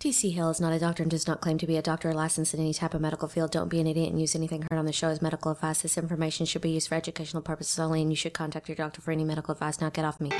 TC 0.00 0.32
Hale 0.32 0.48
is 0.48 0.62
not 0.62 0.72
a 0.72 0.78
doctor 0.78 1.02
and 1.02 1.10
does 1.10 1.26
not 1.26 1.42
claim 1.42 1.58
to 1.58 1.66
be 1.66 1.76
a 1.76 1.82
doctor 1.82 2.08
or 2.08 2.14
licensed 2.14 2.54
in 2.54 2.60
any 2.60 2.72
type 2.72 2.94
of 2.94 3.02
medical 3.02 3.28
field. 3.28 3.50
Don't 3.50 3.68
be 3.68 3.80
an 3.80 3.86
idiot 3.86 4.08
and 4.08 4.18
use 4.18 4.34
anything 4.34 4.62
heard 4.62 4.78
on 4.78 4.86
the 4.86 4.94
show 4.94 5.08
as 5.08 5.20
medical 5.20 5.52
advice. 5.52 5.82
This 5.82 5.98
information 5.98 6.46
should 6.46 6.62
be 6.62 6.70
used 6.70 6.88
for 6.88 6.94
educational 6.94 7.42
purposes 7.42 7.78
only, 7.78 8.00
and 8.00 8.10
you 8.10 8.16
should 8.16 8.32
contact 8.32 8.66
your 8.66 8.76
doctor 8.76 9.02
for 9.02 9.10
any 9.10 9.24
medical 9.24 9.52
advice. 9.52 9.78
Now 9.78 9.90
get 9.90 10.06
off 10.06 10.18
me. 10.18 10.30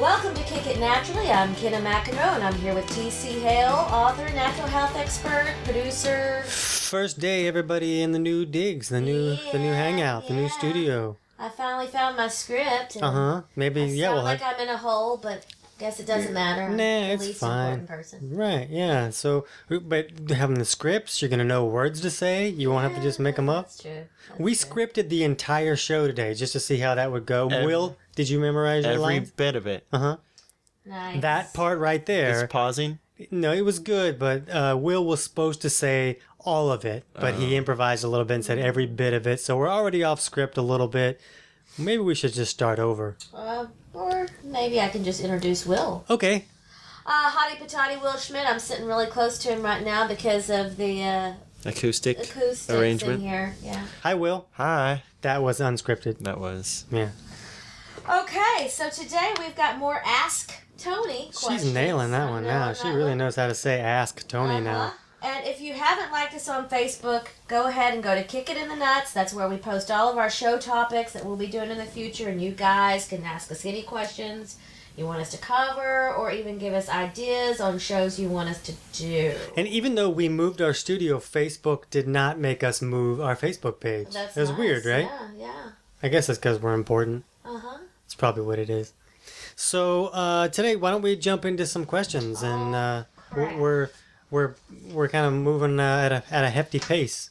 Welcome 0.00 0.34
to 0.34 0.42
Kick 0.44 0.66
It 0.66 0.80
Naturally. 0.80 1.30
I'm 1.30 1.54
Kenna 1.56 1.76
McEnroe, 1.76 2.36
and 2.36 2.42
I'm 2.42 2.54
here 2.54 2.74
with 2.74 2.86
TC 2.86 3.38
Hale, 3.42 3.86
author, 3.92 4.32
natural 4.32 4.68
health 4.68 4.96
expert, 4.96 5.54
producer. 5.64 6.44
First 6.46 7.18
day, 7.18 7.46
everybody 7.46 8.00
in 8.00 8.12
the 8.12 8.18
new 8.18 8.46
digs, 8.46 8.88
the 8.88 9.02
new 9.02 9.36
the 9.52 9.58
new 9.58 9.72
Yeah, 9.72 9.76
hangout, 9.76 10.26
the 10.26 10.32
new 10.32 10.48
studio. 10.48 11.18
I 11.42 11.48
finally 11.48 11.86
found 11.88 12.16
my 12.16 12.28
script. 12.28 12.96
Uh 13.02 13.10
huh. 13.10 13.42
Maybe 13.56 13.82
I 13.82 13.86
yeah, 13.86 14.04
sound 14.06 14.14
we'll 14.16 14.24
like 14.24 14.40
have. 14.40 14.56
I'm 14.56 14.62
in 14.62 14.68
a 14.68 14.76
hole, 14.78 15.16
but 15.16 15.44
guess 15.78 15.98
it 15.98 16.06
doesn't 16.06 16.32
matter. 16.32 16.62
I'm 16.62 16.76
Nah, 16.76 16.76
the 16.76 17.12
it's 17.14 17.26
least 17.26 17.40
fine. 17.40 17.72
important 17.80 17.88
person. 17.88 18.36
Right, 18.36 18.68
yeah. 18.70 19.10
So, 19.10 19.46
but 19.68 20.06
having 20.30 20.58
the 20.58 20.64
scripts, 20.64 21.20
you're 21.20 21.28
gonna 21.28 21.42
know 21.44 21.64
words 21.64 22.00
to 22.02 22.10
say. 22.10 22.48
You 22.48 22.70
won't 22.70 22.84
have 22.84 22.94
to 22.94 23.02
just 23.02 23.18
make 23.18 23.36
them 23.36 23.48
up. 23.48 23.64
That's 23.66 23.82
true. 23.82 24.04
That's 24.28 24.40
We 24.40 24.54
true. 24.54 24.70
scripted 24.86 25.08
the 25.08 25.24
entire 25.24 25.74
show 25.74 26.06
today 26.06 26.34
just 26.34 26.52
to 26.52 26.60
see 26.60 26.78
how 26.78 26.94
that 26.94 27.10
would 27.10 27.26
go. 27.26 27.48
Every- 27.48 27.66
Will, 27.66 27.96
did 28.14 28.28
you 28.28 28.38
memorize 28.38 28.84
your 28.84 28.92
Every 28.94 29.02
lines? 29.02 29.30
bit 29.32 29.56
of 29.56 29.66
it. 29.66 29.84
Uh 29.92 29.98
huh. 29.98 30.16
Nice. 30.86 31.20
That 31.22 31.54
part 31.54 31.78
right 31.80 32.04
there. 32.06 32.42
It's 32.44 32.52
pausing. 32.52 32.98
No, 33.30 33.52
it 33.52 33.62
was 33.64 33.78
good, 33.78 34.18
but 34.18 34.48
uh, 34.50 34.76
Will 34.78 35.04
was 35.04 35.22
supposed 35.22 35.62
to 35.62 35.70
say 35.70 36.18
all 36.44 36.70
of 36.72 36.84
it, 36.84 37.04
but 37.14 37.34
he 37.34 37.56
improvised 37.56 38.02
a 38.04 38.08
little 38.08 38.24
bit 38.24 38.34
and 38.34 38.44
said 38.44 38.58
every 38.58 38.86
bit 38.86 39.12
of 39.14 39.26
it. 39.26 39.40
So 39.40 39.56
we're 39.56 39.68
already 39.70 40.02
off 40.02 40.20
script 40.20 40.56
a 40.56 40.62
little 40.62 40.88
bit. 40.88 41.20
Maybe 41.78 42.02
we 42.02 42.14
should 42.14 42.32
just 42.32 42.50
start 42.50 42.78
over. 42.78 43.16
Uh, 43.32 43.66
or 43.94 44.28
maybe 44.44 44.80
I 44.80 44.88
can 44.88 45.04
just 45.04 45.20
introduce 45.20 45.64
Will. 45.64 46.04
Okay. 46.10 46.44
Uh, 47.06 47.30
Hottie 47.30 47.56
Patati 47.58 48.00
Will 48.00 48.16
Schmidt. 48.16 48.46
I'm 48.48 48.58
sitting 48.58 48.86
really 48.86 49.06
close 49.06 49.38
to 49.38 49.48
him 49.48 49.62
right 49.62 49.84
now 49.84 50.06
because 50.06 50.50
of 50.50 50.76
the 50.76 51.02
uh, 51.02 51.32
Acoustic 51.64 52.18
acoustics 52.18 52.70
arrangement. 52.70 53.22
in 53.22 53.28
here. 53.28 53.54
Yeah. 53.62 53.86
Hi, 54.02 54.14
Will. 54.14 54.46
Hi. 54.52 55.02
That 55.22 55.42
was 55.42 55.60
unscripted. 55.60 56.18
That 56.18 56.38
was. 56.40 56.84
Yeah. 56.90 57.10
Okay, 58.08 58.68
so 58.68 58.90
today 58.90 59.32
we've 59.38 59.54
got 59.54 59.78
more 59.78 60.02
Ask 60.04 60.52
Tony 60.76 61.30
questions. 61.32 61.62
She's 61.62 61.72
nailing 61.72 62.10
that 62.10 62.28
one 62.28 62.42
now. 62.42 62.72
She 62.72 62.88
really 62.88 63.14
knows 63.14 63.36
how 63.36 63.46
to 63.46 63.54
say 63.54 63.78
ask 63.78 64.26
Tony 64.26 64.60
now. 64.60 64.80
Uh-huh. 64.80 64.96
And 65.22 65.46
if 65.46 65.60
you 65.60 65.72
haven't 65.74 66.10
liked 66.10 66.34
us 66.34 66.48
on 66.48 66.68
Facebook, 66.68 67.28
go 67.46 67.68
ahead 67.68 67.94
and 67.94 68.02
go 68.02 68.16
to 68.16 68.24
Kick 68.24 68.50
It 68.50 68.56
in 68.56 68.68
the 68.68 68.74
Nuts. 68.74 69.12
That's 69.12 69.32
where 69.32 69.48
we 69.48 69.56
post 69.56 69.88
all 69.88 70.10
of 70.10 70.18
our 70.18 70.28
show 70.28 70.58
topics 70.58 71.12
that 71.12 71.24
we'll 71.24 71.36
be 71.36 71.46
doing 71.46 71.70
in 71.70 71.78
the 71.78 71.84
future, 71.84 72.28
and 72.28 72.42
you 72.42 72.50
guys 72.50 73.06
can 73.06 73.22
ask 73.22 73.52
us 73.52 73.64
any 73.64 73.82
questions 73.82 74.56
you 74.96 75.06
want 75.06 75.20
us 75.20 75.30
to 75.30 75.38
cover, 75.38 76.12
or 76.12 76.32
even 76.32 76.58
give 76.58 76.74
us 76.74 76.88
ideas 76.88 77.60
on 77.60 77.78
shows 77.78 78.18
you 78.18 78.28
want 78.28 78.48
us 78.48 78.60
to 78.62 78.72
do. 78.92 79.34
And 79.56 79.68
even 79.68 79.94
though 79.94 80.10
we 80.10 80.28
moved 80.28 80.60
our 80.60 80.74
studio, 80.74 81.18
Facebook 81.18 81.84
did 81.88 82.08
not 82.08 82.36
make 82.36 82.64
us 82.64 82.82
move 82.82 83.20
our 83.20 83.36
Facebook 83.36 83.78
page. 83.78 84.08
That's 84.12 84.36
it 84.36 84.40
was 84.40 84.50
nice. 84.50 84.58
weird, 84.58 84.84
right? 84.84 85.08
Yeah, 85.08 85.28
yeah. 85.38 85.70
I 86.02 86.08
guess 86.08 86.28
it's 86.28 86.38
because 86.38 86.58
we're 86.58 86.74
important. 86.74 87.24
Uh 87.44 87.58
huh. 87.58 87.78
It's 88.12 88.18
probably 88.18 88.42
what 88.42 88.58
it 88.58 88.68
is. 88.68 88.92
So 89.56 90.08
uh, 90.08 90.48
today, 90.48 90.76
why 90.76 90.90
don't 90.90 91.00
we 91.00 91.16
jump 91.16 91.46
into 91.46 91.64
some 91.64 91.86
questions? 91.86 92.42
And 92.42 92.74
uh, 92.74 93.04
we're, 93.34 93.56
we're 93.56 93.90
we're 94.30 94.54
we're 94.92 95.08
kind 95.08 95.24
of 95.24 95.32
moving 95.32 95.80
uh, 95.80 95.82
at 95.82 96.12
a 96.12 96.22
at 96.30 96.44
a 96.44 96.50
hefty 96.50 96.78
pace. 96.78 97.30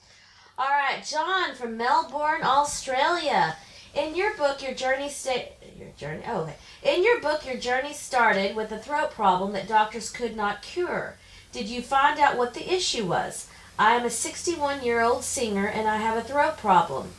All 0.58 0.66
right, 0.66 1.06
John 1.06 1.54
from 1.54 1.78
Melbourne, 1.78 2.42
Australia. 2.44 3.58
In 3.94 4.16
your 4.16 4.36
book, 4.36 4.64
your 4.64 4.74
journey 4.74 5.10
sta- 5.10 5.52
your 5.78 5.90
journey. 6.00 6.24
Oh, 6.28 6.42
okay. 6.42 6.56
In 6.82 7.04
your 7.04 7.22
book, 7.22 7.46
your 7.46 7.58
journey 7.58 7.94
started 7.94 8.56
with 8.56 8.72
a 8.72 8.80
throat 8.80 9.12
problem 9.12 9.54
that 9.54 9.68
doctors 9.68 10.10
could 10.10 10.36
not 10.36 10.64
cure. 10.64 11.18
Did 11.52 11.68
you 11.68 11.84
find 11.84 12.20
out 12.20 12.40
what 12.40 12.56
the 12.56 12.74
issue 12.74 13.06
was? 13.06 13.48
I 13.78 13.94
am 13.98 14.04
a 14.04 14.10
61 14.10 14.84
year 14.84 15.02
old 15.02 15.24
singer 15.24 15.68
and 15.68 15.88
I 15.88 15.98
have 15.98 16.18
a 16.18 16.28
throat 16.28 16.58
problem, 16.58 17.10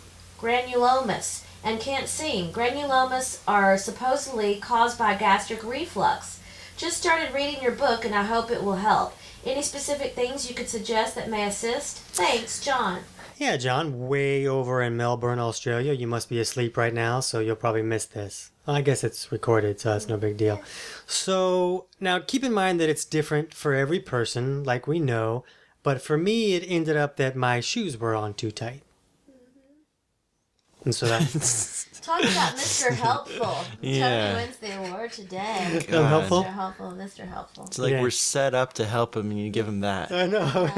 granulomas, 0.40 1.41
and 1.64 1.80
can't 1.80 2.08
sing. 2.08 2.52
Granulomas 2.52 3.40
are 3.46 3.78
supposedly 3.78 4.56
caused 4.56 4.98
by 4.98 5.14
gastric 5.14 5.64
reflux. 5.64 6.40
Just 6.76 6.96
started 6.96 7.34
reading 7.34 7.62
your 7.62 7.72
book 7.72 8.04
and 8.04 8.14
I 8.14 8.24
hope 8.24 8.50
it 8.50 8.62
will 8.62 8.76
help. 8.76 9.14
Any 9.44 9.62
specific 9.62 10.14
things 10.14 10.48
you 10.48 10.54
could 10.54 10.68
suggest 10.68 11.14
that 11.14 11.30
may 11.30 11.46
assist? 11.46 11.98
Thanks, 11.98 12.60
John. 12.64 13.00
Yeah, 13.38 13.56
John, 13.56 14.06
way 14.06 14.46
over 14.46 14.82
in 14.82 14.96
Melbourne, 14.96 15.40
Australia. 15.40 15.92
You 15.92 16.06
must 16.06 16.28
be 16.28 16.38
asleep 16.38 16.76
right 16.76 16.94
now, 16.94 17.18
so 17.20 17.40
you'll 17.40 17.56
probably 17.56 17.82
miss 17.82 18.04
this. 18.06 18.52
I 18.66 18.82
guess 18.82 19.02
it's 19.02 19.32
recorded, 19.32 19.80
so 19.80 19.96
it's 19.96 20.06
no 20.06 20.16
big 20.16 20.36
deal. 20.36 20.62
So 21.06 21.86
now 21.98 22.20
keep 22.20 22.44
in 22.44 22.52
mind 22.52 22.78
that 22.80 22.88
it's 22.88 23.04
different 23.04 23.52
for 23.52 23.74
every 23.74 23.98
person, 23.98 24.62
like 24.62 24.86
we 24.86 25.00
know. 25.00 25.44
But 25.82 26.00
for 26.00 26.16
me, 26.16 26.54
it 26.54 26.64
ended 26.68 26.96
up 26.96 27.16
that 27.16 27.34
my 27.34 27.58
shoes 27.58 27.98
were 27.98 28.14
on 28.14 28.34
too 28.34 28.52
tight. 28.52 28.82
And 30.84 30.94
so 30.94 31.06
that 31.06 31.20
Talk 32.02 32.20
about 32.20 32.56
Mr. 32.56 32.90
Helpful. 32.94 33.56
Yeah. 33.80 34.32
Tony 34.32 34.44
wins 34.44 34.56
the 34.56 34.76
award 34.88 35.12
today. 35.12 35.80
I'm 35.92 36.04
helpful. 36.06 36.42
Mr. 36.42 36.52
Helpful, 36.52 36.90
Mr. 36.92 37.28
Helpful. 37.28 37.64
It's 37.66 37.78
like 37.78 37.92
Yeah. 37.92 38.00
we're 38.02 38.10
set 38.10 38.54
up 38.54 38.72
to 38.74 38.84
help 38.84 39.16
him, 39.16 39.30
and 39.30 39.38
you 39.38 39.50
give 39.50 39.68
him 39.68 39.80
that. 39.82 40.10
I 40.10 40.26
know. 40.26 40.68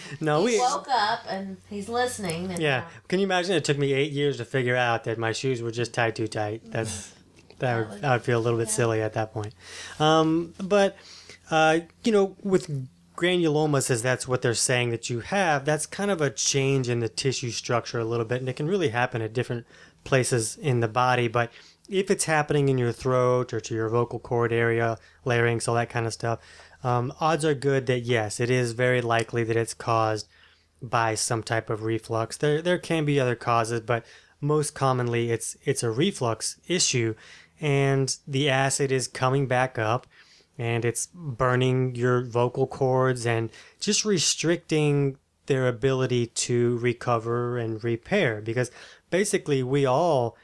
no, 0.22 0.40
He 0.46 0.54
we. 0.54 0.58
woke 0.58 0.88
up 0.90 1.20
and 1.28 1.58
he's 1.68 1.90
listening. 1.90 2.50
And 2.50 2.62
Yeah. 2.62 2.84
Can 3.08 3.18
you 3.20 3.24
imagine? 3.26 3.54
It 3.56 3.64
took 3.66 3.76
me 3.76 3.92
eight 3.92 4.12
years 4.12 4.38
to 4.38 4.46
figure 4.46 4.74
out 4.76 5.04
that 5.04 5.18
my 5.18 5.32
shoes 5.32 5.60
were 5.60 5.70
just 5.70 5.92
tied 5.92 6.16
too 6.16 6.28
tight. 6.28 6.62
That's 6.64 7.12
that 7.58 7.90
would, 7.90 8.02
I 8.04 8.14
would 8.14 8.22
feel 8.24 8.38
a 8.38 8.42
little 8.42 8.58
bit 8.58 8.68
Yeah. 8.68 8.74
silly 8.74 9.02
at 9.02 9.12
that 9.12 9.34
point. 9.34 9.52
Um, 10.00 10.54
but 10.58 10.96
uh, 11.50 11.80
you 12.04 12.12
know, 12.12 12.36
with 12.42 12.70
granulomas, 13.16 13.90
as 13.90 14.02
that's 14.02 14.26
what 14.26 14.42
they're 14.42 14.54
saying 14.54 14.90
that 14.90 15.08
you 15.08 15.20
have, 15.20 15.64
that's 15.64 15.86
kind 15.86 16.10
of 16.10 16.20
a 16.20 16.30
change 16.30 16.88
in 16.88 17.00
the 17.00 17.08
tissue 17.08 17.50
structure 17.50 17.98
a 17.98 18.04
little 18.04 18.24
bit, 18.24 18.40
and 18.40 18.48
it 18.48 18.56
can 18.56 18.66
really 18.66 18.88
happen 18.88 19.22
at 19.22 19.32
different 19.32 19.66
places 20.04 20.56
in 20.56 20.80
the 20.80 20.88
body. 20.88 21.28
But 21.28 21.52
if 21.88 22.10
it's 22.10 22.24
happening 22.24 22.68
in 22.68 22.78
your 22.78 22.92
throat 22.92 23.52
or 23.52 23.60
to 23.60 23.74
your 23.74 23.88
vocal 23.88 24.18
cord 24.18 24.52
area, 24.52 24.98
larynx, 25.24 25.68
all 25.68 25.74
that 25.76 25.90
kind 25.90 26.06
of 26.06 26.12
stuff, 26.12 26.40
um, 26.82 27.12
odds 27.20 27.44
are 27.44 27.54
good 27.54 27.86
that 27.86 28.00
yes, 28.00 28.40
it 28.40 28.50
is 28.50 28.72
very 28.72 29.00
likely 29.00 29.44
that 29.44 29.56
it's 29.56 29.74
caused 29.74 30.28
by 30.82 31.14
some 31.14 31.42
type 31.42 31.70
of 31.70 31.82
reflux. 31.82 32.36
There 32.36 32.60
there 32.60 32.78
can 32.78 33.04
be 33.04 33.18
other 33.18 33.34
causes, 33.34 33.80
but 33.80 34.04
most 34.40 34.74
commonly 34.74 35.30
it's 35.30 35.56
it's 35.64 35.82
a 35.82 35.90
reflux 35.90 36.60
issue 36.68 37.14
and 37.60 38.16
the 38.26 38.50
acid 38.50 38.92
is 38.92 39.08
coming 39.08 39.46
back 39.46 39.78
up 39.78 40.06
and 40.58 40.84
it's 40.84 41.08
burning 41.12 41.94
your 41.94 42.24
vocal 42.24 42.66
cords 42.66 43.26
and 43.26 43.50
just 43.80 44.04
restricting 44.04 45.18
their 45.46 45.68
ability 45.68 46.26
to 46.26 46.78
recover 46.78 47.58
and 47.58 47.82
repair 47.84 48.40
because 48.40 48.70
basically 49.10 49.62
we 49.62 49.84
all 49.84 50.36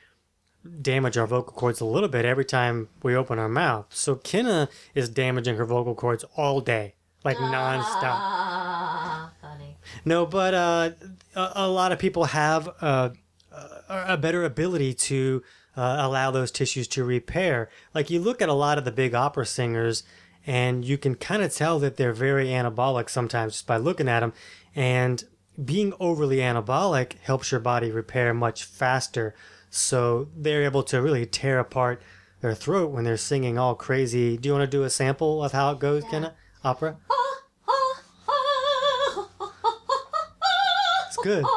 damage 0.83 1.17
our 1.17 1.27
vocal 1.27 1.53
cords 1.55 1.81
a 1.81 1.85
little 1.85 2.09
bit 2.09 2.25
every 2.25 2.45
time 2.45 2.89
we 3.03 3.15
open 3.17 3.39
our 3.39 3.49
mouth. 3.49 3.87
So 3.91 4.17
Kenna 4.17 4.69
is 4.95 5.09
damaging 5.09 5.57
her 5.57 5.65
vocal 5.65 5.95
cords 5.95 6.25
all 6.37 6.61
day, 6.61 6.95
like 7.25 7.39
nonstop. 7.39 8.03
Ah, 8.03 9.33
funny. 9.41 9.79
No, 10.05 10.27
but 10.27 10.53
uh, 10.53 10.91
a, 11.35 11.53
a 11.57 11.69
lot 11.69 11.93
of 11.93 11.99
people 11.99 12.25
have 12.25 12.69
uh, 12.81 13.11
a, 13.51 14.05
a 14.09 14.17
better 14.17 14.45
ability 14.45 14.95
to 14.95 15.43
uh, 15.81 15.97
allow 16.07 16.31
those 16.31 16.51
tissues 16.51 16.87
to 16.87 17.03
repair. 17.03 17.71
Like 17.95 18.11
you 18.11 18.21
look 18.21 18.43
at 18.43 18.51
a 18.51 18.53
lot 18.53 18.77
of 18.77 18.85
the 18.85 18.93
big 18.93 19.15
opera 19.15 19.47
singers, 19.47 20.03
and 20.47 20.85
you 20.85 20.99
can 20.99 21.15
kind 21.15 21.43
of 21.43 21.55
tell 21.55 21.79
that 21.79 21.97
they're 21.97 22.13
very 22.13 22.49
anabolic 22.49 23.09
sometimes 23.09 23.55
just 23.55 23.67
by 23.67 23.79
looking 23.79 24.07
at 24.07 24.21
them. 24.21 24.35
And 24.77 25.25
being 25.65 25.95
overly 25.99 26.37
anabolic 26.39 27.15
helps 27.23 27.51
your 27.51 27.61
body 27.61 27.91
repair 27.91 28.35
much 28.35 28.65
faster. 28.65 29.35
So 29.71 30.29
they're 30.37 30.65
able 30.65 30.83
to 30.83 31.01
really 31.01 31.25
tear 31.25 31.59
apart 31.59 32.03
their 32.43 32.55
throat 32.55 32.91
when 32.91 33.05
they're 33.05 33.17
singing 33.17 33.59
all 33.59 33.75
crazy. 33.75 34.37
Do 34.37 34.51
you 34.51 34.53
want 34.53 34.71
to 34.71 34.77
do 34.77 34.83
a 34.83 34.91
sample 34.91 35.43
of 35.43 35.53
how 35.53 35.73
it 35.73 35.79
goes, 35.79 36.05
Kenna? 36.11 36.35
Opera? 36.63 36.99
It's 37.09 37.20
good. 41.23 41.45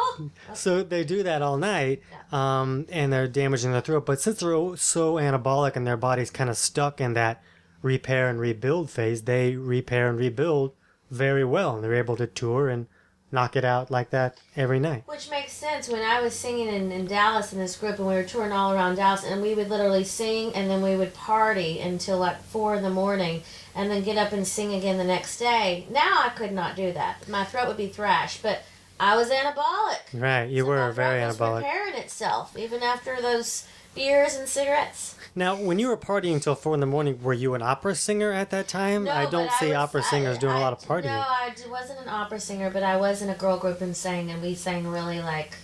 So 0.53 0.83
they 0.83 1.03
do 1.03 1.23
that 1.23 1.41
all 1.41 1.57
night, 1.57 2.03
um, 2.31 2.85
and 2.91 3.11
they're 3.11 3.27
damaging 3.27 3.71
their 3.71 3.81
throat. 3.81 4.05
But 4.05 4.21
since 4.21 4.39
they're 4.39 4.75
so 4.77 5.15
anabolic 5.15 5.75
and 5.75 5.87
their 5.87 5.97
body's 5.97 6.29
kind 6.29 6.51
of 6.51 6.55
stuck 6.55 7.01
in 7.01 7.13
that 7.13 7.41
repair 7.81 8.29
and 8.29 8.39
rebuild 8.39 8.91
phase, 8.91 9.23
they 9.23 9.55
repair 9.55 10.09
and 10.09 10.19
rebuild 10.19 10.73
very 11.09 11.43
well, 11.43 11.75
and 11.75 11.83
they're 11.83 11.95
able 11.95 12.15
to 12.17 12.27
tour 12.27 12.69
and 12.69 12.85
knock 13.31 13.55
it 13.55 13.65
out 13.65 13.89
like 13.89 14.11
that 14.11 14.39
every 14.55 14.79
night. 14.79 15.03
Which 15.07 15.29
makes 15.29 15.51
sense. 15.51 15.89
When 15.89 16.03
I 16.03 16.21
was 16.21 16.33
singing 16.33 16.67
in, 16.67 16.91
in 16.91 17.07
Dallas 17.07 17.51
in 17.51 17.59
this 17.59 17.75
group, 17.75 17.97
and 17.97 18.07
we 18.07 18.13
were 18.13 18.23
touring 18.23 18.51
all 18.51 18.71
around 18.71 18.95
Dallas, 18.95 19.23
and 19.23 19.41
we 19.41 19.55
would 19.55 19.69
literally 19.69 20.03
sing, 20.03 20.53
and 20.53 20.69
then 20.69 20.81
we 20.81 20.95
would 20.95 21.13
party 21.13 21.79
until 21.79 22.19
like 22.19 22.41
four 22.43 22.75
in 22.75 22.83
the 22.83 22.91
morning, 22.91 23.41
and 23.75 23.89
then 23.89 24.03
get 24.03 24.17
up 24.17 24.31
and 24.31 24.47
sing 24.47 24.73
again 24.73 24.97
the 24.97 25.03
next 25.03 25.39
day. 25.39 25.87
Now 25.89 26.21
I 26.23 26.29
could 26.29 26.51
not 26.51 26.75
do 26.75 26.93
that. 26.93 27.27
My 27.27 27.43
throat 27.43 27.67
would 27.67 27.77
be 27.77 27.87
thrashed, 27.87 28.43
but 28.43 28.61
I 28.99 29.15
was 29.15 29.29
anabolic. 29.29 29.99
Right, 30.13 30.45
you 30.49 30.63
So 30.63 30.67
were 30.69 30.91
very 30.91 31.19
anabolic. 31.21 31.63
repairing 31.63 31.95
itself 31.95 32.57
even 32.57 32.81
after 32.83 33.21
those 33.21 33.67
beers 33.95 34.35
and 34.35 34.47
cigarettes. 34.47 35.15
Now, 35.35 35.55
when 35.55 35.79
you 35.79 35.87
were 35.87 35.97
partying 35.97 36.41
till 36.41 36.53
four 36.55 36.73
in 36.75 36.79
the 36.79 36.85
morning, 36.85 37.21
were 37.23 37.33
you 37.33 37.55
an 37.55 37.61
opera 37.63 37.95
singer 37.95 38.31
at 38.31 38.51
that 38.51 38.67
time? 38.67 39.05
No, 39.05 39.11
I 39.11 39.25
don't 39.29 39.47
but 39.47 39.57
see 39.57 39.67
was- 39.69 39.75
opera 39.77 40.03
singers 40.03 40.37
I- 40.37 40.39
doing 40.39 40.53
a 40.55 40.59
I- 40.59 40.61
lot 40.61 40.73
of 40.73 40.79
partying. 40.87 41.05
No, 41.05 41.19
I 41.27 41.53
wasn't 41.69 41.99
an 42.01 42.09
opera 42.09 42.39
singer, 42.39 42.69
but 42.69 42.83
I 42.83 42.97
was 42.97 43.21
in 43.21 43.29
a 43.29 43.35
girl 43.35 43.57
group 43.57 43.81
and 43.81 43.97
sang, 43.97 44.29
and 44.31 44.41
we 44.41 44.53
sang 44.55 44.87
really 44.87 45.19
like 45.21 45.57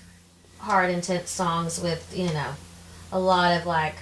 hard, 0.58 0.90
intense 0.90 1.30
songs 1.30 1.80
with 1.80 2.12
you 2.18 2.28
know 2.34 2.54
a 3.12 3.20
lot 3.20 3.56
of 3.60 3.66
like 3.68 3.96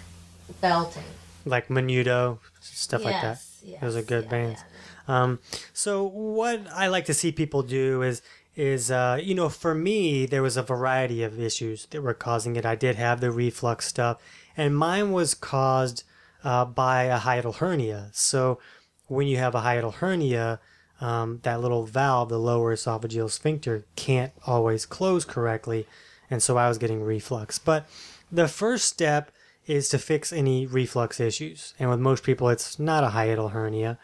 belting. 0.62 1.03
Like 1.45 1.68
Menudo, 1.68 2.39
stuff 2.62 3.03
like 3.03 3.13
that. 3.21 3.38
Yes, 3.38 3.59
yes, 3.63 3.81
Those 3.81 3.95
are 3.97 4.01
good 4.01 4.24
yeah, 4.25 4.29
bands. 4.29 4.59
yeah. 5.07 5.24
Um, 5.24 5.39
so 5.74 6.03
what 6.03 6.62
I 6.74 6.88
like 6.88 7.06
to 7.06 7.13
see 7.13 7.31
people 7.31 7.62
do 7.63 8.01
is 8.01 8.21
is 8.57 8.89
uh, 8.89 9.19
you 9.21 9.36
know 9.36 9.48
for 9.48 9.75
me 9.75 10.25
there 10.25 10.42
was 10.42 10.57
a 10.57 10.63
variety 10.63 11.24
of 11.24 11.39
issues 11.39 11.86
that 11.92 12.01
were 12.01 12.13
causing 12.13 12.56
it. 12.56 12.65
I 12.65 12.75
did 12.75 12.95
have 12.95 13.21
the 13.21 13.31
reflux 13.31 13.86
stuff, 13.86 14.21
and 14.57 14.75
mine 14.75 15.12
was 15.12 15.33
caused 15.36 16.04
uh, 16.44 16.65
by 16.65 17.04
a 17.04 17.19
hiatal 17.19 17.56
hernia. 17.56 18.09
So 18.12 18.59
when 19.06 19.27
you 19.27 19.38
have 19.38 19.56
a 19.56 19.62
hiatal 19.62 19.94
hernia, 19.94 20.59
um, 21.00 21.39
that 21.44 21.62
little 21.62 21.86
valve, 21.86 22.30
the 22.30 22.39
lower 22.39 22.75
esophageal 22.75 23.30
sphincter, 23.30 23.86
can't 23.95 24.33
always 24.45 24.86
close 24.86 25.24
correctly, 25.24 25.86
and 26.30 26.42
so 26.42 26.57
I 26.57 26.68
was 26.68 26.80
getting 26.80 27.03
reflux. 27.03 27.60
But 27.60 27.88
the 28.31 28.48
first 28.48 28.88
step 28.88 29.31
is 29.68 29.88
to 29.89 30.00
fix 30.00 30.33
any 30.33 30.65
reflux 30.65 31.19
issues, 31.19 31.75
and 31.77 31.92
with 31.92 32.00
most 32.00 32.24
people, 32.24 32.50
it's 32.50 32.80
not 32.80 33.03
a 33.03 33.10
hiatal 33.10 33.51
hernia. 33.51 34.00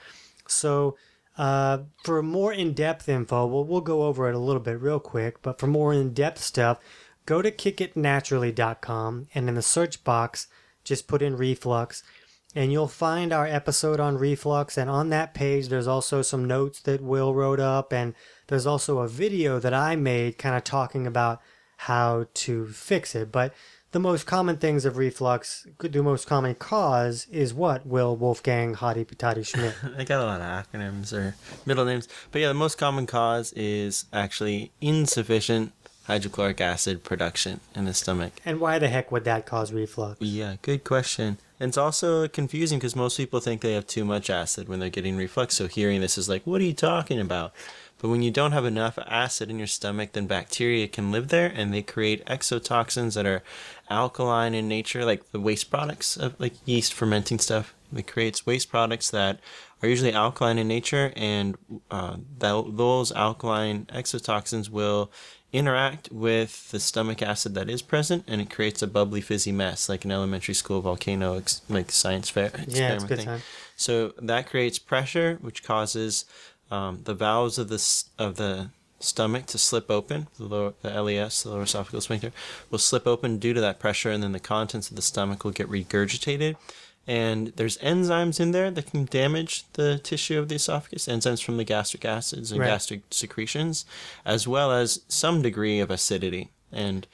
So, 0.45 0.95
uh, 1.37 1.79
for 2.03 2.21
more 2.21 2.53
in 2.53 2.73
depth 2.73 3.09
info, 3.09 3.45
we'll, 3.45 3.63
we'll 3.63 3.81
go 3.81 4.03
over 4.03 4.29
it 4.29 4.35
a 4.35 4.39
little 4.39 4.61
bit 4.61 4.79
real 4.79 4.99
quick, 4.99 5.41
but 5.41 5.59
for 5.59 5.67
more 5.67 5.93
in 5.93 6.13
depth 6.13 6.39
stuff, 6.39 6.79
go 7.25 7.41
to 7.41 7.51
kickitnaturally.com 7.51 9.27
and 9.33 9.49
in 9.49 9.55
the 9.55 9.61
search 9.61 10.03
box, 10.03 10.47
just 10.83 11.07
put 11.07 11.21
in 11.21 11.37
reflux 11.37 12.03
and 12.55 12.71
you'll 12.71 12.87
find 12.87 13.33
our 13.33 13.47
episode 13.47 13.99
on 13.99 14.17
reflux. 14.17 14.77
And 14.77 14.89
on 14.89 15.09
that 15.09 15.33
page, 15.33 15.69
there's 15.69 15.87
also 15.87 16.21
some 16.21 16.45
notes 16.45 16.79
that 16.81 17.01
Will 17.01 17.33
wrote 17.33 17.59
up, 17.59 17.91
and 17.91 18.13
there's 18.47 18.67
also 18.67 18.99
a 18.99 19.07
video 19.07 19.59
that 19.59 19.73
I 19.73 19.95
made 19.95 20.37
kind 20.37 20.55
of 20.55 20.63
talking 20.63 21.07
about 21.07 21.41
how 21.77 22.27
to 22.33 22.67
fix 22.67 23.15
it. 23.15 23.31
But 23.31 23.53
the 23.93 23.99
most 23.99 24.25
common 24.25 24.57
things 24.57 24.85
of 24.85 24.97
reflux, 24.97 25.65
the 25.79 26.01
most 26.01 26.27
common 26.27 26.55
cause 26.55 27.27
is 27.31 27.53
what? 27.53 27.85
Will 27.85 28.15
Wolfgang 28.15 28.73
Hadi 28.73 29.05
Patati 29.05 29.45
Schmidt. 29.45 29.75
I 29.97 30.03
got 30.03 30.19
a 30.19 30.25
lot 30.25 30.41
of 30.41 30.47
acronyms 30.47 31.13
or 31.13 31.35
middle 31.65 31.85
names. 31.85 32.07
But 32.31 32.41
yeah, 32.41 32.47
the 32.47 32.55
most 32.55 32.77
common 32.77 33.05
cause 33.05 33.53
is 33.53 34.05
actually 34.11 34.71
insufficient 34.81 35.71
hydrochloric 36.05 36.59
acid 36.59 37.03
production 37.03 37.59
in 37.75 37.85
the 37.85 37.93
stomach. 37.93 38.33
and 38.43 38.59
why 38.59 38.77
the 38.77 38.89
heck 38.89 39.11
would 39.11 39.23
that 39.23 39.45
cause 39.45 39.71
reflux? 39.71 40.19
Yeah, 40.19 40.55
good 40.61 40.83
question. 40.83 41.37
And 41.59 41.69
it's 41.69 41.77
also 41.77 42.27
confusing 42.27 42.79
because 42.79 42.95
most 42.95 43.15
people 43.15 43.39
think 43.39 43.61
they 43.61 43.73
have 43.73 43.87
too 43.87 44.03
much 44.03 44.29
acid 44.29 44.67
when 44.67 44.79
they're 44.79 44.89
getting 44.89 45.15
reflux. 45.15 45.55
So 45.55 45.67
hearing 45.67 46.01
this 46.01 46.17
is 46.17 46.27
like, 46.27 46.45
what 46.45 46.59
are 46.59 46.65
you 46.65 46.73
talking 46.73 47.19
about? 47.21 47.53
But 48.03 48.09
when 48.09 48.21
you 48.21 48.31
don't 48.31 48.51
have 48.51 48.65
enough 48.65 48.99
acid 49.07 49.49
in 49.49 49.57
your 49.59 49.67
stomach, 49.67 50.11
then 50.11 50.27
bacteria 50.27 50.89
can 50.89 51.09
live 51.09 51.29
there 51.29 51.49
and 51.55 51.73
they 51.73 51.81
create 51.81 52.25
exotoxins 52.25 53.13
that 53.15 53.25
are 53.25 53.43
alkaline 53.89 54.53
in 54.53 54.67
nature, 54.67 55.05
like 55.05 55.31
the 55.31 55.39
waste 55.39 55.71
products 55.71 56.17
of 56.17 56.37
like 56.37 56.51
yeast 56.65 56.93
fermenting 56.93 57.39
stuff. 57.39 57.73
It 57.95 58.05
creates 58.05 58.45
waste 58.45 58.69
products 58.69 59.09
that 59.11 59.39
are 59.81 59.87
usually 59.87 60.11
alkaline 60.11 60.57
in 60.57 60.67
nature, 60.67 61.13
and 61.15 61.57
uh, 61.89 62.17
th- 62.41 62.65
those 62.71 63.13
alkaline 63.13 63.85
exotoxins 63.85 64.67
will 64.69 65.09
interact 65.53 66.11
with 66.11 66.71
the 66.71 66.81
stomach 66.81 67.21
acid 67.21 67.53
that 67.55 67.69
is 67.69 67.81
present, 67.81 68.25
and 68.27 68.41
it 68.41 68.49
creates 68.49 68.81
a 68.81 68.87
bubbly, 68.87 69.21
fizzy 69.21 69.53
mess, 69.53 69.87
like 69.87 70.03
an 70.03 70.11
elementary 70.11 70.55
school 70.55 70.81
volcano, 70.81 71.37
ex- 71.37 71.61
like 71.69 71.89
science 71.89 72.29
fair 72.29 72.47
Yeah, 72.47 72.63
experiment 72.63 73.07
good 73.07 73.17
thing. 73.19 73.25
time. 73.27 73.41
So 73.77 74.13
that 74.21 74.49
creates 74.49 74.79
pressure, 74.79 75.37
which 75.41 75.63
causes 75.63 76.25
um, 76.73 77.01
the 77.03 77.13
valves 77.13 77.57
of 77.57 77.67
the 77.69 78.03
of 78.17 78.35
the 78.37 78.69
stomach 78.99 79.45
to 79.47 79.57
slip 79.57 79.91
open. 79.91 80.27
The 80.37 80.45
lower, 80.45 80.73
the 80.81 81.01
LES, 81.01 81.43
the 81.43 81.49
lower 81.49 81.65
esophageal 81.65 82.01
sphincter, 82.01 82.31
will 82.69 82.79
slip 82.79 83.05
open 83.05 83.37
due 83.37 83.53
to 83.53 83.61
that 83.61 83.79
pressure, 83.79 84.09
and 84.11 84.23
then 84.23 84.31
the 84.31 84.39
contents 84.39 84.89
of 84.89 84.95
the 84.95 85.01
stomach 85.01 85.43
will 85.43 85.51
get 85.51 85.69
regurgitated. 85.69 86.55
And 87.05 87.47
there's 87.57 87.77
enzymes 87.79 88.39
in 88.39 88.51
there 88.51 88.71
that 88.71 88.89
can 88.91 89.05
damage 89.05 89.65
the 89.73 89.99
tissue 89.99 90.39
of 90.39 90.47
the 90.47 90.55
esophagus, 90.55 91.07
enzymes 91.07 91.43
from 91.43 91.57
the 91.57 91.65
gastric 91.65 92.05
acids 92.05 92.49
and 92.51 92.61
Right. 92.61 92.67
gastric 92.67 93.01
secretions, 93.11 93.85
as 94.25 94.47
well 94.47 94.71
as 94.71 95.01
some 95.09 95.41
degree 95.41 95.79
of 95.81 95.91
acidity. 95.91 96.49
And 96.71 97.05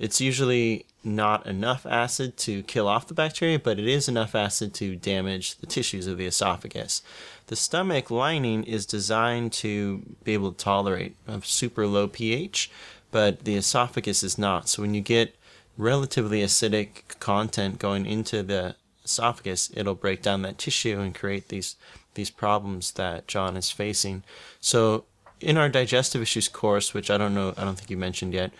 it's 0.00 0.20
usually 0.20 0.86
not 1.04 1.46
enough 1.46 1.86
acid 1.86 2.36
to 2.38 2.62
kill 2.64 2.88
off 2.88 3.06
the 3.06 3.14
bacteria, 3.14 3.58
but 3.58 3.78
it 3.78 3.86
is 3.86 4.08
enough 4.08 4.34
acid 4.34 4.74
to 4.74 4.96
damage 4.96 5.56
the 5.56 5.66
tissues 5.66 6.06
of 6.06 6.16
the 6.18 6.26
esophagus. 6.26 7.02
The 7.46 7.56
stomach 7.56 8.10
lining 8.10 8.64
is 8.64 8.86
designed 8.86 9.52
to 9.54 10.02
be 10.24 10.32
able 10.34 10.52
to 10.52 10.64
tolerate 10.64 11.16
a 11.28 11.42
super 11.42 11.86
low 11.86 12.08
pH, 12.08 12.70
but 13.10 13.44
the 13.44 13.56
esophagus 13.56 14.22
is 14.22 14.38
not. 14.38 14.68
So 14.68 14.82
when 14.82 14.94
you 14.94 15.02
get 15.02 15.36
relatively 15.76 16.40
acidic 16.40 17.18
content 17.20 17.78
going 17.78 18.06
into 18.06 18.42
the 18.42 18.76
esophagus, 19.04 19.70
it'll 19.74 19.94
break 19.94 20.22
down 20.22 20.42
that 20.42 20.58
tissue 20.58 20.98
and 20.98 21.14
create 21.14 21.48
these 21.48 21.76
these 22.14 22.30
problems 22.30 22.92
that 22.92 23.28
John 23.28 23.56
is 23.56 23.70
facing. 23.70 24.24
So 24.60 25.04
in 25.40 25.56
our 25.56 25.68
digestive 25.68 26.22
issues 26.22 26.48
course, 26.48 26.92
which 26.92 27.10
I 27.10 27.16
don't 27.16 27.34
know, 27.34 27.54
I 27.56 27.64
don't 27.64 27.76
think 27.76 27.90
you 27.90 27.96
mentioned 27.96 28.34
yet, 28.34 28.50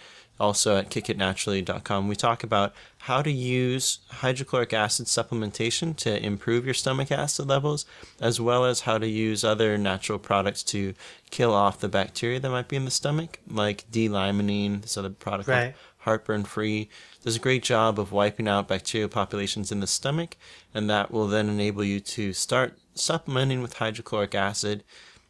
also 0.41 0.77
at 0.77 0.91
kickitnaturally.com, 0.91 2.09
we 2.09 2.17
talk 2.17 2.43
about 2.43 2.73
how 3.05 3.23
to 3.23 3.31
use 3.31 3.99
hydrochloric 4.09 4.73
acid 4.73 5.07
supplementation 5.07 5.95
to 5.97 6.25
improve 6.25 6.65
your 6.65 6.75
stomach 6.75 7.13
acid 7.13 7.47
levels, 7.47 7.85
as 8.21 8.41
well 8.41 8.65
as 8.65 8.81
how 8.81 8.99
to 8.99 9.07
use 9.07 9.45
other 9.45 9.77
natural 9.79 10.19
products 10.19 10.63
to 10.65 10.95
kill 11.31 11.53
off 11.53 11.79
the 11.81 11.89
bacteria 11.89 12.41
that 12.41 12.51
might 12.51 12.69
be 12.69 12.77
in 12.77 12.85
the 12.87 12.91
stomach, 12.91 13.39
like 13.49 13.85
D-limonene, 13.91 14.83
this 14.83 14.97
other 14.97 15.11
product 15.11 15.49
Right. 15.49 15.75
heartburn 15.99 16.45
free 16.45 16.89
does 17.23 17.37
a 17.37 17.41
great 17.41 17.63
job 17.63 17.99
of 17.99 18.11
wiping 18.13 18.49
out 18.49 18.67
bacterial 18.69 19.09
populations 19.09 19.71
in 19.71 19.81
the 19.81 19.87
stomach 19.87 20.37
and 20.73 20.89
that 20.89 21.11
will 21.11 21.27
then 21.27 21.49
enable 21.49 21.85
you 21.85 22.01
to 22.01 22.33
start 22.33 22.79
supplementing 22.95 23.61
with 23.61 23.75
hydrochloric 23.75 24.35
acid 24.35 24.83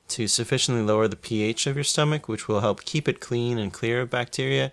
to 0.08 0.28
sufficiently 0.28 0.82
lower 0.84 1.08
the 1.08 1.16
pH 1.16 1.66
of 1.66 1.76
your 1.76 1.84
stomach 1.84 2.28
which 2.28 2.46
will 2.46 2.60
help 2.60 2.84
keep 2.84 3.08
it 3.08 3.20
clean 3.20 3.58
and 3.58 3.72
clear 3.72 4.00
of 4.00 4.10
bacteria 4.10 4.70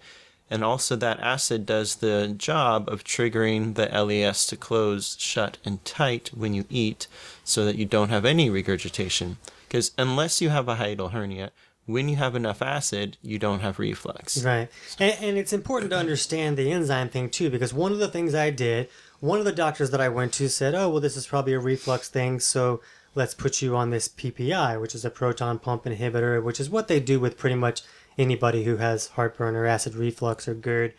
and 0.49 0.63
also 0.63 0.95
that 0.95 1.19
acid 1.19 1.65
does 1.65 1.95
the 1.95 2.33
job 2.37 2.87
of 2.89 3.03
triggering 3.03 3.75
the 3.75 3.87
LES 3.87 4.45
to 4.47 4.55
close 4.55 5.15
shut 5.19 5.57
and 5.65 5.83
tight 5.83 6.31
when 6.35 6.53
you 6.53 6.65
eat 6.69 7.07
so 7.43 7.65
that 7.65 7.75
you 7.75 7.85
don't 7.85 8.09
have 8.09 8.25
any 8.25 8.49
regurgitation 8.49 9.37
because 9.67 9.91
unless 9.97 10.41
you 10.41 10.49
have 10.49 10.67
a 10.67 10.75
hiatal 10.75 11.11
hernia 11.11 11.51
when 11.87 12.09
you 12.09 12.17
have 12.17 12.35
enough 12.35 12.61
acid, 12.61 13.17
you 13.23 13.39
don't 13.39 13.61
have 13.61 13.79
reflux. 13.79 14.43
Right. 14.43 14.69
And, 14.99 15.15
and 15.21 15.37
it's 15.37 15.53
important 15.53 15.91
to 15.91 15.97
understand 15.97 16.57
the 16.57 16.71
enzyme 16.71 17.09
thing 17.09 17.29
too, 17.29 17.49
because 17.49 17.73
one 17.73 17.93
of 17.93 17.97
the 17.97 18.09
things 18.09 18.35
I 18.35 18.49
did, 18.49 18.89
one 19.21 19.39
of 19.39 19.45
the 19.45 19.53
doctors 19.53 19.89
that 19.91 20.01
I 20.01 20.09
went 20.09 20.33
to 20.33 20.49
said, 20.49 20.75
oh, 20.75 20.89
well, 20.89 20.99
this 20.99 21.17
is 21.17 21.25
probably 21.25 21.53
a 21.53 21.59
reflux 21.59 22.09
thing, 22.09 22.39
so 22.39 22.81
let's 23.15 23.33
put 23.33 23.61
you 23.61 23.75
on 23.75 23.89
this 23.89 24.07
PPI, 24.07 24.79
which 24.79 24.93
is 24.93 25.05
a 25.05 25.09
proton 25.09 25.59
pump 25.59 25.85
inhibitor, 25.85 26.43
which 26.43 26.59
is 26.59 26.69
what 26.69 26.89
they 26.89 26.99
do 26.99 27.19
with 27.19 27.37
pretty 27.37 27.55
much 27.55 27.81
anybody 28.17 28.63
who 28.63 28.77
has 28.77 29.07
heartburn 29.07 29.55
or 29.55 29.65
acid 29.65 29.95
reflux 29.95 30.47
or 30.47 30.53
GERD. 30.53 30.93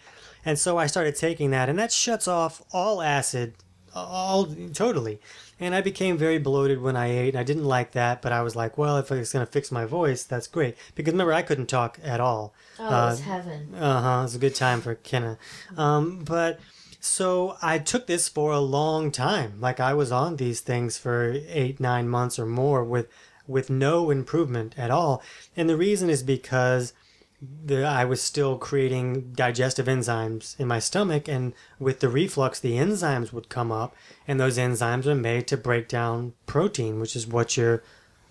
And 0.44 0.58
so 0.58 0.78
I 0.78 0.86
started 0.86 1.16
taking 1.16 1.50
that, 1.50 1.68
and 1.68 1.78
that 1.78 1.92
shuts 1.92 2.28
off 2.28 2.62
all 2.72 3.02
acid, 3.02 3.54
all 3.94 4.46
totally. 4.72 5.20
And 5.60 5.74
I 5.74 5.80
became 5.80 6.16
very 6.16 6.38
bloated 6.38 6.80
when 6.80 6.96
I 6.96 7.08
ate. 7.08 7.30
and 7.30 7.38
I 7.38 7.42
didn't 7.42 7.64
like 7.64 7.92
that, 7.92 8.22
but 8.22 8.32
I 8.32 8.42
was 8.42 8.54
like, 8.54 8.78
well, 8.78 8.96
if 8.98 9.10
it's 9.10 9.32
going 9.32 9.44
to 9.44 9.50
fix 9.50 9.72
my 9.72 9.84
voice, 9.84 10.22
that's 10.22 10.46
great. 10.46 10.76
Because 10.94 11.12
remember, 11.12 11.32
I 11.32 11.42
couldn't 11.42 11.66
talk 11.66 11.98
at 12.02 12.20
all. 12.20 12.54
Oh, 12.78 12.86
it 12.86 12.90
was 12.90 13.20
heaven. 13.20 13.74
Uh 13.74 14.00
huh. 14.00 14.22
It's 14.24 14.36
a 14.36 14.38
good 14.38 14.54
time 14.54 14.80
for 14.80 14.94
Kenna. 14.94 15.36
Um, 15.76 16.20
but 16.24 16.60
so 17.00 17.56
I 17.60 17.78
took 17.78 18.06
this 18.06 18.28
for 18.28 18.52
a 18.52 18.60
long 18.60 19.10
time. 19.10 19.60
Like 19.60 19.80
I 19.80 19.94
was 19.94 20.12
on 20.12 20.36
these 20.36 20.60
things 20.60 20.96
for 20.98 21.32
eight, 21.48 21.80
nine 21.80 22.08
months 22.08 22.38
or 22.38 22.46
more 22.46 22.84
with 22.84 23.08
with 23.46 23.70
no 23.70 24.10
improvement 24.10 24.74
at 24.76 24.90
all. 24.90 25.22
And 25.56 25.68
the 25.68 25.76
reason 25.76 26.10
is 26.10 26.22
because 26.22 26.92
the, 27.40 27.84
I 27.84 28.04
was 28.04 28.20
still 28.20 28.58
creating 28.58 29.32
digestive 29.32 29.86
enzymes 29.86 30.58
in 30.58 30.66
my 30.66 30.78
stomach, 30.78 31.28
and 31.28 31.54
with 31.78 32.00
the 32.00 32.08
reflux, 32.08 32.58
the 32.58 32.76
enzymes 32.76 33.32
would 33.32 33.48
come 33.48 33.70
up, 33.70 33.94
and 34.26 34.40
those 34.40 34.58
enzymes 34.58 35.06
are 35.06 35.14
made 35.14 35.46
to 35.48 35.56
break 35.56 35.88
down 35.88 36.34
protein, 36.46 37.00
which 37.00 37.14
is 37.14 37.26
what 37.26 37.56
your 37.56 37.82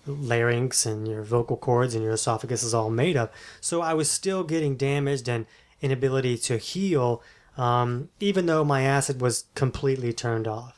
larynx 0.06 0.86
and 0.86 1.06
your 1.06 1.22
vocal 1.22 1.56
cords 1.56 1.94
and 1.94 2.02
your 2.02 2.12
esophagus 2.12 2.62
is 2.62 2.74
all 2.74 2.90
made 2.90 3.16
of. 3.16 3.30
So 3.60 3.82
I 3.82 3.94
was 3.94 4.10
still 4.10 4.44
getting 4.44 4.76
damaged 4.76 5.28
and 5.28 5.46
inability 5.80 6.36
to 6.38 6.58
heal, 6.58 7.22
um, 7.56 8.10
even 8.20 8.46
though 8.46 8.64
my 8.64 8.82
acid 8.82 9.20
was 9.20 9.44
completely 9.54 10.12
turned 10.12 10.46
off. 10.46 10.77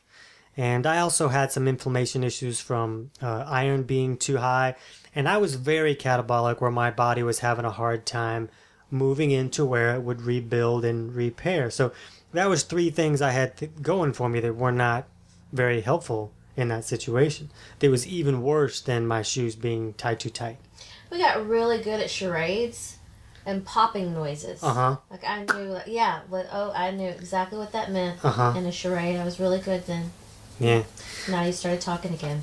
And 0.56 0.86
I 0.86 0.98
also 0.98 1.28
had 1.28 1.52
some 1.52 1.68
inflammation 1.68 2.22
issues 2.24 2.60
from 2.60 3.10
uh, 3.22 3.44
iron 3.46 3.84
being 3.84 4.16
too 4.16 4.38
high. 4.38 4.74
And 5.14 5.28
I 5.28 5.38
was 5.38 5.54
very 5.54 5.94
catabolic, 5.94 6.60
where 6.60 6.70
my 6.70 6.90
body 6.90 7.22
was 7.22 7.38
having 7.38 7.64
a 7.64 7.70
hard 7.70 8.04
time 8.04 8.48
moving 8.90 9.30
into 9.30 9.64
where 9.64 9.94
it 9.94 10.00
would 10.02 10.20
rebuild 10.22 10.84
and 10.84 11.14
repair. 11.14 11.70
So 11.70 11.92
that 12.32 12.48
was 12.48 12.62
three 12.64 12.90
things 12.90 13.22
I 13.22 13.30
had 13.30 13.56
th- 13.56 13.70
going 13.80 14.12
for 14.12 14.28
me 14.28 14.40
that 14.40 14.56
were 14.56 14.72
not 14.72 15.06
very 15.52 15.80
helpful 15.80 16.32
in 16.56 16.68
that 16.68 16.84
situation. 16.84 17.50
It 17.80 17.88
was 17.88 18.06
even 18.06 18.42
worse 18.42 18.80
than 18.80 19.06
my 19.06 19.22
shoes 19.22 19.54
being 19.56 19.94
tied 19.94 20.20
too 20.20 20.30
tight. 20.30 20.58
We 21.10 21.18
got 21.18 21.46
really 21.46 21.78
good 21.82 22.00
at 22.00 22.10
charades 22.10 22.98
and 23.46 23.64
popping 23.64 24.12
noises. 24.12 24.62
Uh 24.62 24.74
huh. 24.74 24.96
Like 25.10 25.24
I 25.24 25.44
knew, 25.44 25.70
like, 25.72 25.86
yeah, 25.86 26.20
what, 26.28 26.48
oh, 26.52 26.72
I 26.74 26.90
knew 26.90 27.08
exactly 27.08 27.58
what 27.58 27.72
that 27.72 27.90
meant 27.90 28.24
Uh 28.24 28.30
huh. 28.30 28.54
in 28.58 28.66
a 28.66 28.72
charade. 28.72 29.16
I 29.16 29.24
was 29.24 29.40
really 29.40 29.60
good 29.60 29.86
then. 29.86 30.10
Yeah. 30.60 30.82
Now 31.28 31.44
you 31.44 31.52
started 31.52 31.80
talking 31.80 32.14
again. 32.14 32.42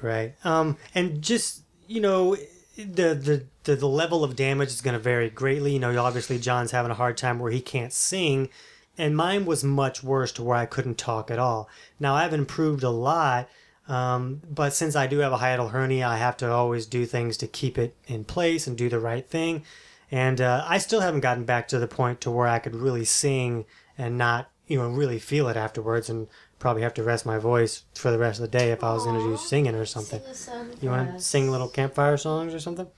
Right. 0.00 0.34
Um, 0.44 0.76
and 0.94 1.20
just 1.20 1.62
you 1.86 2.00
know, 2.00 2.36
the 2.76 3.14
the 3.14 3.44
the, 3.64 3.76
the 3.76 3.88
level 3.88 4.24
of 4.24 4.36
damage 4.36 4.68
is 4.68 4.80
going 4.80 4.94
to 4.94 5.00
vary 5.00 5.28
greatly. 5.28 5.72
You 5.72 5.80
know, 5.80 6.02
obviously 6.02 6.38
John's 6.38 6.70
having 6.70 6.90
a 6.90 6.94
hard 6.94 7.16
time 7.16 7.38
where 7.38 7.52
he 7.52 7.60
can't 7.60 7.92
sing, 7.92 8.48
and 8.96 9.16
mine 9.16 9.44
was 9.44 9.64
much 9.64 10.02
worse 10.02 10.32
to 10.32 10.42
where 10.42 10.56
I 10.56 10.66
couldn't 10.66 10.98
talk 10.98 11.30
at 11.30 11.38
all. 11.38 11.68
Now 11.98 12.14
I've 12.14 12.32
improved 12.32 12.82
a 12.82 12.90
lot. 12.90 13.48
Um, 13.88 14.42
but 14.46 14.74
since 14.74 14.94
I 14.94 15.06
do 15.06 15.20
have 15.20 15.32
a 15.32 15.38
hiatal 15.38 15.70
hernia, 15.70 16.06
I 16.06 16.18
have 16.18 16.36
to 16.38 16.50
always 16.52 16.84
do 16.84 17.06
things 17.06 17.38
to 17.38 17.46
keep 17.46 17.78
it 17.78 17.96
in 18.06 18.24
place 18.24 18.66
and 18.66 18.76
do 18.76 18.90
the 18.90 19.00
right 19.00 19.26
thing. 19.26 19.64
And 20.10 20.42
uh, 20.42 20.62
I 20.66 20.76
still 20.76 21.00
haven't 21.00 21.20
gotten 21.20 21.44
back 21.44 21.68
to 21.68 21.78
the 21.78 21.88
point 21.88 22.20
to 22.20 22.30
where 22.30 22.46
I 22.46 22.58
could 22.58 22.74
really 22.74 23.06
sing 23.06 23.64
and 23.96 24.18
not, 24.18 24.50
you 24.66 24.76
know, 24.76 24.90
really 24.90 25.18
feel 25.18 25.48
it 25.48 25.56
afterwards, 25.56 26.10
and 26.10 26.28
probably 26.58 26.82
have 26.82 26.94
to 26.94 27.02
rest 27.02 27.24
my 27.24 27.38
voice 27.38 27.84
for 27.94 28.10
the 28.10 28.18
rest 28.18 28.40
of 28.40 28.50
the 28.50 28.58
day 28.58 28.72
if 28.72 28.82
I 28.82 28.92
was 28.92 29.04
going 29.04 29.18
to 29.18 29.24
do 29.24 29.36
singing 29.36 29.74
or 29.74 29.84
something. 29.84 30.20
Sing 30.32 30.70
You 30.80 30.90
want 30.90 31.14
to 31.14 31.20
sing 31.20 31.50
little 31.50 31.68
campfire 31.68 32.16
songs 32.16 32.52
or 32.52 32.60
something? 32.60 32.88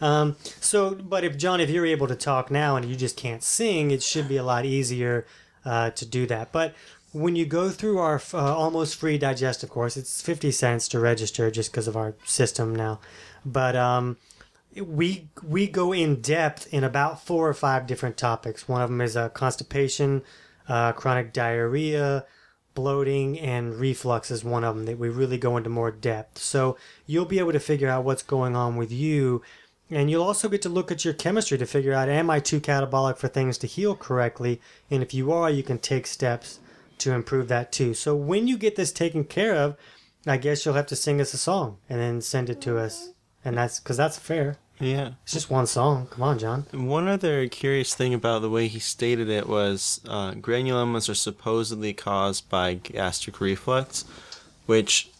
Um, 0.00 0.36
so, 0.60 0.94
but 0.94 1.24
if 1.24 1.36
John, 1.36 1.60
if 1.60 1.70
you're 1.70 1.86
able 1.86 2.08
to 2.08 2.16
talk 2.16 2.50
now 2.50 2.76
and 2.76 2.86
you 2.86 2.96
just 2.96 3.16
can't 3.16 3.42
sing, 3.42 3.90
it 3.90 4.02
should 4.02 4.28
be 4.28 4.36
a 4.36 4.42
lot 4.42 4.64
easier 4.64 5.26
uh, 5.64 5.90
to 5.90 6.06
do 6.06 6.26
that. 6.26 6.52
But 6.52 6.74
when 7.12 7.36
you 7.36 7.44
go 7.44 7.70
through 7.70 7.98
our 7.98 8.20
uh, 8.32 8.56
almost 8.56 8.96
free 8.96 9.18
digestive 9.18 9.70
course, 9.70 9.96
it's 9.96 10.22
50 10.22 10.50
cents 10.52 10.88
to 10.88 11.00
register 11.00 11.50
just 11.50 11.72
because 11.72 11.88
of 11.88 11.96
our 11.96 12.14
system 12.24 12.74
now. 12.74 13.00
But 13.44 13.76
um, 13.76 14.16
we 14.80 15.28
we 15.42 15.66
go 15.66 15.92
in 15.92 16.20
depth 16.20 16.72
in 16.72 16.84
about 16.84 17.24
four 17.24 17.48
or 17.48 17.54
five 17.54 17.86
different 17.86 18.16
topics. 18.16 18.68
One 18.68 18.82
of 18.82 18.88
them 18.88 19.00
is 19.00 19.16
uh, 19.16 19.28
constipation, 19.30 20.22
uh, 20.68 20.92
chronic 20.92 21.32
diarrhea, 21.32 22.24
bloating, 22.80 23.38
and 23.38 23.74
reflux 23.74 24.30
is 24.30 24.42
one 24.42 24.64
of 24.64 24.74
them 24.74 24.86
that 24.86 24.98
we 24.98 25.10
really 25.10 25.36
go 25.36 25.58
into 25.58 25.68
more 25.68 25.90
depth. 25.90 26.38
So 26.38 26.78
you'll 27.06 27.26
be 27.26 27.38
able 27.38 27.52
to 27.52 27.60
figure 27.60 27.90
out 27.90 28.04
what's 28.04 28.22
going 28.22 28.56
on 28.56 28.76
with 28.76 28.90
you. 28.90 29.42
And 29.90 30.10
you'll 30.10 30.22
also 30.22 30.48
get 30.48 30.62
to 30.62 30.70
look 30.70 30.90
at 30.90 31.04
your 31.04 31.12
chemistry 31.12 31.58
to 31.58 31.66
figure 31.66 31.92
out 31.92 32.08
am 32.08 32.30
I 32.30 32.40
too 32.40 32.58
catabolic 32.58 33.18
for 33.18 33.28
things 33.28 33.58
to 33.58 33.66
heal 33.66 33.94
correctly? 33.94 34.62
And 34.90 35.02
if 35.02 35.12
you 35.12 35.30
are, 35.30 35.50
you 35.50 35.62
can 35.62 35.78
take 35.78 36.06
steps 36.06 36.60
to 36.98 37.12
improve 37.12 37.48
that 37.48 37.70
too. 37.70 37.92
So 37.92 38.16
when 38.16 38.48
you 38.48 38.56
get 38.56 38.76
this 38.76 38.92
taken 38.92 39.24
care 39.24 39.54
of, 39.54 39.76
I 40.26 40.38
guess 40.38 40.64
you'll 40.64 40.74
have 40.74 40.86
to 40.86 40.96
sing 40.96 41.20
us 41.20 41.34
a 41.34 41.38
song 41.38 41.76
and 41.88 42.00
then 42.00 42.22
send 42.22 42.48
it 42.48 42.62
to 42.62 42.78
us. 42.78 43.10
And 43.44 43.58
that's 43.58 43.78
because 43.78 43.98
that's 43.98 44.18
fair. 44.18 44.56
Yeah. 44.80 45.10
It's 45.24 45.34
just 45.34 45.50
one 45.50 45.66
song. 45.66 46.08
Come 46.10 46.22
on, 46.22 46.38
John. 46.38 46.66
One 46.72 47.06
other 47.06 47.46
curious 47.48 47.94
thing 47.94 48.14
about 48.14 48.42
the 48.42 48.50
way 48.50 48.66
he 48.66 48.78
stated 48.78 49.28
it 49.28 49.46
was 49.46 50.00
uh, 50.08 50.32
granulomas 50.32 51.08
are 51.08 51.14
supposedly 51.14 51.92
caused 51.92 52.48
by 52.48 52.74
gastric 52.74 53.40
reflux, 53.40 54.04
which 54.66 55.10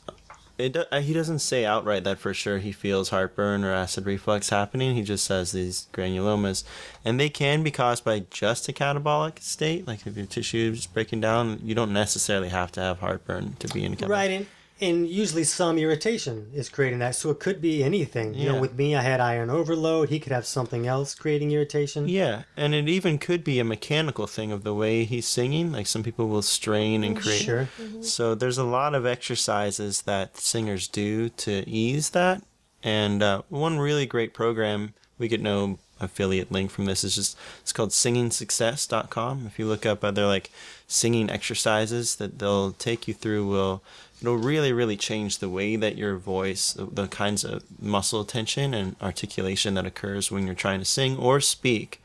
it 0.57 0.73
do- 0.73 0.85
uh, 0.91 1.01
he 1.01 1.13
doesn't 1.13 1.41
say 1.41 1.65
outright 1.65 2.05
that 2.05 2.19
for 2.19 2.35
sure 2.35 2.59
he 2.59 2.73
feels 2.73 3.11
heartburn 3.11 3.65
or 3.65 3.73
acid 3.73 4.07
reflux 4.07 4.49
happening. 4.51 4.95
He 4.95 5.03
just 5.03 5.25
says 5.25 5.53
these 5.53 5.89
granulomas, 5.93 6.65
and 7.05 7.19
they 7.19 7.29
can 7.29 7.63
be 7.63 7.71
caused 7.71 8.05
by 8.05 8.25
just 8.31 8.69
a 8.69 8.73
catabolic 8.73 9.41
state, 9.41 9.87
like 9.87 10.07
if 10.07 10.17
your 10.17 10.27
tissue 10.27 10.73
is 10.75 10.87
breaking 10.87 11.21
down. 11.21 11.61
You 11.63 11.75
don't 11.75 11.93
necessarily 11.93 12.49
have 12.49 12.73
to 12.73 12.81
have 12.81 13.01
heartburn 13.01 13.57
to 13.59 13.69
be 13.69 13.85
in 13.85 13.93
a 13.93 13.97
catabolic. 13.97 14.09
Right, 14.09 14.47
and, 14.81 14.97
and 14.97 15.09
usually 15.09 15.45
some 15.45 15.79
irritation 15.79 16.51
is 16.55 16.69
creating 16.69 16.99
that. 17.01 17.15
So 17.15 17.31
it 17.31 17.41
could 17.41 17.61
be 17.61 17.83
anything. 17.83 18.35
You 18.35 18.53
know, 18.53 18.61
with 18.61 18.77
me, 18.77 18.95
I 18.95 19.03
had 19.03 19.21
iron 19.21 19.51
overload. 19.51 20.09
He 20.09 20.21
could 20.21 20.33
have 20.33 20.47
something 20.47 20.87
else 20.87 21.15
creating 21.15 21.53
irritation. 21.53 22.09
Yeah, 22.09 22.43
and 22.57 22.75
it 22.75 22.89
even 22.89 23.19
could 23.19 23.45
be 23.45 23.59
a 23.59 23.65
mechanical 23.65 24.27
thing 24.27 24.53
of 24.53 24.65
the 24.65 24.75
way 24.75 25.05
he's 25.05 25.27
singing. 25.27 25.73
Like 25.73 25.87
some 25.87 26.03
people 26.03 26.29
will 26.29 26.43
strain 26.43 27.05
and 27.05 27.21
create. 27.21 27.43
Sure. 27.43 27.69
So 28.01 28.35
there's 28.35 28.59
a 28.59 28.65
lot 28.65 28.95
of 28.95 29.07
exercises 29.07 30.03
that 30.03 30.37
singers 30.37 30.89
do 30.89 31.29
to 31.31 31.69
ease 31.69 32.11
that. 32.11 32.43
And 32.83 33.23
uh, 33.23 33.43
one 33.49 33.79
really 33.79 34.07
great 34.07 34.33
program, 34.33 34.95
we 35.19 35.29
get 35.29 35.41
no 35.41 35.79
affiliate 36.01 36.51
link 36.51 36.71
from 36.71 36.87
this, 36.87 37.05
is 37.05 37.15
just 37.15 37.37
it's 37.61 37.73
called 37.73 37.91
singingsuccess.com. 37.91 39.47
If 39.47 39.59
you 39.59 39.67
look 39.67 39.85
up 39.85 40.03
other 40.03 40.27
like 40.27 40.51
singing 40.87 41.31
exercises 41.31 42.17
that 42.17 42.39
they'll 42.39 42.73
take 42.73 43.07
you 43.07 43.15
through, 43.15 43.47
will 43.47 43.83
it'll 44.21 44.37
really 44.37 44.73
really 44.73 44.97
change 44.97 45.39
the 45.39 45.49
way 45.49 45.77
that 45.77 45.97
your 45.97 46.17
voice, 46.17 46.73
the, 46.73 46.85
the 46.87 47.09
kinds 47.09 47.45
of 47.45 47.63
muscle 47.81 48.25
tension 48.25 48.75
and 48.75 48.97
articulation 49.01 49.75
that 49.75 49.87
occurs 49.87 50.31
when 50.31 50.47
you're 50.47 50.55
trying 50.55 50.79
to 50.79 50.85
sing 50.85 51.17
or 51.17 51.41
speak, 51.41 52.03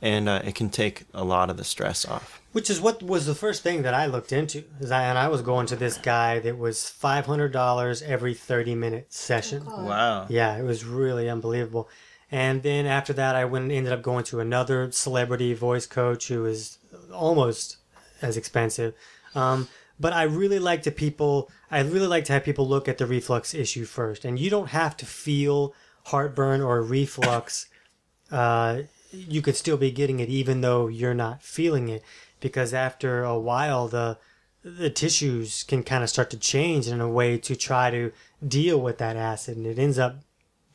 and 0.00 0.28
uh, 0.28 0.42
it 0.44 0.54
can 0.54 0.70
take 0.70 1.04
a 1.12 1.24
lot 1.24 1.50
of 1.50 1.56
the 1.56 1.64
stress 1.64 2.04
off. 2.06 2.40
Which 2.52 2.70
is 2.70 2.80
what 2.80 3.02
was 3.02 3.26
the 3.26 3.34
first 3.34 3.62
thing 3.62 3.82
that 3.82 3.94
I 3.94 4.06
looked 4.06 4.32
into. 4.32 4.64
Is 4.80 4.90
I, 4.90 5.04
and 5.04 5.18
I 5.18 5.28
was 5.28 5.42
going 5.42 5.66
to 5.66 5.76
this 5.76 5.98
guy 5.98 6.38
that 6.40 6.58
was 6.58 6.88
five 6.88 7.26
hundred 7.26 7.52
dollars 7.52 8.02
every 8.02 8.34
thirty 8.34 8.74
minute 8.74 9.12
session. 9.12 9.64
God. 9.64 9.86
Wow. 9.86 10.26
Yeah, 10.28 10.56
it 10.56 10.64
was 10.64 10.84
really 10.84 11.28
unbelievable. 11.28 11.88
And 12.30 12.62
then 12.62 12.86
after 12.86 13.12
that, 13.14 13.36
I 13.36 13.44
went 13.44 13.70
ended 13.70 13.92
up 13.92 14.02
going 14.02 14.24
to 14.24 14.40
another 14.40 14.90
celebrity 14.92 15.54
voice 15.54 15.86
coach 15.86 16.28
who 16.28 16.42
was 16.42 16.78
almost 17.12 17.76
as 18.20 18.36
expensive. 18.36 18.94
Um, 19.34 19.68
but 20.00 20.12
I 20.12 20.24
really 20.24 20.58
like 20.58 20.82
to 20.82 20.90
people. 20.90 21.50
I 21.70 21.80
really 21.80 22.06
like 22.06 22.24
to 22.26 22.32
have 22.32 22.44
people 22.44 22.68
look 22.68 22.88
at 22.88 22.98
the 22.98 23.06
reflux 23.06 23.54
issue 23.54 23.84
first, 23.84 24.24
and 24.24 24.38
you 24.38 24.50
don't 24.50 24.68
have 24.68 24.96
to 24.98 25.06
feel 25.06 25.74
heartburn 26.06 26.60
or 26.60 26.82
reflux. 26.82 27.66
Uh, 28.30 28.82
you 29.10 29.40
could 29.40 29.56
still 29.56 29.78
be 29.78 29.90
getting 29.90 30.20
it 30.20 30.28
even 30.28 30.60
though 30.60 30.86
you're 30.86 31.14
not 31.14 31.42
feeling 31.42 31.88
it, 31.88 32.02
because 32.40 32.74
after 32.74 33.24
a 33.24 33.38
while 33.38 33.88
the 33.88 34.18
the 34.62 34.90
tissues 34.90 35.62
can 35.62 35.82
kind 35.82 36.04
of 36.04 36.10
start 36.10 36.28
to 36.28 36.36
change 36.36 36.88
in 36.88 37.00
a 37.00 37.08
way 37.08 37.38
to 37.38 37.56
try 37.56 37.90
to 37.90 38.12
deal 38.46 38.78
with 38.78 38.98
that 38.98 39.16
acid, 39.16 39.56
and 39.56 39.66
it 39.66 39.78
ends 39.78 39.98
up 39.98 40.16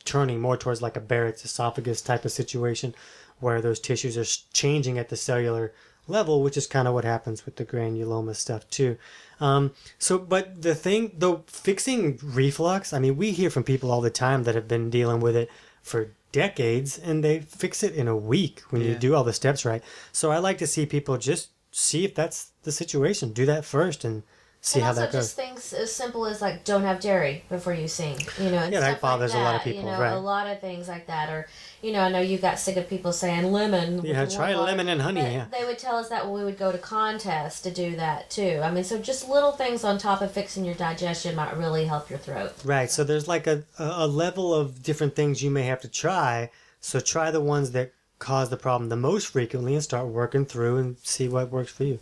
turning 0.04 0.40
more 0.40 0.56
towards 0.56 0.82
like 0.82 0.96
a 0.96 1.00
Barrett's 1.00 1.44
esophagus 1.44 2.02
type 2.02 2.24
of 2.24 2.32
situation 2.32 2.94
where 3.40 3.60
those 3.60 3.80
tissues 3.80 4.16
are 4.16 4.42
changing 4.52 4.98
at 4.98 5.08
the 5.08 5.16
cellular 5.16 5.72
level, 6.06 6.42
which 6.42 6.56
is 6.56 6.66
kind 6.66 6.86
of 6.86 6.94
what 6.94 7.04
happens 7.04 7.44
with 7.44 7.56
the 7.56 7.64
granuloma 7.64 8.36
stuff 8.36 8.68
too. 8.70 8.96
Um, 9.40 9.72
so, 9.98 10.18
but 10.18 10.62
the 10.62 10.74
thing, 10.74 11.12
though, 11.16 11.44
fixing 11.46 12.18
reflux, 12.22 12.92
I 12.92 12.98
mean, 12.98 13.16
we 13.16 13.32
hear 13.32 13.50
from 13.50 13.64
people 13.64 13.90
all 13.90 14.00
the 14.00 14.10
time 14.10 14.44
that 14.44 14.54
have 14.54 14.68
been 14.68 14.90
dealing 14.90 15.20
with 15.20 15.36
it 15.36 15.50
for 15.82 16.10
decades 16.32 16.98
and 16.98 17.22
they 17.22 17.40
fix 17.40 17.82
it 17.82 17.94
in 17.94 18.08
a 18.08 18.16
week 18.16 18.62
when 18.70 18.82
you 18.82 18.94
do 18.94 19.14
all 19.14 19.22
the 19.22 19.32
steps 19.32 19.64
right. 19.64 19.82
So 20.10 20.32
I 20.32 20.38
like 20.38 20.58
to 20.58 20.66
see 20.66 20.84
people 20.84 21.16
just 21.16 21.50
see 21.70 22.04
if 22.04 22.14
that's 22.14 22.50
the 22.62 22.72
situation. 22.72 23.32
Do 23.32 23.46
that 23.46 23.64
first 23.64 24.04
and 24.04 24.24
see 24.64 24.78
and 24.78 24.84
how 24.84 24.90
also 24.90 25.00
that 25.02 25.12
goes. 25.12 25.24
just 25.24 25.36
things 25.36 25.72
as 25.74 25.94
simple 25.94 26.24
as 26.26 26.40
like 26.40 26.64
don't 26.64 26.82
have 26.82 26.98
dairy 26.98 27.44
before 27.50 27.74
you 27.74 27.86
sing. 27.86 28.18
You 28.38 28.50
know, 28.50 28.58
and 28.58 28.72
Yeah, 28.72 28.80
that 28.80 29.00
bothers 29.00 29.34
like 29.34 29.40
a 29.40 29.44
lot 29.44 29.56
of 29.56 29.62
people, 29.62 29.80
You 29.80 29.86
know, 29.86 30.00
right. 30.00 30.12
a 30.12 30.18
lot 30.18 30.46
of 30.46 30.60
things 30.60 30.88
like 30.88 31.06
that, 31.06 31.28
or 31.28 31.46
you 31.82 31.92
know, 31.92 32.00
I 32.00 32.08
know 32.08 32.20
you 32.20 32.38
got 32.38 32.58
sick 32.58 32.76
of 32.76 32.88
people 32.88 33.12
saying 33.12 33.52
lemon. 33.52 34.02
Yeah, 34.04 34.24
try 34.24 34.54
lemon 34.54 34.88
and 34.88 35.02
honey, 35.02 35.20
yeah. 35.20 35.46
they 35.52 35.66
would 35.66 35.78
tell 35.78 35.96
us 35.96 36.08
that 36.08 36.24
when 36.24 36.34
we 36.34 36.44
would 36.44 36.58
go 36.58 36.72
to 36.72 36.78
contests 36.78 37.60
to 37.62 37.70
do 37.70 37.94
that 37.96 38.30
too. 38.30 38.60
I 38.64 38.70
mean, 38.70 38.84
so 38.84 38.98
just 38.98 39.28
little 39.28 39.52
things 39.52 39.84
on 39.84 39.98
top 39.98 40.22
of 40.22 40.32
fixing 40.32 40.64
your 40.64 40.74
digestion 40.74 41.36
might 41.36 41.54
really 41.58 41.84
help 41.84 42.08
your 42.08 42.18
throat. 42.18 42.54
Right. 42.64 42.90
So 42.90 43.04
there's 43.04 43.28
like 43.28 43.46
a 43.46 43.64
a 43.78 44.06
level 44.06 44.54
of 44.54 44.82
different 44.82 45.14
things 45.14 45.42
you 45.42 45.50
may 45.50 45.64
have 45.64 45.82
to 45.82 45.88
try. 45.88 46.50
So 46.80 47.00
try 47.00 47.30
the 47.30 47.40
ones 47.40 47.72
that 47.72 47.92
cause 48.18 48.48
the 48.48 48.56
problem 48.56 48.88
the 48.88 48.96
most 48.96 49.26
frequently 49.26 49.74
and 49.74 49.82
start 49.82 50.06
working 50.06 50.46
through 50.46 50.78
and 50.78 50.96
see 51.02 51.28
what 51.28 51.50
works 51.50 51.70
for 51.70 51.84
you. 51.84 51.98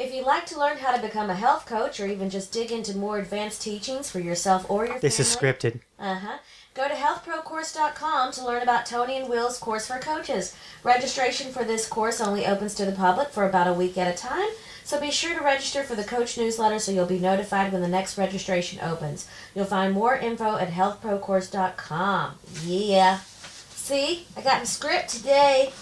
If 0.00 0.14
you'd 0.14 0.24
like 0.24 0.46
to 0.46 0.58
learn 0.58 0.78
how 0.78 0.96
to 0.96 1.02
become 1.02 1.28
a 1.28 1.34
health 1.34 1.66
coach 1.66 2.00
or 2.00 2.06
even 2.06 2.30
just 2.30 2.52
dig 2.52 2.72
into 2.72 2.96
more 2.96 3.18
advanced 3.18 3.60
teachings 3.60 4.10
for 4.10 4.18
yourself 4.18 4.64
or 4.70 4.86
your 4.86 4.98
This 4.98 5.20
is 5.20 5.26
scripted. 5.36 5.80
Uh 5.98 6.14
huh. 6.14 6.38
Go 6.72 6.88
to 6.88 6.94
healthprocourse.com 6.94 8.32
to 8.32 8.44
learn 8.46 8.62
about 8.62 8.86
Tony 8.86 9.18
and 9.18 9.28
Will's 9.28 9.58
course 9.58 9.88
for 9.88 9.98
coaches. 9.98 10.56
Registration 10.82 11.52
for 11.52 11.64
this 11.64 11.86
course 11.86 12.18
only 12.18 12.46
opens 12.46 12.74
to 12.76 12.86
the 12.86 12.92
public 12.92 13.28
for 13.28 13.44
about 13.46 13.66
a 13.66 13.74
week 13.74 13.98
at 13.98 14.08
a 14.08 14.16
time, 14.16 14.48
so 14.84 14.98
be 14.98 15.10
sure 15.10 15.36
to 15.36 15.44
register 15.44 15.82
for 15.82 15.94
the 15.94 16.04
coach 16.04 16.38
newsletter 16.38 16.78
so 16.78 16.92
you'll 16.92 17.04
be 17.04 17.18
notified 17.18 17.70
when 17.70 17.82
the 17.82 17.88
next 17.88 18.16
registration 18.16 18.80
opens. 18.80 19.28
You'll 19.54 19.66
find 19.66 19.92
more 19.92 20.16
info 20.16 20.56
at 20.56 20.70
healthprocourse.com. 20.70 22.38
Yeah. 22.64 23.18
See, 23.68 24.26
I 24.34 24.40
got 24.40 24.60
in 24.60 24.66
script 24.66 25.10
today. 25.10 25.74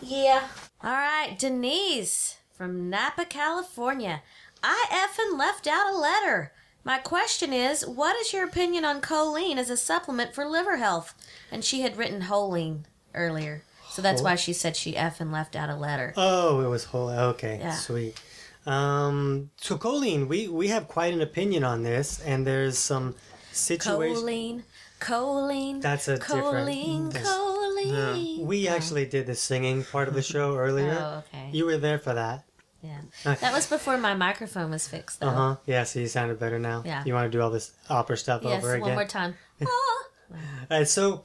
Yeah. 0.00 0.46
All 0.84 0.92
right, 0.92 1.36
Denise 1.36 2.35
from 2.56 2.88
Napa, 2.90 3.24
California. 3.26 4.22
I 4.62 4.86
effing 4.90 5.38
left 5.38 5.66
out 5.66 5.92
a 5.92 5.96
letter. 5.96 6.52
My 6.84 6.98
question 6.98 7.52
is, 7.52 7.86
what 7.86 8.16
is 8.16 8.32
your 8.32 8.44
opinion 8.44 8.84
on 8.84 9.00
choline 9.00 9.56
as 9.56 9.70
a 9.70 9.76
supplement 9.76 10.34
for 10.34 10.44
liver 10.46 10.76
health? 10.76 11.14
And 11.50 11.64
she 11.64 11.82
had 11.82 11.96
written 11.96 12.22
choline 12.22 12.84
earlier, 13.14 13.62
so 13.90 14.00
that's 14.02 14.22
why 14.22 14.36
she 14.36 14.52
said 14.52 14.76
she 14.76 14.92
effing 14.94 15.32
left 15.32 15.56
out 15.56 15.68
a 15.68 15.74
letter. 15.76 16.14
Oh, 16.16 16.60
it 16.60 16.68
was 16.68 16.84
whole. 16.84 17.10
Okay, 17.10 17.58
Yeah. 17.60 17.72
sweet. 17.74 18.18
Um, 18.66 19.50
so 19.56 19.76
choline, 19.78 20.26
we 20.28 20.48
we 20.48 20.68
have 20.68 20.88
quite 20.88 21.12
an 21.12 21.20
opinion 21.20 21.62
on 21.64 21.82
this, 21.82 22.20
and 22.20 22.46
there's 22.46 22.78
some 22.78 23.14
situations. 23.52 24.22
Choline, 24.22 24.62
choline. 25.00 25.82
That's 25.82 26.08
a 26.08 26.16
different- 26.18 26.68
choline, 26.68 27.12
choline. 27.12 28.40
We 28.44 28.66
actually 28.68 29.06
did 29.06 29.26
the 29.26 29.34
singing 29.34 29.84
part 29.84 30.08
of 30.08 30.14
the 30.14 30.22
show 30.22 30.56
earlier. 30.64 30.96
Oh, 30.98 31.18
okay. 31.28 31.50
You 31.52 31.66
were 31.66 31.76
there 31.78 31.98
for 31.98 32.14
that. 32.14 32.44
Yeah. 32.86 33.34
That 33.34 33.52
was 33.52 33.66
before 33.66 33.98
my 33.98 34.14
microphone 34.14 34.70
was 34.70 34.86
fixed, 34.88 35.20
though. 35.20 35.28
Uh 35.28 35.34
huh. 35.34 35.56
Yeah. 35.66 35.84
So 35.84 36.00
you 36.00 36.06
sounded 36.06 36.38
better 36.38 36.58
now. 36.58 36.82
Yeah. 36.84 37.02
You 37.04 37.14
want 37.14 37.30
to 37.30 37.36
do 37.36 37.42
all 37.42 37.50
this 37.50 37.72
opera 37.90 38.16
stuff 38.16 38.42
Yes, 38.44 38.62
over 38.62 38.74
again? 38.74 38.80
Yes, 38.80 38.86
one 38.86 38.94
more 38.94 39.08
time. 39.08 39.34
Ah. 39.68 40.36
Uh, 40.68 40.84
so, 40.84 41.22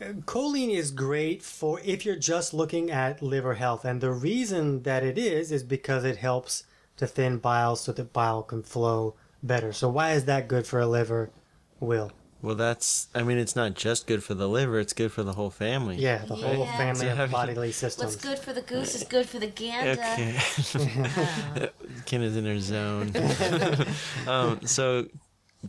uh, 0.00 0.12
choline 0.26 0.74
is 0.76 0.90
great 0.90 1.42
for 1.42 1.80
if 1.84 2.04
you're 2.04 2.16
just 2.16 2.52
looking 2.52 2.90
at 2.90 3.22
liver 3.22 3.54
health, 3.54 3.84
and 3.86 4.02
the 4.02 4.10
reason 4.10 4.82
that 4.82 5.02
it 5.02 5.16
is 5.16 5.50
is 5.50 5.62
because 5.62 6.04
it 6.04 6.18
helps 6.18 6.64
to 6.98 7.06
thin 7.06 7.38
bile 7.38 7.76
so 7.76 7.92
that 7.92 8.12
bile 8.12 8.42
can 8.42 8.62
flow 8.62 9.14
better. 9.42 9.72
So, 9.72 9.88
why 9.88 10.12
is 10.12 10.26
that 10.26 10.48
good 10.48 10.66
for 10.66 10.80
a 10.80 10.86
liver? 10.86 11.30
Will 11.80 12.12
Well, 12.42 12.56
that's. 12.56 13.06
I 13.14 13.22
mean, 13.22 13.38
it's 13.38 13.54
not 13.54 13.74
just 13.74 14.06
good 14.08 14.24
for 14.24 14.34
the 14.34 14.48
liver; 14.48 14.80
it's 14.80 14.92
good 14.92 15.12
for 15.12 15.22
the 15.22 15.32
whole 15.34 15.50
family. 15.50 15.96
yeah, 15.96 16.24
the 16.24 16.34
whole 16.34 16.64
Yeah. 16.66 16.76
family 16.76 17.00
So 17.06 17.10
of 17.12 17.16
have 17.16 17.28
you- 17.30 17.36
bodily 17.36 17.70
systems. 17.72 18.14
What's 18.16 18.24
good 18.24 18.38
for 18.38 18.52
the 18.52 18.62
goose 18.62 18.96
is 18.96 19.04
good 19.04 19.28
for 19.28 19.38
the 19.38 19.46
gander. 19.46 19.92
Okay. 20.02 21.70
Ken 22.06 22.20
is 22.22 22.36
in 22.36 22.44
her 22.46 22.58
zone. 22.58 23.12
um, 24.26 24.60
so, 24.66 25.06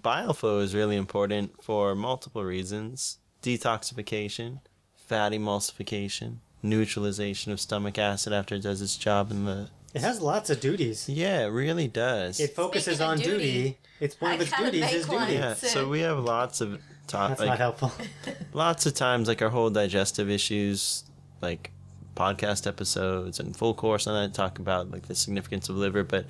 bile 0.01 0.33
flow 0.33 0.59
is 0.59 0.73
really 0.73 0.95
important 0.95 1.63
for 1.63 1.93
multiple 1.93 2.43
reasons: 2.43 3.19
detoxification, 3.43 4.59
fat 4.95 5.31
emulsification, 5.31 6.37
neutralization 6.63 7.51
of 7.51 7.59
stomach 7.59 7.99
acid 7.99 8.33
after 8.33 8.55
it 8.55 8.63
does 8.63 8.81
its 8.81 8.97
job 8.97 9.29
in 9.29 9.45
the. 9.45 9.69
It 9.93 10.01
has 10.01 10.21
lots 10.21 10.49
of 10.49 10.59
duties. 10.59 11.07
Yeah, 11.07 11.45
it 11.45 11.49
really 11.49 11.87
does. 11.87 12.39
It 12.39 12.55
focuses 12.55 12.95
Speaking 12.97 13.11
on 13.11 13.17
duty. 13.19 13.29
duty, 13.31 13.77
It's 13.99 14.19
one 14.19 14.31
I 14.31 14.35
of 14.35 14.41
its 14.41 14.49
gotta 14.51 14.63
duties 14.65 14.81
make 14.81 14.93
is 14.93 15.07
one. 15.07 15.27
duty. 15.27 15.39
yeah, 15.39 15.53
so 15.53 15.87
we 15.87 15.99
have 16.01 16.19
lots 16.19 16.61
of 16.61 16.81
ta- 17.07 17.27
That's 17.29 17.39
like 17.41 17.49
not 17.49 17.57
helpful. 17.59 17.91
lots 18.53 18.85
of 18.85 18.93
times 18.95 19.27
like 19.27 19.41
our 19.41 19.49
whole 19.49 19.69
digestive 19.69 20.29
issues 20.29 21.03
like 21.41 21.71
podcast 22.15 22.65
episodes 22.67 23.39
and 23.39 23.55
full 23.55 23.73
course 23.73 24.05
on 24.07 24.13
that 24.13 24.33
talk 24.35 24.59
about 24.59 24.91
like 24.91 25.07
the 25.07 25.15
significance 25.15 25.67
of 25.69 25.75
liver 25.75 26.03
but 26.03 26.25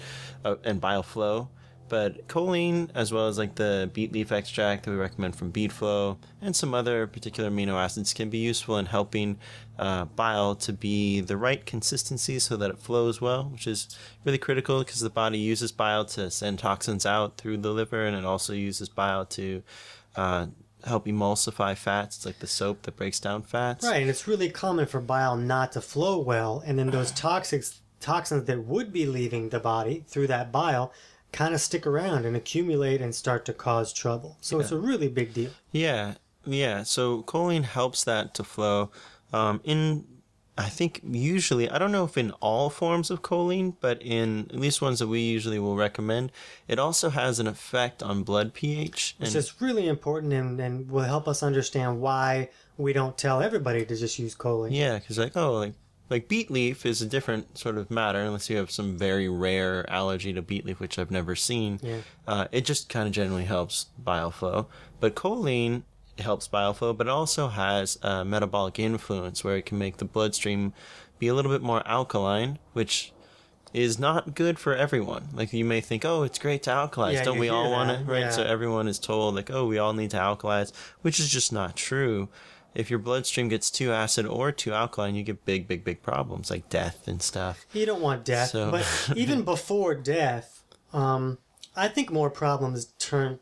uh, 0.45 0.55
and 0.63 0.79
bile 0.79 1.03
flow 1.03 1.49
but 1.93 2.27
choline 2.27 2.89
as 2.95 3.13
well 3.13 3.27
as 3.27 3.37
like 3.37 3.53
the 3.53 3.87
beet 3.93 4.11
leaf 4.11 4.31
extract 4.31 4.83
that 4.83 4.89
we 4.89 4.97
recommend 4.97 5.35
from 5.35 5.51
beet 5.51 5.71
flow 5.71 6.17
and 6.41 6.55
some 6.55 6.73
other 6.73 7.05
particular 7.05 7.51
amino 7.51 7.75
acids 7.75 8.15
can 8.15 8.31
be 8.31 8.39
useful 8.39 8.79
in 8.79 8.87
helping 8.87 9.37
uh, 9.77 10.03
bile 10.03 10.55
to 10.55 10.73
be 10.73 11.21
the 11.21 11.37
right 11.37 11.67
consistency 11.67 12.39
so 12.39 12.57
that 12.57 12.71
it 12.71 12.79
flows 12.79 13.21
well 13.21 13.43
which 13.43 13.67
is 13.67 13.95
really 14.25 14.39
critical 14.39 14.79
because 14.79 15.01
the 15.01 15.09
body 15.11 15.37
uses 15.37 15.71
bile 15.71 16.03
to 16.03 16.31
send 16.31 16.57
toxins 16.57 17.05
out 17.05 17.37
through 17.37 17.57
the 17.57 17.69
liver 17.69 18.03
and 18.07 18.17
it 18.17 18.25
also 18.25 18.53
uses 18.53 18.89
bile 18.89 19.23
to 19.23 19.61
uh, 20.15 20.47
help 20.85 21.05
emulsify 21.05 21.77
fats. 21.77 22.17
It's 22.17 22.25
like 22.25 22.39
the 22.39 22.47
soap 22.47 22.81
that 22.81 22.97
breaks 22.97 23.19
down 23.19 23.43
fats. 23.43 23.85
Right, 23.85 24.01
and 24.01 24.09
it's 24.09 24.27
really 24.27 24.49
common 24.49 24.85
for 24.85 24.99
bile 24.99 25.37
not 25.37 25.71
to 25.73 25.81
flow 25.81 26.19
well, 26.19 26.61
and 26.65 26.77
then 26.77 26.89
those 26.89 27.11
toxic 27.11 27.63
toxins 28.01 28.43
that 28.45 28.65
would 28.65 28.91
be 28.91 29.05
leaving 29.05 29.47
the 29.47 29.61
body 29.61 30.03
through 30.07 30.27
that 30.27 30.51
bile 30.51 30.91
kind 31.33 31.53
of 31.53 31.59
stick 31.59 31.85
around 31.85 32.25
and 32.25 32.35
accumulate 32.37 33.01
and 33.01 33.13
start 33.13 33.43
to 33.45 33.53
cause 33.53 33.91
trouble. 33.91 34.37
So 34.39 34.59
it's 34.59 34.71
a 34.71 34.77
really 34.77 35.09
big 35.09 35.33
deal. 35.33 35.51
Yeah, 35.71 36.13
yeah. 36.45 36.83
So 36.83 37.23
choline 37.23 37.63
helps 37.63 38.03
that 38.05 38.33
to 38.35 38.43
flow. 38.43 38.91
Um, 39.33 39.59
in 39.65 40.05
I 40.55 40.69
think 40.69 41.01
usually 41.03 41.67
I 41.67 41.79
don't 41.79 41.91
know 41.91 42.03
if 42.05 42.15
in 42.15 42.29
all 42.33 42.69
forms 42.69 43.09
of 43.09 43.23
choline, 43.23 43.75
but 43.81 43.99
in 44.03 44.41
at 44.51 44.59
least 44.59 44.81
ones 44.81 44.99
that 44.99 45.07
we 45.07 45.19
usually 45.21 45.57
will 45.57 45.75
recommend, 45.75 46.31
it 46.67 46.77
also 46.77 47.09
has 47.09 47.39
an 47.39 47.47
effect 47.47 48.03
on 48.03 48.21
blood 48.21 48.53
pH. 48.53 49.15
It's 49.19 49.29
And 49.29 49.31
just 49.31 49.59
really 49.59 49.87
important 49.87 50.31
and, 50.31 50.59
and 50.59 50.91
will 50.91 51.01
help 51.01 51.27
us 51.27 51.41
understand 51.41 51.99
why 51.99 52.49
we 52.77 52.93
don't 52.93 53.17
tell 53.17 53.41
everybody 53.41 53.83
to 53.85 53.95
just 53.95 54.19
use 54.19 54.35
choline. 54.35 54.69
yeah, 54.71 54.99
because 54.99 55.17
like 55.17 55.35
oh 55.35 55.53
like 55.53 55.73
like 56.13 56.27
beet 56.27 56.51
leaf 56.51 56.85
is 56.85 57.01
a 57.01 57.07
different 57.07 57.57
sort 57.57 57.75
of 57.75 57.89
matter 57.89 58.19
unless 58.19 58.47
you 58.47 58.55
have 58.57 58.69
some 58.69 58.95
very 58.95 59.27
rare 59.27 59.89
allergy 59.89 60.31
to 60.31 60.43
beet 60.43 60.63
leaf, 60.63 60.79
which 60.79 60.99
I've 60.99 61.09
never 61.09 61.35
seen. 61.35 61.79
Yeah. 61.81 61.97
Uh, 62.27 62.47
it 62.51 62.65
just 62.65 62.87
kind 62.87 63.07
of 63.07 63.13
generally 63.13 63.45
helps 63.45 63.87
bile 63.97 64.29
flow. 64.29 64.67
But 64.99 65.15
choline 65.15 65.81
helps 66.19 66.47
bile 66.47 66.75
flow, 66.75 66.93
but 66.93 67.07
it 67.07 67.09
also 67.09 67.47
has 67.47 67.97
a 68.03 68.23
metabolic 68.23 68.77
influence 68.77 69.43
where 69.43 69.57
it 69.57 69.65
can 69.65 69.79
make 69.79 69.97
the 69.97 70.05
bloodstream 70.05 70.71
be 71.17 71.27
a 71.27 71.33
little 71.33 71.51
bit 71.51 71.63
more 71.63 71.81
alkaline, 71.87 72.59
which 72.73 73.11
is 73.73 73.97
not 73.97 74.35
good 74.35 74.59
for 74.59 74.75
everyone. 74.75 75.29
Like 75.33 75.51
you 75.51 75.65
may 75.65 75.81
think, 75.81 76.05
oh, 76.05 76.21
it's 76.21 76.37
great 76.37 76.61
to 76.63 76.69
alkalize. 76.69 77.13
Yeah, 77.13 77.23
Don't 77.23 77.39
we 77.39 77.49
all 77.49 77.71
want 77.71 77.89
it? 77.89 78.05
Right. 78.05 78.19
yeah. 78.19 78.29
So 78.29 78.43
everyone 78.43 78.87
is 78.87 78.99
told 78.99 79.33
like, 79.33 79.49
oh, 79.49 79.65
we 79.65 79.79
all 79.79 79.93
need 79.93 80.11
to 80.11 80.17
alkalize, 80.17 80.71
which 81.01 81.19
is 81.19 81.27
just 81.27 81.51
not 81.51 81.75
true. 81.75 82.29
If 82.75 82.89
your 82.89 82.99
bloodstream 82.99 83.49
gets 83.49 83.69
too 83.69 83.91
acid 83.91 84.25
or 84.25 84.51
too 84.51 84.73
alkaline, 84.73 85.15
you 85.15 85.23
get 85.23 85.45
big, 85.45 85.67
big, 85.67 85.83
big 85.83 86.01
problems 86.01 86.49
like 86.49 86.69
death 86.69 87.07
and 87.07 87.21
stuff. 87.21 87.65
You 87.73 87.85
don't 87.85 88.01
want 88.01 88.25
death, 88.25 88.49
So- 88.49 88.71
but 88.71 89.11
even 89.15 89.43
before 89.43 89.95
death, 89.95 90.63
um, 90.91 91.37
I 91.75 91.87
think 91.87 92.11
more 92.11 92.29
problems 92.29 92.85
turn 92.99 93.39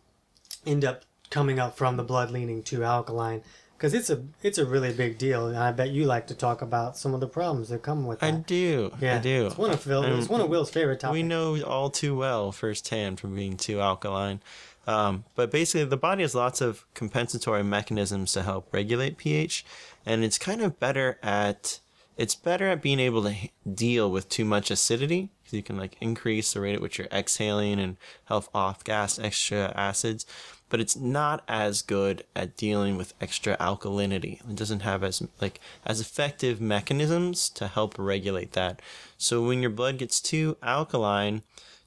end 0.66 0.86
up 0.86 1.04
coming 1.30 1.60
up 1.60 1.78
from 1.78 1.98
the 1.98 2.04
blood 2.04 2.30
leaning 2.32 2.62
too 2.62 2.84
alkaline 2.84 3.42
because 3.78 3.94
it's 3.96 4.10
a 4.12 4.24
it's 4.44 4.58
a 4.60 4.66
really 4.66 4.94
big 4.94 5.18
deal, 5.18 5.48
and 5.48 5.58
I 5.58 5.72
bet 5.72 5.90
you 5.90 6.06
like 6.06 6.28
to 6.28 6.36
talk 6.36 6.62
about 6.62 6.98
some 6.98 7.14
of 7.16 7.20
the 7.20 7.28
problems 7.28 7.70
that 7.70 7.82
come 7.82 8.06
with 8.06 8.20
That. 8.20 8.34
I 8.34 8.38
do. 8.38 8.92
yeah, 9.02 9.16
I 9.16 9.20
do. 9.20 9.48
It's 9.48 9.58
one 9.58 9.72
of 9.72 9.82
Phil. 9.82 10.04
And 10.04 10.20
It's 10.20 10.30
one 10.30 10.40
of 10.40 10.50
Will's 10.50 10.70
favorite 10.70 11.00
topics. 11.00 11.14
We 11.14 11.24
know 11.24 11.60
all 11.64 11.90
too 11.90 12.16
well 12.16 12.52
firsthand 12.52 13.20
from 13.20 13.34
being 13.36 13.58
too 13.58 13.82
alkaline. 13.82 14.40
Um, 14.88 15.26
but 15.36 15.52
basically, 15.52 15.86
the 15.86 15.98
body 15.98 16.24
has 16.24 16.34
lots 16.34 16.60
of 16.60 16.86
compensatory 16.94 17.64
mechanisms 17.64 18.34
to 18.34 18.44
help 18.44 18.74
regulate 18.74 19.18
pH, 19.18 19.64
and 20.06 20.24
it's 20.24 20.38
kind 20.38 20.62
of 20.62 20.80
better 20.80 21.20
at 21.22 21.80
it's 22.18 22.36
better 22.36 22.70
at 22.70 22.82
being 22.82 23.00
able 23.00 23.24
to 23.24 23.36
deal 23.74 24.12
with 24.12 24.30
too 24.30 24.46
much 24.46 24.70
acidity 24.70 25.30
because 25.44 25.58
you 25.58 25.64
can 25.64 25.78
like 25.78 25.98
increase 26.02 26.54
the 26.54 26.62
rate 26.62 26.76
at 26.76 26.82
which 26.82 26.98
you're 26.98 27.08
exhaling 27.12 27.80
and 27.80 27.98
help 28.26 28.48
off 28.54 28.84
gas 28.84 29.18
extra 29.18 29.74
acids. 29.76 30.26
But 30.70 30.80
it's 30.80 30.96
not 30.96 31.44
as 31.48 31.82
good 31.82 32.24
at 32.36 32.56
dealing 32.56 32.96
with 32.96 33.14
extra 33.20 33.58
alkalinity. 33.58 34.40
It 34.48 34.56
doesn't 34.56 34.82
have 34.82 35.04
as 35.04 35.22
like 35.42 35.60
as 35.86 36.00
effective 36.00 36.62
mechanisms 36.62 37.50
to 37.50 37.68
help 37.68 37.96
regulate 37.98 38.54
that. 38.54 38.82
So 39.18 39.46
when 39.46 39.62
your 39.62 39.72
blood 39.72 39.98
gets 39.98 40.22
too 40.22 40.58
alkaline, 40.62 41.42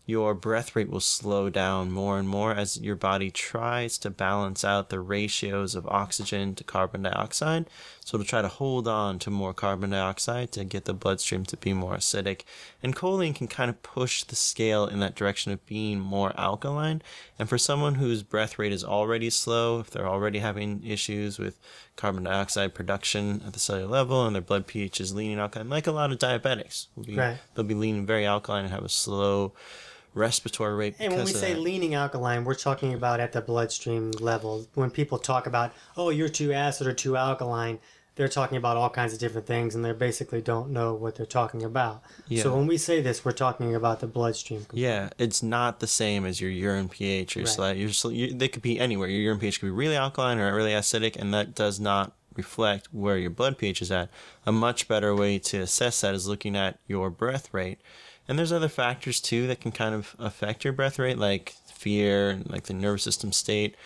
your 0.07 0.35
breath 0.35 0.77
rate 0.77 0.91
will 0.91 1.01
slow 1.01 1.49
down 1.49 1.91
more 1.91 2.19
and 2.19 2.29
more 2.29 2.53
as 2.53 2.79
your 2.79 2.95
body 2.97 3.31
tries 3.31 3.97
to 3.97 4.11
balance 4.11 4.63
out 4.63 4.91
the 4.91 5.01
ratios 5.01 5.75
of 5.75 5.87
oxygen 5.87 6.55
to 6.55 6.63
carbon 6.63 7.03
dioxide. 7.03 7.65
So 8.05 8.17
it'll 8.17 8.27
try 8.27 8.43
to 8.43 8.49
hold 8.49 8.87
on 8.87 9.19
to 9.21 9.31
more 9.31 9.55
carbon 9.55 9.91
dioxide 9.91 10.53
to 10.53 10.65
get 10.65 10.85
the 10.85 10.93
bloodstream 10.93 11.45
to 11.47 11.57
be 11.57 11.73
more 11.73 11.95
acidic. 11.97 12.43
And 12.83 12.95
choline 12.95 13.35
can 13.35 13.49
kind 13.49 13.71
of 13.71 13.83
push 13.83 14.25
the 14.25 14.37
scale 14.37 14.87
in 14.87 15.01
that 15.01 15.15
direction 15.15 15.53
of 15.53 15.65
being 15.65 16.01
more 16.01 16.39
alkaline. 16.39 17.01
And 17.39 17.49
for 17.49 17.57
someone 17.57 17.95
whose 17.95 18.23
breath 18.23 18.59
rate 18.59 18.73
is 18.73 18.85
already 18.85 19.31
slow, 19.31 19.81
if 19.81 19.89
they're 19.91 20.07
already 20.07 20.41
having 20.41 20.85
issues 20.85 21.39
with 21.39 21.59
carbon 21.97 22.25
dioxide 22.25 22.75
production 22.75 23.41
at 23.47 23.55
the 23.55 23.59
cellular 23.59 23.89
level 23.89 24.27
and 24.27 24.35
their 24.35 24.43
blood 24.43 24.67
pH 24.67 25.01
is 25.01 25.15
leaning 25.15 25.39
alkaline, 25.39 25.71
like 25.71 25.87
a 25.87 25.93
lot 25.93 26.13
of 26.13 26.19
diabetics, 26.19 26.89
will 26.95 27.05
be, 27.05 27.17
Right. 27.17 27.39
they'll 27.55 27.65
be 27.65 27.73
leaning 27.75 28.05
very 28.05 28.27
alkaline 28.27 28.65
and 28.65 28.75
have 28.75 28.85
a 28.85 28.89
slow 28.91 29.55
respiratory 30.15 30.75
rate. 30.75 30.95
And 30.99 31.13
when 31.15 31.25
we 31.25 31.33
say 31.33 31.55
that. 31.55 31.61
leaning 31.61 31.95
alkaline, 31.95 32.45
we're 32.45 32.55
talking 32.55 32.95
about 32.95 33.21
at 33.21 33.33
the 33.33 33.41
bloodstream 33.41 34.13
level. 34.13 34.67
When 34.75 34.91
people 34.91 35.19
talk 35.19 35.47
about, 35.47 35.73
oh, 35.97 36.11
you're 36.11 36.29
too 36.29 36.53
acid 36.53 36.87
or 36.87 36.93
too 36.93 37.17
alkaline, 37.17 37.79
they're 38.17 38.29
talking 38.29 38.57
about 38.57 38.77
all 38.77 38.91
kinds 38.91 39.13
of 39.13 39.19
different 39.19 39.47
things, 39.47 39.75
and 39.75 39.85
they 39.85 39.91
basically 39.91 40.41
don't 40.41 40.71
know 40.71 40.95
what 40.95 41.17
they're 41.17 41.27
talking 41.27 41.65
about. 41.65 42.01
Yeah. 42.29 42.45
So 42.45 42.55
when 42.57 42.69
we 42.69 42.77
say 42.79 43.01
this, 43.01 43.25
we're 43.25 43.33
talking 43.33 43.75
about 43.75 43.99
the 43.99 44.07
bloodstream. 44.07 44.67
Yeah, 44.73 45.11
it's 45.19 45.43
not 45.43 45.81
the 45.81 45.89
same 45.89 46.25
as 46.25 46.41
your 46.41 46.51
urine 46.51 46.89
pH. 46.89 47.37
Or 47.37 47.41
Right. 47.41 47.49
sli- 47.49 47.81
your, 47.81 47.89
sli- 47.89 48.15
you, 48.15 48.35
they 48.35 48.47
could 48.47 48.63
be 48.63 48.79
anywhere. 48.79 49.09
Your 49.09 49.21
urine 49.21 49.41
pH 49.41 49.59
could 49.59 49.67
be 49.67 49.71
really 49.73 49.97
alkaline 49.97 50.39
or 50.39 50.55
really 50.55 50.71
acidic, 50.71 51.17
and 51.17 51.35
that 51.35 51.57
does 51.57 51.81
not 51.81 52.13
reflect 52.37 52.89
where 52.93 53.19
your 53.19 53.31
blood 53.31 53.59
pH 53.59 53.83
is 53.83 53.91
at. 53.91 54.11
A 54.47 54.53
much 54.53 54.87
better 54.87 55.15
way 55.15 55.41
to 55.41 55.59
assess 55.59 56.01
that 56.03 56.15
is 56.15 56.29
looking 56.29 56.57
at 56.57 56.79
your 56.87 57.11
breath 57.11 57.49
rate. 57.53 57.81
And 58.27 58.39
there's 58.39 58.53
other 58.53 58.69
factors 58.69 59.21
too 59.21 59.47
that 59.49 59.61
can 59.61 59.73
kind 59.73 59.95
of 59.95 60.17
affect 60.19 60.65
your 60.65 60.73
breath 60.73 60.99
rate, 60.99 61.19
like 61.19 61.55
fear 61.73 62.41
like 62.47 62.65
the 62.65 62.75
nervous 62.75 63.03
system 63.03 63.33
state, 63.33 63.77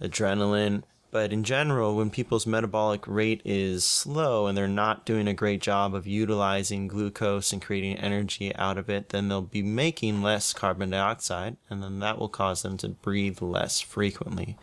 adrenaline. 0.00 0.82
But 1.12 1.32
in 1.32 1.42
general, 1.42 1.96
when 1.96 2.10
people's 2.10 2.46
metabolic 2.46 3.04
rate 3.08 3.42
is 3.44 3.84
slow 3.84 4.46
and 4.46 4.56
they're 4.56 4.68
not 4.68 5.04
doing 5.04 5.26
a 5.26 5.34
great 5.34 5.60
job 5.60 5.92
of 5.92 6.06
utilizing 6.06 6.86
glucose 6.86 7.52
and 7.52 7.60
creating 7.60 7.96
energy 7.96 8.54
out 8.54 8.78
of 8.78 8.88
it, 8.88 9.08
then 9.08 9.26
they'll 9.26 9.42
be 9.42 9.62
making 9.62 10.22
less 10.22 10.52
carbon 10.52 10.90
dioxide, 10.90 11.56
and 11.68 11.82
then 11.82 11.98
that 11.98 12.18
will 12.18 12.28
cause 12.28 12.62
them 12.62 12.76
to 12.76 12.90
breathe 12.90 13.42
less 13.42 13.80
frequently. 13.80 14.56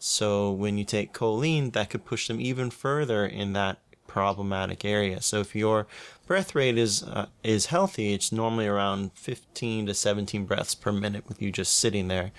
So 0.00 0.50
when 0.50 0.76
you 0.76 0.84
take 0.84 1.12
choline, 1.12 1.72
that 1.72 1.90
could 1.90 2.04
push 2.04 2.26
them 2.26 2.40
even 2.40 2.70
further 2.70 3.24
in 3.24 3.52
that 3.52 3.78
problematic 4.12 4.84
area. 4.84 5.22
So 5.22 5.40
if 5.40 5.56
your 5.56 5.86
breath 6.26 6.54
rate 6.54 6.76
is 6.76 7.02
uh, 7.02 7.26
is 7.42 7.66
healthy, 7.66 8.12
it's 8.12 8.30
normally 8.30 8.66
around 8.66 9.12
15 9.14 9.86
to 9.86 9.94
17 9.94 10.44
breaths 10.44 10.74
per 10.74 10.92
minute 10.92 11.26
with 11.26 11.40
you 11.40 11.50
just 11.50 11.78
sitting 11.78 12.08
there. 12.08 12.30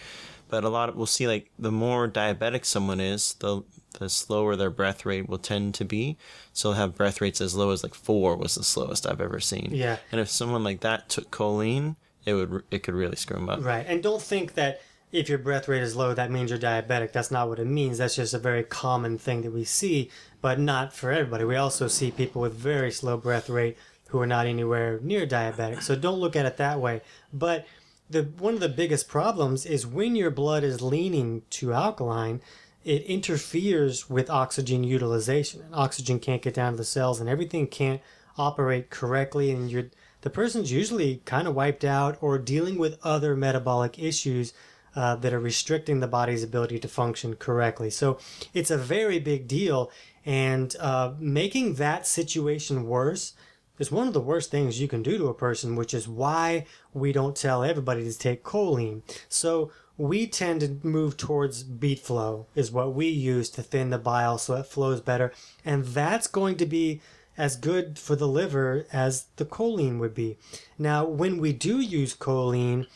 But 0.49 0.63
a 0.63 0.69
lot 0.69 0.89
of 0.89 0.95
we'll 0.95 1.07
see 1.07 1.27
like 1.27 1.49
the 1.57 1.71
more 1.71 2.07
diabetic 2.07 2.63
someone 2.63 2.99
is, 2.99 3.33
the 3.39 3.63
the 3.99 4.07
slower 4.07 4.55
their 4.55 4.69
breath 4.69 5.03
rate 5.03 5.27
will 5.27 5.39
tend 5.39 5.73
to 5.75 5.85
be. 5.85 6.15
So 6.53 6.69
they'll 6.69 6.77
have 6.77 6.95
breath 6.95 7.21
rates 7.21 7.41
as 7.41 7.55
low 7.55 7.71
as 7.71 7.81
like 7.81 7.95
four 7.95 8.35
was 8.35 8.53
the 8.53 8.63
slowest 8.63 9.07
I've 9.07 9.21
ever 9.21 9.39
seen. 9.39 9.69
Yeah. 9.71 9.97
And 10.11 10.21
if 10.21 10.29
someone 10.29 10.63
like 10.63 10.81
that 10.81 11.09
took 11.09 11.31
choline, 11.31 11.95
it 12.23 12.35
would 12.35 12.63
it 12.69 12.83
could 12.83 12.93
really 12.93 13.15
screw 13.15 13.37
them 13.37 13.49
up. 13.49 13.65
Right. 13.65 13.85
And 13.87 14.03
don't 14.03 14.21
think 14.21 14.53
that 14.53 14.81
if 15.13 15.29
your 15.29 15.37
breath 15.37 15.67
rate 15.67 15.83
is 15.83 15.95
low, 15.95 16.13
that 16.15 16.31
means 16.31 16.49
you're 16.49 16.59
diabetic. 16.59 17.11
That's 17.11 17.29
not 17.29 17.47
what 17.47 17.59
it 17.59 17.67
means. 17.67 17.99
That's 17.99 18.15
just 18.15 18.33
a 18.33 18.39
very 18.39 18.63
common 18.63 19.19
thing 19.19 19.43
that 19.43 19.53
we 19.53 19.63
see, 19.63 20.09
but 20.41 20.59
not 20.59 20.91
for 20.91 21.11
everybody. 21.11 21.45
We 21.45 21.55
also 21.55 21.87
see 21.87 22.09
people 22.09 22.41
with 22.41 22.55
very 22.55 22.91
slow 22.91 23.15
breath 23.15 23.47
rate 23.47 23.77
who 24.09 24.19
are 24.19 24.27
not 24.27 24.47
anywhere 24.47 24.99
near 25.03 25.27
diabetic. 25.27 25.83
So 25.83 25.95
don't 25.95 26.19
look 26.19 26.35
at 26.35 26.47
it 26.47 26.57
that 26.57 26.81
way. 26.81 27.01
But 27.31 27.67
the 28.09 28.23
one 28.39 28.55
of 28.55 28.59
the 28.59 28.69
biggest 28.69 29.07
problems 29.07 29.67
is 29.67 29.85
when 29.85 30.15
your 30.15 30.31
blood 30.31 30.63
is 30.63 30.81
leaning 30.81 31.43
to 31.51 31.73
alkaline, 31.73 32.41
it 32.83 33.03
interferes 33.03 34.09
with 34.09 34.31
oxygen 34.31 34.83
utilization. 34.83 35.61
And 35.61 35.75
oxygen 35.75 36.19
can't 36.19 36.41
get 36.41 36.55
down 36.55 36.73
to 36.73 36.77
the 36.77 36.83
cells 36.83 37.19
and 37.19 37.29
everything 37.29 37.67
can't 37.67 38.01
operate 38.35 38.89
correctly 38.89 39.51
and 39.51 39.69
you're 39.69 39.91
the 40.21 40.29
person's 40.29 40.71
usually 40.71 41.21
kind 41.25 41.47
of 41.47 41.53
wiped 41.53 41.83
out 41.83 42.17
or 42.21 42.39
dealing 42.39 42.77
with 42.77 42.97
other 43.03 43.35
metabolic 43.35 43.99
issues 43.99 44.53
uh, 44.95 45.15
that 45.17 45.33
are 45.33 45.39
restricting 45.39 45.99
the 45.99 46.07
body's 46.07 46.43
ability 46.43 46.79
to 46.79 46.87
function 46.87 47.35
correctly. 47.35 47.89
So 47.89 48.17
it's 48.53 48.71
a 48.71 48.77
very 48.77 49.19
big 49.19 49.47
deal, 49.47 49.91
and 50.25 50.75
uh, 50.79 51.13
making 51.19 51.75
that 51.75 52.07
situation 52.07 52.85
worse 52.85 53.33
is 53.79 53.91
one 53.91 54.07
of 54.07 54.13
the 54.13 54.21
worst 54.21 54.51
things 54.51 54.79
you 54.79 54.87
can 54.87 55.01
do 55.01 55.17
to 55.17 55.27
a 55.27 55.33
person, 55.33 55.75
which 55.75 55.93
is 55.93 56.07
why 56.07 56.65
we 56.93 57.11
don't 57.11 57.35
tell 57.35 57.63
everybody 57.63 58.03
to 58.03 58.17
take 58.17 58.43
choline. 58.43 59.01
So 59.27 59.71
we 59.97 60.27
tend 60.27 60.61
to 60.61 60.77
move 60.87 61.17
towards 61.17 61.63
beet 61.63 61.99
flow 61.99 62.47
is 62.55 62.71
what 62.71 62.93
we 62.93 63.07
use 63.07 63.49
to 63.51 63.61
thin 63.61 63.89
the 63.89 63.97
bile 63.97 64.39
so 64.39 64.55
it 64.55 64.65
flows 64.65 64.99
better 65.01 65.31
and 65.63 65.85
that's 65.85 66.25
going 66.25 66.57
to 66.57 66.65
be 66.65 66.99
as 67.37 67.55
good 67.55 67.99
for 67.99 68.15
the 68.15 68.27
liver 68.27 68.87
as 68.91 69.27
the 69.35 69.45
choline 69.45 69.99
would 69.99 70.13
be. 70.13 70.37
Now, 70.77 71.05
when 71.05 71.37
we 71.37 71.53
do 71.53 71.79
use 71.79 72.15
choline, 72.15 72.87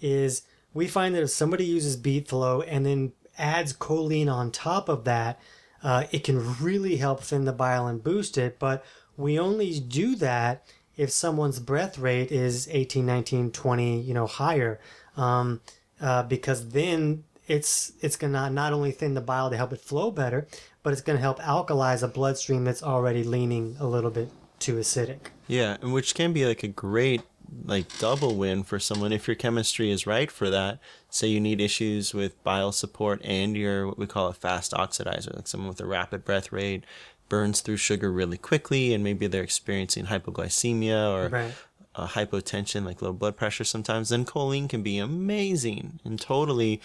is 0.00 0.42
we 0.74 0.88
find 0.88 1.14
that 1.14 1.22
if 1.22 1.30
somebody 1.30 1.64
uses 1.64 1.96
beet 1.96 2.28
flow 2.28 2.60
and 2.60 2.84
then 2.84 3.12
adds 3.38 3.72
choline 3.72 4.30
on 4.30 4.50
top 4.50 4.88
of 4.88 5.04
that, 5.04 5.40
uh, 5.82 6.04
it 6.10 6.24
can 6.24 6.60
really 6.62 6.96
help 6.96 7.22
thin 7.22 7.44
the 7.44 7.52
bile 7.52 7.86
and 7.86 8.02
boost 8.02 8.36
it. 8.36 8.58
But 8.58 8.84
we 9.16 9.38
only 9.38 9.78
do 9.78 10.16
that 10.16 10.66
if 10.96 11.10
someone's 11.10 11.60
breath 11.60 11.98
rate 11.98 12.30
is 12.30 12.68
18, 12.70 13.06
19, 13.06 13.50
20, 13.52 14.00
you 14.00 14.14
know, 14.14 14.26
higher, 14.26 14.80
um, 15.16 15.60
uh, 16.00 16.22
because 16.24 16.70
then 16.70 17.24
it's 17.46 17.92
it's 18.00 18.16
gonna 18.16 18.48
not 18.50 18.72
only 18.72 18.90
thin 18.90 19.14
the 19.14 19.20
bile 19.20 19.50
to 19.50 19.56
help 19.56 19.72
it 19.72 19.80
flow 19.80 20.10
better, 20.10 20.46
but 20.82 20.92
it's 20.92 21.02
gonna 21.02 21.18
help 21.18 21.38
alkalize 21.40 22.02
a 22.02 22.08
bloodstream 22.08 22.64
that's 22.64 22.82
already 22.82 23.22
leaning 23.22 23.76
a 23.78 23.86
little 23.86 24.10
bit 24.10 24.30
too 24.58 24.76
acidic. 24.76 25.18
Yeah, 25.46 25.76
and 25.82 25.92
which 25.92 26.14
can 26.14 26.32
be 26.32 26.46
like 26.46 26.62
a 26.62 26.68
great 26.68 27.22
like 27.64 27.98
double 27.98 28.34
win 28.34 28.62
for 28.62 28.78
someone 28.78 29.12
if 29.12 29.26
your 29.26 29.34
chemistry 29.34 29.90
is 29.90 30.06
right 30.06 30.30
for 30.30 30.50
that. 30.50 30.78
Say 31.10 31.28
you 31.28 31.40
need 31.40 31.60
issues 31.60 32.12
with 32.12 32.42
bile 32.44 32.72
support 32.72 33.20
and 33.24 33.56
you're 33.56 33.86
what 33.86 33.98
we 33.98 34.06
call 34.06 34.28
a 34.28 34.34
fast 34.34 34.72
oxidizer, 34.72 35.34
like 35.34 35.46
someone 35.48 35.68
with 35.68 35.80
a 35.80 35.86
rapid 35.86 36.24
breath 36.24 36.52
rate 36.52 36.84
burns 37.28 37.60
through 37.62 37.78
sugar 37.78 38.12
really 38.12 38.36
quickly 38.36 38.92
and 38.92 39.02
maybe 39.02 39.26
they're 39.26 39.42
experiencing 39.42 40.06
hypoglycemia 40.06 41.10
or 41.10 41.28
Right. 41.30 41.54
uh, 41.94 42.08
hypotension, 42.08 42.84
like 42.84 43.00
low 43.00 43.12
blood 43.12 43.36
pressure 43.36 43.64
sometimes, 43.64 44.10
then 44.10 44.24
choline 44.24 44.68
can 44.68 44.82
be 44.82 44.98
amazing 44.98 46.00
and 46.04 46.20
totally 46.20 46.80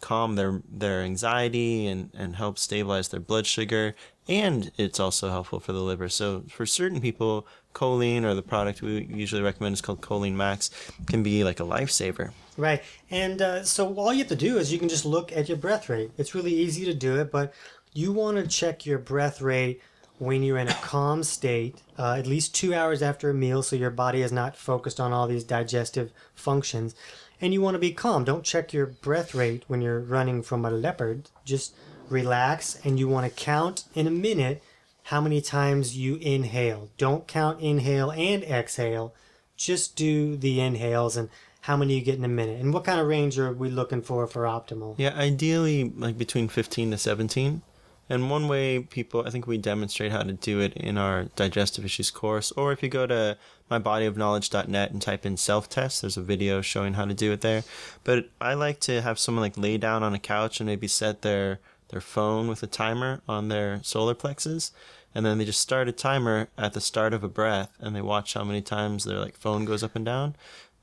calm 0.00 0.34
their 0.34 0.60
their 0.70 1.00
anxiety 1.02 1.86
and, 1.86 2.10
and 2.14 2.36
help 2.36 2.58
stabilize 2.58 3.08
their 3.08 3.20
blood 3.20 3.46
sugar. 3.46 3.94
And 4.26 4.70
it's 4.78 4.98
also 4.98 5.28
helpful 5.28 5.60
for 5.60 5.72
the 5.72 5.82
liver. 5.82 6.08
So 6.08 6.44
for 6.48 6.64
certain 6.64 7.00
people, 7.00 7.46
choline 7.74 8.24
or 8.24 8.34
the 8.34 8.42
product 8.42 8.80
we 8.80 9.04
usually 9.04 9.42
recommend 9.42 9.74
is 9.74 9.80
called 9.80 10.00
Choline 10.00 10.34
Max 10.34 10.70
can 11.06 11.22
be 11.22 11.44
like 11.44 11.60
a 11.60 11.64
lifesaver. 11.64 12.30
Right. 12.56 12.82
And 13.10 13.42
uh, 13.42 13.64
so 13.64 13.92
all 13.94 14.12
you 14.12 14.20
have 14.20 14.28
to 14.28 14.36
do 14.36 14.58
is 14.58 14.72
you 14.72 14.78
can 14.78 14.88
just 14.88 15.04
look 15.04 15.32
at 15.32 15.48
your 15.48 15.58
breath 15.58 15.88
rate. 15.88 16.10
It's 16.16 16.34
really 16.34 16.54
easy 16.54 16.84
to 16.86 16.94
do 16.94 17.20
it, 17.20 17.30
but 17.30 17.52
you 17.92 18.12
want 18.12 18.38
to 18.38 18.46
check 18.46 18.86
your 18.86 18.98
breath 18.98 19.42
rate 19.42 19.82
when 20.18 20.42
you're 20.42 20.58
in 20.58 20.68
a 20.68 20.74
calm 20.74 21.22
state, 21.24 21.82
uh, 21.98 22.14
at 22.14 22.26
least 22.26 22.54
two 22.54 22.72
hours 22.72 23.02
after 23.02 23.30
a 23.30 23.34
meal, 23.34 23.62
so 23.62 23.74
your 23.76 23.90
body 23.90 24.22
is 24.22 24.30
not 24.32 24.56
focused 24.56 25.00
on 25.00 25.12
all 25.12 25.26
these 25.26 25.44
digestive 25.44 26.12
functions. 26.34 26.94
And 27.40 27.52
you 27.52 27.60
want 27.60 27.74
to 27.74 27.80
be 27.80 27.92
calm. 27.92 28.24
Don't 28.24 28.44
check 28.44 28.72
your 28.72 28.86
breath 28.86 29.34
rate 29.34 29.64
when 29.66 29.82
you're 29.82 30.00
running 30.00 30.42
from 30.42 30.64
a 30.64 30.70
leopard. 30.70 31.30
Just 31.44 31.74
relax, 32.10 32.78
and 32.84 32.98
you 32.98 33.08
want 33.08 33.26
to 33.26 33.44
count 33.44 33.84
in 33.94 34.06
a 34.06 34.10
minute 34.10 34.62
how 35.04 35.20
many 35.20 35.40
times 35.40 35.96
you 35.96 36.16
inhale. 36.16 36.88
Don't 36.96 37.26
count 37.26 37.60
inhale 37.60 38.10
and 38.10 38.42
exhale. 38.42 39.14
Just 39.56 39.96
do 39.96 40.36
the 40.36 40.60
inhales 40.60 41.16
and 41.16 41.28
how 41.62 41.76
many 41.76 41.94
you 41.94 42.04
get 42.04 42.18
in 42.18 42.24
a 42.24 42.28
minute. 42.28 42.60
And 42.60 42.74
what 42.74 42.84
kind 42.84 43.00
of 43.00 43.06
range 43.06 43.38
are 43.38 43.52
we 43.52 43.70
looking 43.70 44.02
for 44.02 44.26
for 44.26 44.42
optimal? 44.42 44.94
Yeah, 44.98 45.14
ideally 45.16 45.92
like 45.96 46.18
between 46.18 46.48
15 46.48 46.90
to 46.90 46.98
17. 46.98 47.62
And 48.08 48.30
one 48.30 48.48
way 48.48 48.80
people, 48.80 49.24
I 49.26 49.30
think 49.30 49.46
we 49.46 49.56
demonstrate 49.56 50.12
how 50.12 50.22
to 50.22 50.32
do 50.34 50.60
it 50.60 50.74
in 50.74 50.98
our 50.98 51.24
digestive 51.36 51.86
issues 51.86 52.10
course, 52.10 52.52
or 52.52 52.70
if 52.70 52.82
you 52.82 52.90
go 52.90 53.06
to 53.06 53.38
mybodyofknowledge.net 53.70 54.90
and 54.90 55.00
type 55.00 55.24
in 55.24 55.38
self-test, 55.38 56.02
there's 56.02 56.18
a 56.18 56.22
video 56.22 56.60
showing 56.60 56.94
how 56.94 57.06
to 57.06 57.14
do 57.14 57.32
it 57.32 57.40
there. 57.40 57.64
But 58.04 58.28
I 58.42 58.52
like 58.54 58.80
to 58.80 59.00
have 59.00 59.18
someone 59.18 59.42
like 59.42 59.56
lay 59.56 59.78
down 59.78 60.02
on 60.02 60.12
a 60.12 60.18
couch 60.18 60.60
and 60.60 60.66
maybe 60.66 60.86
set 60.86 61.22
their 61.22 61.60
their 61.88 62.00
phone 62.00 62.48
with 62.48 62.62
a 62.62 62.66
timer 62.66 63.20
on 63.28 63.48
their 63.48 63.80
solar 63.82 64.14
plexus, 64.14 64.72
and 65.14 65.24
then 65.24 65.38
they 65.38 65.44
just 65.44 65.60
start 65.60 65.88
a 65.88 65.92
timer 65.92 66.48
at 66.58 66.72
the 66.72 66.80
start 66.80 67.12
of 67.14 67.22
a 67.22 67.28
breath, 67.28 67.70
and 67.80 67.94
they 67.94 68.02
watch 68.02 68.34
how 68.34 68.44
many 68.44 68.62
times 68.62 69.04
their 69.04 69.18
like 69.18 69.36
phone 69.36 69.64
goes 69.64 69.82
up 69.82 69.94
and 69.94 70.04
down, 70.04 70.34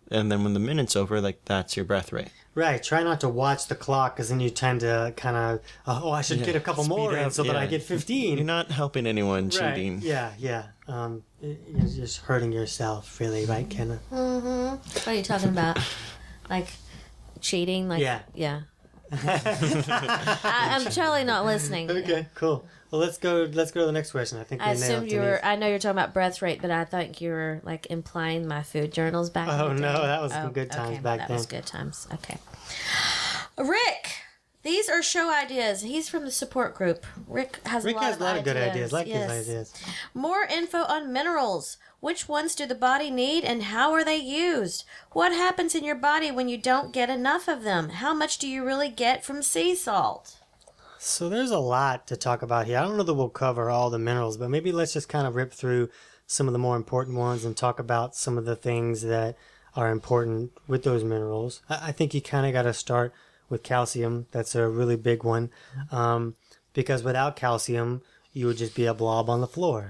and 0.10 0.32
then 0.32 0.44
when 0.44 0.54
the 0.54 0.60
minute's 0.60 0.96
over, 0.96 1.22
like 1.22 1.44
that's 1.46 1.76
your 1.76 1.86
breath 1.86 2.12
rate. 2.12 2.30
Right. 2.54 2.84
Try 2.84 3.02
not 3.04 3.22
to 3.22 3.30
watch 3.30 3.68
the 3.68 3.76
clock 3.76 4.16
because 4.16 4.28
then 4.28 4.42
you 4.42 4.50
tend 4.50 4.82
to 4.82 5.14
kind 5.16 5.38
of, 5.38 5.62
oh, 5.88 6.12
I 6.12 6.22
should 6.22 6.40
Yeah, 6.40 6.48
get 6.48 6.56
a 6.58 6.60
couple 6.60 6.84
speed 6.84 7.00
up, 7.00 7.14
in 7.14 7.20
up, 7.20 7.32
so 7.32 7.44
that 7.44 7.56
I 7.56 7.66
get 7.66 7.82
15. 7.82 8.38
You're 8.38 8.46
not 8.46 8.70
helping 8.72 9.08
anyone 9.08 9.46
right. 9.46 9.76
cheating. 9.76 10.02
Yeah, 10.04 10.34
yeah. 10.38 10.64
Um, 10.86 11.24
you're 11.42 11.56
just 11.88 12.18
hurting 12.24 12.52
yourself, 12.52 13.22
really, 13.22 13.46
right, 13.46 13.70
Kenna? 13.70 14.00
Mm-hmm. 14.12 14.76
What 14.76 15.08
are 15.08 15.14
you 15.14 15.24
talking 15.24 15.48
about? 15.48 15.80
like 16.50 16.68
cheating? 17.40 17.88
Like 17.88 18.02
Yeah. 18.02 18.20
yeah. 18.36 18.62
I, 19.12 20.40
I'm 20.72 20.86
totally 20.86 21.24
not 21.24 21.46
listening. 21.46 21.92
Okay, 21.92 22.28
cool. 22.36 22.66
Well, 22.92 23.00
let's 23.00 23.18
go. 23.18 23.50
Let's 23.52 23.72
go 23.72 23.82
to 23.82 23.86
the 23.86 23.92
next 23.92 24.12
question. 24.12 24.38
I 24.38 24.44
think 24.44 24.62
I 24.62 24.72
assumed 24.72 25.12
you 25.12 25.20
were. 25.20 25.26
Denise. 25.26 25.40
I 25.44 25.56
know 25.56 25.68
you're 25.68 25.80
talking 25.80 25.98
about 25.98 26.14
breath 26.14 26.42
rate, 26.42 26.62
but 26.62 26.72
I 26.72 26.84
thought 26.84 27.22
you 27.22 27.30
were 27.30 27.62
like 27.64 27.88
implying 27.90 28.48
my 28.48 28.64
food 28.64 28.92
journals 28.92 29.30
back. 29.30 29.48
Oh, 29.48 29.72
no, 29.72 30.02
that 30.02 30.22
was 30.22 30.34
some 30.34 30.48
oh, 30.48 30.52
good 30.52 30.72
times 30.72 30.96
okay, 30.96 31.02
back 31.02 31.20
that 31.20 31.28
then. 31.30 31.38
was 31.38 31.46
good 31.46 31.66
times. 31.66 32.08
Okay. 32.14 32.38
Rick, 33.58 34.12
these 34.64 34.90
are 34.90 35.02
show 35.02 35.34
ideas. 35.34 35.82
He's 35.82 36.10
from 36.10 36.26
the 36.26 36.32
support 36.32 36.76
group. 36.76 37.06
Rick 37.28 37.60
has 37.66 37.86
Rick 37.86 37.96
a 37.96 38.00
lot 38.00 38.06
has 38.06 38.16
of 38.16 38.22
a 38.22 38.24
lot 38.26 38.38
of 38.38 38.44
good 38.44 38.58
ideas. 38.58 38.72
ideas. 38.72 38.94
Like 38.94 39.08
yes. 39.08 39.32
his 39.32 39.50
ideas. 39.50 39.74
More 40.14 40.44
info 40.44 40.80
on 40.80 41.14
minerals. 41.14 41.78
Which 42.02 42.28
ones 42.28 42.56
do 42.56 42.66
the 42.66 42.74
body 42.74 43.12
need 43.12 43.44
and 43.44 43.62
how 43.62 43.94
are 43.94 44.04
they 44.04 44.18
used? 44.18 44.86
What 45.12 45.32
happens 45.32 45.76
in 45.76 45.84
your 45.84 45.96
body 45.96 46.32
when 46.32 46.50
you 46.50 46.58
don't 46.58 46.92
get 46.92 47.12
enough 47.12 47.48
of 47.48 47.62
them? 47.62 47.90
How 47.90 48.12
much 48.12 48.40
do 48.40 48.48
you 48.48 48.66
really 48.66 48.90
get 48.90 49.24
from 49.24 49.44
sea 49.44 49.76
salt? 49.76 50.38
So 50.98 51.30
there's 51.30 51.52
a 51.52 51.60
lot 51.60 52.08
to 52.08 52.18
talk 52.18 52.42
about 52.42 52.66
here. 52.66 52.80
I 52.80 52.82
don't 52.82 52.98
know 52.98 53.04
that 53.04 53.14
we'll 53.14 53.30
cover 53.30 53.70
all 53.70 53.92
the 53.92 54.00
minerals, 54.00 54.36
but 54.36 54.50
maybe 54.50 54.72
let's 54.72 54.94
just 54.94 55.10
kind 55.10 55.28
of 55.28 55.36
rip 55.36 55.54
through 55.54 55.90
some 56.26 56.48
of 56.48 56.54
the 56.54 56.60
more 56.60 56.76
important 56.76 57.18
ones 57.18 57.46
and 57.46 57.56
talk 57.56 57.78
about 57.78 58.16
some 58.16 58.36
of 58.36 58.46
the 58.46 58.56
things 58.56 59.04
that 59.04 59.38
are 59.76 59.92
important 59.92 60.52
with 60.68 60.84
those 60.84 61.04
minerals. 61.04 61.62
I, 61.70 61.92
think 61.92 62.16
you 62.16 62.22
kind 62.22 62.48
of 62.48 62.54
got 62.54 62.64
to 62.64 62.74
start 62.74 63.14
with 63.48 63.62
calcium. 63.62 64.26
That's 64.32 64.56
a 64.56 64.68
really 64.68 64.96
big 64.96 65.24
one, 65.24 65.52
um, 65.92 66.36
because 66.74 67.04
without 67.04 67.36
calcium, 67.36 68.02
you 68.34 68.48
would 68.48 68.58
just 68.58 68.76
be 68.76 68.86
a 68.86 68.94
blob 68.94 69.30
on 69.30 69.42
the 69.42 69.48
floor. 69.48 69.90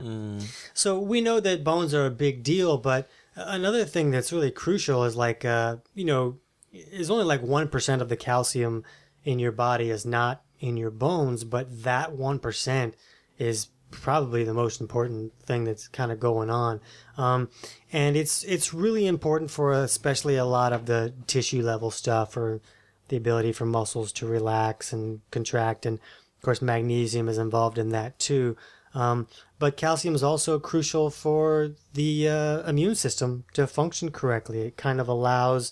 So 0.73 0.99
we 0.99 1.21
know 1.21 1.39
that 1.39 1.63
bones 1.63 1.93
are 1.93 2.05
a 2.05 2.11
big 2.11 2.43
deal, 2.43 2.77
but 2.77 3.09
another 3.35 3.85
thing 3.85 4.11
that's 4.11 4.33
really 4.33 4.51
crucial 4.51 5.03
is 5.03 5.15
like, 5.15 5.45
uh, 5.45 5.77
you 5.93 6.05
know, 6.05 6.37
is 6.73 7.11
only 7.11 7.25
like 7.25 7.41
1% 7.41 8.01
of 8.01 8.09
the 8.09 8.17
calcium 8.17 8.83
in 9.23 9.39
your 9.39 9.51
body 9.51 9.89
is 9.89 10.05
not 10.05 10.43
in 10.59 10.77
your 10.77 10.91
bones, 10.91 11.43
but 11.43 11.83
that 11.83 12.11
1% 12.13 12.93
is 13.37 13.67
probably 13.91 14.43
the 14.43 14.53
most 14.53 14.79
important 14.79 15.33
thing 15.43 15.65
that's 15.65 15.87
kind 15.89 16.11
of 16.11 16.19
going 16.19 16.49
on. 16.49 16.79
Um, 17.17 17.49
and 17.91 18.15
it's, 18.15 18.43
it's 18.43 18.73
really 18.73 19.05
important 19.05 19.51
for 19.51 19.73
especially 19.73 20.37
a 20.37 20.45
lot 20.45 20.73
of 20.73 20.85
the 20.85 21.13
tissue 21.27 21.61
level 21.61 21.91
stuff 21.91 22.37
or 22.37 22.61
the 23.09 23.17
ability 23.17 23.51
for 23.51 23.65
muscles 23.65 24.11
to 24.13 24.25
relax 24.25 24.93
and 24.93 25.19
contract. 25.31 25.85
And 25.85 25.99
of 26.41 26.45
course, 26.45 26.59
magnesium 26.59 27.29
is 27.29 27.37
involved 27.37 27.77
in 27.77 27.89
that 27.89 28.17
too. 28.17 28.57
Um, 28.95 29.27
but 29.59 29.77
calcium 29.77 30.15
is 30.15 30.23
also 30.23 30.57
crucial 30.57 31.11
for 31.11 31.69
the 31.93 32.27
uh, 32.27 32.67
immune 32.67 32.95
system 32.95 33.43
to 33.53 33.67
function 33.67 34.09
correctly. 34.09 34.61
It 34.61 34.75
kind 34.75 34.99
of 34.99 35.07
allows 35.07 35.71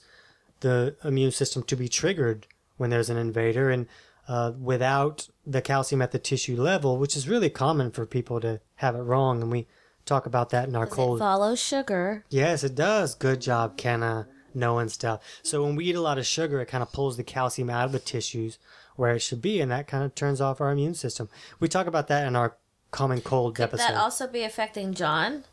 the 0.59 0.95
immune 1.03 1.31
system 1.31 1.63
to 1.63 1.75
be 1.75 1.87
triggered 1.87 2.45
when 2.77 2.91
there's 2.91 3.09
an 3.09 3.17
invader, 3.17 3.71
and 3.71 3.87
uh, 4.27 4.51
without 4.61 5.27
the 5.43 5.59
calcium 5.59 6.03
at 6.03 6.11
the 6.11 6.19
tissue 6.19 6.55
level, 6.55 6.97
which 6.97 7.17
is 7.17 7.27
really 7.27 7.49
common 7.49 7.89
for 7.89 8.05
people 8.05 8.39
to 8.41 8.61
have 8.75 8.93
it 8.93 8.99
wrong, 9.01 9.41
and 9.41 9.51
we 9.51 9.65
talk 10.05 10.27
about 10.27 10.51
that 10.51 10.67
in 10.67 10.75
our 10.75 10.83
It 10.85 10.91
cold. 10.91 11.17
follows 11.17 11.59
sugar. 11.59 12.23
Yes, 12.29 12.63
it 12.63 12.75
does. 12.75 13.15
Good 13.15 13.41
job, 13.41 13.75
Kenna, 13.75 14.27
knowing 14.53 14.87
stuff. 14.89 15.19
So 15.41 15.63
when 15.63 15.75
we 15.75 15.85
eat 15.85 15.95
a 15.95 16.01
lot 16.01 16.19
of 16.19 16.27
sugar, 16.27 16.61
it 16.61 16.67
kind 16.67 16.83
of 16.83 16.91
pulls 16.93 17.17
the 17.17 17.23
calcium 17.23 17.71
out 17.71 17.85
of 17.85 17.91
the 17.91 17.99
tissues 17.99 18.59
where 18.99 19.15
it 19.15 19.21
should 19.21 19.41
be, 19.41 19.61
and 19.61 19.71
that 19.71 19.87
kind 19.87 20.03
of 20.03 20.13
turns 20.13 20.41
off 20.41 20.59
our 20.59 20.71
immune 20.71 20.93
system. 20.93 21.29
We 21.59 21.67
talk 21.67 21.87
about 21.87 22.09
that 22.09 22.27
in 22.27 22.35
our 22.35 22.57
common 22.91 23.21
cold 23.21 23.55
Could 23.55 23.63
episode. 23.63 23.93
that 23.93 23.95
also 23.95 24.27
be 24.27 24.43
affecting 24.43 24.93
John? 24.93 25.45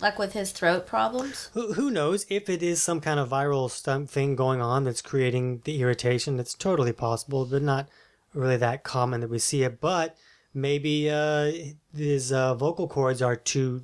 Like 0.00 0.18
with 0.18 0.32
his 0.32 0.52
throat 0.52 0.86
problems? 0.86 1.50
who, 1.54 1.74
who 1.74 1.90
knows 1.90 2.24
if 2.30 2.48
it 2.48 2.62
is 2.62 2.82
some 2.82 3.00
kind 3.00 3.18
of 3.20 3.28
viral 3.28 3.68
stum- 3.68 4.08
thing 4.08 4.36
going 4.36 4.62
on 4.62 4.84
that's 4.84 5.02
creating 5.02 5.62
the 5.64 5.80
irritation? 5.82 6.38
It's 6.38 6.54
totally 6.54 6.92
possible, 6.92 7.44
but 7.44 7.62
not 7.62 7.88
really 8.32 8.56
that 8.56 8.84
common 8.84 9.20
that 9.20 9.30
we 9.30 9.40
see 9.40 9.64
it. 9.64 9.80
But 9.80 10.16
maybe 10.54 11.10
uh, 11.10 11.52
his 11.94 12.32
uh, 12.32 12.54
vocal 12.54 12.88
cords 12.88 13.20
are 13.20 13.36
too 13.36 13.82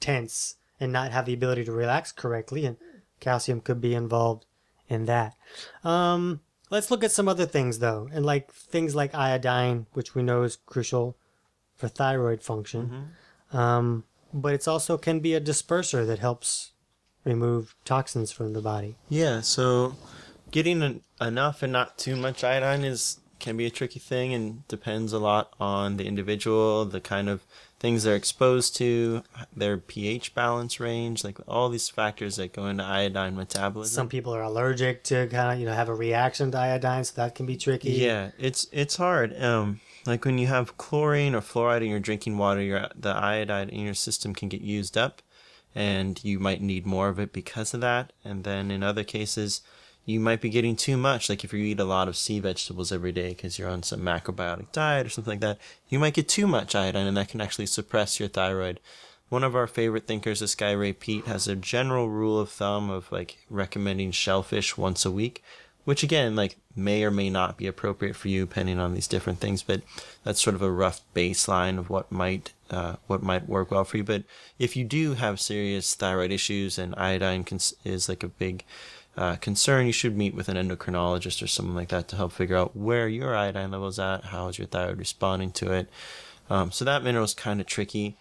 tense 0.00 0.56
and 0.78 0.92
not 0.92 1.12
have 1.12 1.24
the 1.24 1.34
ability 1.34 1.64
to 1.64 1.72
relax 1.72 2.12
correctly, 2.12 2.66
and 2.66 2.76
calcium 3.20 3.60
could 3.60 3.80
be 3.80 3.94
involved 3.94 4.44
in 4.88 5.06
that. 5.06 5.34
Um, 5.82 6.40
let's 6.74 6.90
look 6.90 7.04
at 7.04 7.12
some 7.12 7.28
other 7.28 7.46
things 7.46 7.78
though, 7.78 8.08
and 8.12 8.26
like 8.26 8.52
things 8.52 8.94
like 8.94 9.14
iodine, 9.14 9.86
which 9.92 10.14
we 10.14 10.22
know 10.22 10.42
is 10.42 10.58
crucial 10.66 11.16
for 11.76 11.88
thyroid 11.88 12.42
function. 12.42 13.10
Um, 13.52 14.04
but 14.32 14.52
it's 14.54 14.66
also 14.66 14.98
can 14.98 15.20
be 15.20 15.34
a 15.34 15.40
disperser 15.40 16.04
that 16.06 16.18
helps 16.18 16.72
remove 17.24 17.76
toxins 17.84 18.32
from 18.32 18.52
the 18.52 18.60
body. 18.60 18.96
Yeah, 19.08 19.40
so 19.40 19.94
getting 20.50 20.82
en- 20.82 21.00
enough 21.20 21.62
and 21.62 21.72
not 21.72 21.96
too 21.96 22.16
much 22.16 22.42
iodine 22.42 22.82
is 22.84 23.20
can 23.44 23.58
be 23.58 23.66
a 23.66 23.70
tricky 23.70 24.00
thing 24.00 24.32
and 24.32 24.66
depends 24.68 25.12
a 25.12 25.18
lot 25.18 25.52
on 25.60 25.98
the 25.98 26.06
individual, 26.06 26.86
the 26.86 27.00
kind 27.00 27.28
of 27.28 27.44
things 27.78 28.02
they're 28.02 28.16
exposed 28.16 28.74
to, 28.74 29.22
their 29.54 29.76
pH 29.76 30.34
balance 30.34 30.80
range, 30.80 31.22
like 31.22 31.36
all 31.46 31.68
these 31.68 31.90
factors 31.90 32.36
that 32.36 32.54
go 32.54 32.66
into 32.66 32.82
iodine 32.82 33.36
metabolism. 33.36 33.94
Some 33.94 34.08
people 34.08 34.34
are 34.34 34.42
allergic 34.42 35.04
to 35.04 35.26
kind 35.26 35.52
of 35.52 35.60
you 35.60 35.66
know 35.66 35.74
have 35.74 35.90
a 35.90 35.94
reaction 35.94 36.50
to 36.52 36.58
iodine, 36.58 37.04
so 37.04 37.12
that 37.16 37.34
can 37.34 37.44
be 37.44 37.58
tricky. 37.58 37.90
Yeah, 37.90 38.30
it's 38.38 38.66
it's 38.72 38.96
hard. 38.96 39.38
Um, 39.40 39.80
like 40.06 40.24
when 40.24 40.38
you 40.38 40.46
have 40.46 40.78
chlorine 40.78 41.34
or 41.34 41.42
fluoride 41.42 41.82
in 41.82 41.90
your 41.90 42.00
drinking 42.00 42.38
water, 42.38 42.62
your 42.62 42.88
the 42.96 43.10
iodide 43.10 43.68
in 43.68 43.80
your 43.80 43.94
system 43.94 44.34
can 44.34 44.48
get 44.48 44.62
used 44.62 44.96
up, 44.96 45.20
and 45.74 46.18
you 46.24 46.38
might 46.38 46.62
need 46.62 46.86
more 46.86 47.08
of 47.10 47.18
it 47.18 47.34
because 47.34 47.74
of 47.74 47.82
that. 47.82 48.14
And 48.24 48.44
then 48.44 48.70
in 48.70 48.82
other 48.82 49.04
cases, 49.04 49.60
you 50.04 50.20
might 50.20 50.40
be 50.40 50.50
getting 50.50 50.76
too 50.76 50.96
much. 50.96 51.28
Like 51.28 51.44
if 51.44 51.52
you 51.52 51.64
eat 51.64 51.80
a 51.80 51.84
lot 51.84 52.08
of 52.08 52.16
sea 52.16 52.40
vegetables 52.40 52.92
every 52.92 53.12
day 53.12 53.30
because 53.30 53.58
you're 53.58 53.70
on 53.70 53.82
some 53.82 54.00
macrobiotic 54.00 54.70
diet 54.72 55.06
or 55.06 55.10
something 55.10 55.32
like 55.32 55.40
that, 55.40 55.58
you 55.88 55.98
might 55.98 56.14
get 56.14 56.28
too 56.28 56.46
much 56.46 56.74
iodine, 56.74 57.06
and 57.06 57.16
that 57.16 57.28
can 57.28 57.40
actually 57.40 57.66
suppress 57.66 58.20
your 58.20 58.28
thyroid. 58.28 58.80
One 59.30 59.42
of 59.44 59.56
our 59.56 59.66
favorite 59.66 60.06
thinkers, 60.06 60.40
this 60.40 60.54
guy 60.54 60.72
Ray 60.72 60.92
Peat, 60.92 61.26
has 61.26 61.48
a 61.48 61.56
general 61.56 62.08
rule 62.08 62.38
of 62.38 62.50
thumb 62.50 62.90
of 62.90 63.10
like 63.10 63.38
recommending 63.48 64.10
shellfish 64.10 64.76
once 64.76 65.06
a 65.06 65.10
week, 65.10 65.42
which 65.84 66.02
again, 66.02 66.36
like 66.36 66.56
may 66.76 67.02
or 67.02 67.10
may 67.10 67.30
not 67.30 67.56
be 67.56 67.66
appropriate 67.66 68.16
for 68.16 68.28
you 68.28 68.46
depending 68.46 68.78
on 68.78 68.94
these 68.94 69.08
different 69.08 69.40
things. 69.40 69.62
But 69.62 69.82
that's 70.22 70.42
sort 70.42 70.54
of 70.54 70.62
a 70.62 70.70
rough 70.70 71.00
baseline 71.14 71.78
of 71.78 71.88
what 71.88 72.12
might 72.12 72.52
uh, 72.70 72.96
what 73.06 73.22
might 73.22 73.48
work 73.48 73.70
well 73.70 73.84
for 73.84 73.96
you. 73.96 74.04
But 74.04 74.24
if 74.58 74.76
you 74.76 74.84
do 74.84 75.14
have 75.14 75.40
serious 75.40 75.94
thyroid 75.94 76.30
issues 76.30 76.78
and 76.78 76.94
iodine 76.96 77.44
cons- 77.44 77.74
is 77.84 78.08
like 78.08 78.22
a 78.22 78.28
big 78.28 78.64
uh, 79.16 79.36
concern, 79.36 79.86
you 79.86 79.92
should 79.92 80.16
meet 80.16 80.34
with 80.34 80.48
an 80.48 80.56
endocrinologist 80.56 81.42
or 81.42 81.46
someone 81.46 81.76
like 81.76 81.88
that 81.88 82.08
to 82.08 82.16
help 82.16 82.32
figure 82.32 82.56
out 82.56 82.76
where 82.76 83.08
your 83.08 83.36
iodine 83.36 83.70
level 83.70 83.88
is 83.88 83.98
at, 83.98 84.24
how 84.24 84.48
is 84.48 84.58
your 84.58 84.66
thyroid 84.66 84.98
responding 84.98 85.52
to 85.52 85.72
it. 85.72 85.88
Um, 86.50 86.72
so 86.72 86.84
that 86.84 87.02
mineral 87.02 87.24
is 87.24 87.34
kind 87.34 87.60
of 87.60 87.66
tricky. 87.66 88.16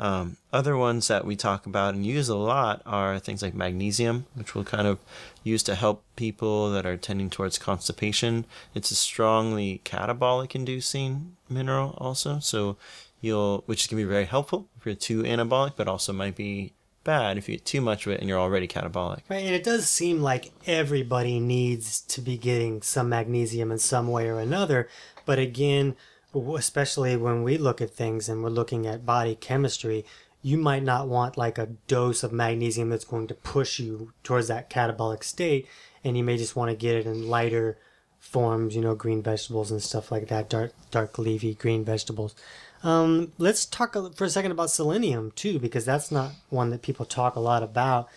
Um, 0.00 0.36
other 0.52 0.76
ones 0.76 1.08
that 1.08 1.24
we 1.24 1.34
talk 1.34 1.66
about 1.66 1.94
and 1.94 2.06
use 2.06 2.28
a 2.28 2.36
lot 2.36 2.82
are 2.86 3.18
things 3.18 3.42
like 3.42 3.54
magnesium, 3.54 4.26
which 4.34 4.54
we'll 4.54 4.64
kind 4.64 4.86
of 4.86 5.00
use 5.42 5.64
to 5.64 5.74
help 5.74 6.04
people 6.14 6.70
that 6.70 6.86
are 6.86 6.96
tending 6.96 7.30
towards 7.30 7.58
constipation. 7.58 8.44
It's 8.74 8.92
a 8.92 8.94
strongly 8.94 9.80
catabolic 9.84 10.54
inducing 10.54 11.36
mineral 11.48 11.96
also, 11.98 12.38
so 12.38 12.76
you'll 13.20 13.64
which 13.66 13.88
can 13.88 13.96
be 13.96 14.04
very 14.04 14.26
helpful 14.26 14.68
if 14.78 14.86
you're 14.86 14.94
too 14.94 15.24
anabolic, 15.24 15.72
but 15.76 15.88
also 15.88 16.12
might 16.12 16.36
be 16.36 16.72
bad 17.08 17.38
if 17.38 17.48
you 17.48 17.54
get 17.54 17.64
too 17.64 17.80
much 17.80 18.06
of 18.06 18.12
it 18.12 18.20
and 18.20 18.28
you're 18.28 18.38
already 18.38 18.68
catabolic. 18.68 19.20
Right, 19.30 19.46
and 19.46 19.54
it 19.54 19.64
does 19.64 19.88
seem 19.88 20.20
like 20.20 20.52
everybody 20.66 21.40
needs 21.40 22.02
to 22.02 22.20
be 22.20 22.36
getting 22.36 22.82
some 22.82 23.08
magnesium 23.08 23.72
in 23.72 23.78
some 23.78 24.08
way 24.08 24.28
or 24.28 24.38
another. 24.38 24.90
But 25.24 25.38
again, 25.38 25.96
especially 26.34 27.16
when 27.16 27.42
we 27.44 27.56
look 27.56 27.80
at 27.80 27.94
things 27.94 28.28
and 28.28 28.44
we're 28.44 28.50
looking 28.50 28.86
at 28.86 29.06
body 29.06 29.34
chemistry, 29.34 30.04
you 30.42 30.58
might 30.58 30.82
not 30.82 31.08
want 31.08 31.38
like 31.38 31.56
a 31.56 31.70
dose 31.86 32.22
of 32.22 32.30
magnesium 32.30 32.90
that's 32.90 33.06
going 33.06 33.26
to 33.28 33.34
push 33.34 33.78
you 33.78 34.12
towards 34.22 34.48
that 34.48 34.68
catabolic 34.68 35.24
state, 35.24 35.66
and 36.04 36.14
you 36.14 36.22
may 36.22 36.36
just 36.36 36.56
want 36.56 36.70
to 36.70 36.76
get 36.76 36.94
it 36.94 37.06
in 37.06 37.30
lighter 37.30 37.78
forms, 38.20 38.76
you 38.76 38.82
know, 38.82 38.94
green 38.94 39.22
vegetables 39.22 39.70
and 39.70 39.82
stuff 39.82 40.12
like 40.12 40.28
that, 40.28 40.50
dark 40.50 40.72
dark 40.90 41.16
leafy 41.18 41.54
green 41.54 41.86
vegetables. 41.86 42.34
Um, 42.82 43.32
let's 43.38 43.66
talk 43.66 43.94
for 44.14 44.24
a 44.24 44.30
second 44.30 44.52
about 44.52 44.70
selenium 44.70 45.32
too, 45.32 45.58
because 45.58 45.84
that's 45.84 46.10
not 46.10 46.32
one 46.48 46.70
that 46.70 46.82
people 46.82 47.04
talk 47.04 47.34
a 47.36 47.40
lot 47.40 47.62
about, 47.62 48.08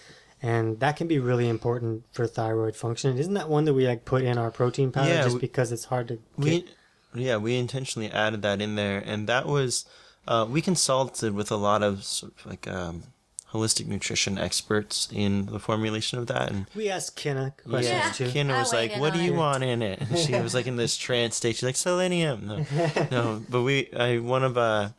and 0.42 0.80
that 0.80 0.96
can 0.98 1.08
be 1.08 1.20
really 1.20 1.50
important 1.50 2.04
for 2.12 2.28
thyroid 2.28 2.76
function. 2.76 3.18
Isn't 3.18 3.34
that 3.34 3.50
one 3.50 3.66
that 3.66 3.74
we 3.74 3.88
like 3.88 4.06
put 4.06 4.24
in 4.24 4.38
our 4.38 4.52
protein 4.52 4.92
powder 4.92 5.10
Yeah, 5.10 5.24
just 5.24 5.36
we- 5.36 5.42
because 5.42 5.72
it's 5.72 5.86
hard 5.86 6.08
to 6.10 6.20
get? 6.40 6.66
Yeah, 7.14 7.38
we 7.38 7.58
intentionally 7.58 8.10
added 8.10 8.42
that 8.44 8.62
in 8.62 8.76
there, 8.76 9.00
and 9.06 9.28
that 9.28 9.46
was 9.46 9.86
uh, 10.28 10.46
we 10.50 10.62
consulted 10.62 11.34
with 11.34 11.52
a 11.52 11.58
lot 11.58 11.84
of 11.84 12.04
sort 12.04 12.34
of 12.40 12.46
like 12.46 12.68
um, 12.68 13.04
holistic 13.54 13.86
nutrition 13.88 14.38
experts 14.38 15.10
in 15.12 15.48
the 15.48 15.60
formulation 15.60 16.18
of 16.20 16.28
that, 16.28 16.50
and 16.52 16.66
We 16.76 16.90
asked 16.90 17.16
Kenna 17.16 17.54
questions 17.68 17.88
Yeah. 17.88 18.12
too. 18.12 18.30
Kenna 18.32 18.54
was 18.58 18.72
like, 18.74 18.96
"What 18.98 19.14
do 19.14 19.22
you 19.22 19.34
it. 19.34 19.38
want 19.38 19.64
in 19.64 19.82
it?" 19.82 20.00
And 20.02 20.18
she 20.26 20.34
was 20.40 20.54
like 20.54 20.68
in 20.68 20.76
this 20.78 20.96
trance 20.98 21.36
state. 21.36 21.56
She's 21.58 21.64
like, 21.64 21.76
"Selenium." 21.76 22.48
No, 22.48 22.66
no, 23.12 23.44
but 23.50 23.62
we, 23.64 23.92
I, 23.94 24.18
one 24.20 24.44
of 24.44 24.58
uh, 24.58 24.90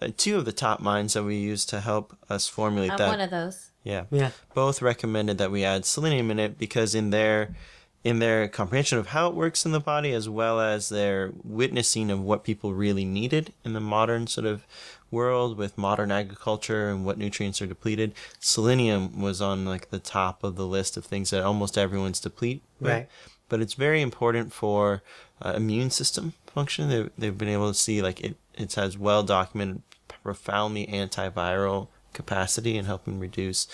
uh, 0.00 0.08
two 0.16 0.36
of 0.36 0.44
the 0.44 0.52
top 0.52 0.80
minds 0.80 1.14
that 1.14 1.24
we 1.24 1.36
used 1.36 1.68
to 1.70 1.80
help 1.80 2.16
us 2.28 2.46
formulate 2.46 2.92
I'm 2.92 2.98
that. 2.98 3.08
one 3.08 3.20
of 3.20 3.30
those. 3.30 3.70
Yeah. 3.84 4.04
Yeah. 4.10 4.30
Both 4.54 4.82
recommended 4.82 5.38
that 5.38 5.50
we 5.50 5.64
add 5.64 5.86
selenium 5.86 6.30
in 6.30 6.38
it 6.38 6.58
because 6.58 6.94
in 6.94 7.08
their 7.10 7.54
in 8.04 8.20
their 8.20 8.48
comprehension 8.48 8.98
of 8.98 9.08
how 9.08 9.28
it 9.28 9.34
works 9.34 9.66
in 9.66 9.72
the 9.72 9.80
body 9.80 10.12
as 10.12 10.28
well 10.28 10.60
as 10.60 10.88
their 10.88 11.32
witnessing 11.42 12.10
of 12.10 12.20
what 12.20 12.44
people 12.44 12.72
really 12.72 13.04
needed 13.04 13.52
in 13.64 13.72
the 13.72 13.80
modern 13.80 14.26
sort 14.26 14.46
of 14.46 14.64
world 15.10 15.56
with 15.56 15.78
modern 15.78 16.10
agriculture 16.12 16.88
and 16.88 17.04
what 17.04 17.18
nutrients 17.18 17.60
are 17.60 17.66
depleted, 17.66 18.14
selenium 18.38 19.20
was 19.20 19.40
on 19.40 19.64
like 19.64 19.90
the 19.90 19.98
top 19.98 20.44
of 20.44 20.56
the 20.56 20.66
list 20.66 20.96
of 20.96 21.04
things 21.04 21.30
that 21.30 21.42
almost 21.42 21.78
everyone's 21.78 22.20
deplete. 22.20 22.62
with. 22.80 22.90
Right. 22.90 23.08
But 23.48 23.60
it's 23.60 23.74
very 23.74 24.02
important 24.02 24.52
for 24.52 25.02
uh, 25.40 25.54
immune 25.56 25.90
system 25.90 26.34
function. 26.46 26.88
They've, 26.88 27.10
they've 27.16 27.38
been 27.38 27.48
able 27.48 27.68
to 27.68 27.78
see 27.78 28.02
like 28.02 28.20
it, 28.20 28.36
it 28.54 28.74
has 28.74 28.98
well 28.98 29.22
documented 29.22 29.82
profoundly 30.22 30.86
antiviral 30.86 31.88
capacity 32.12 32.76
in 32.76 32.84
helping 32.84 33.18
reduce 33.18 33.66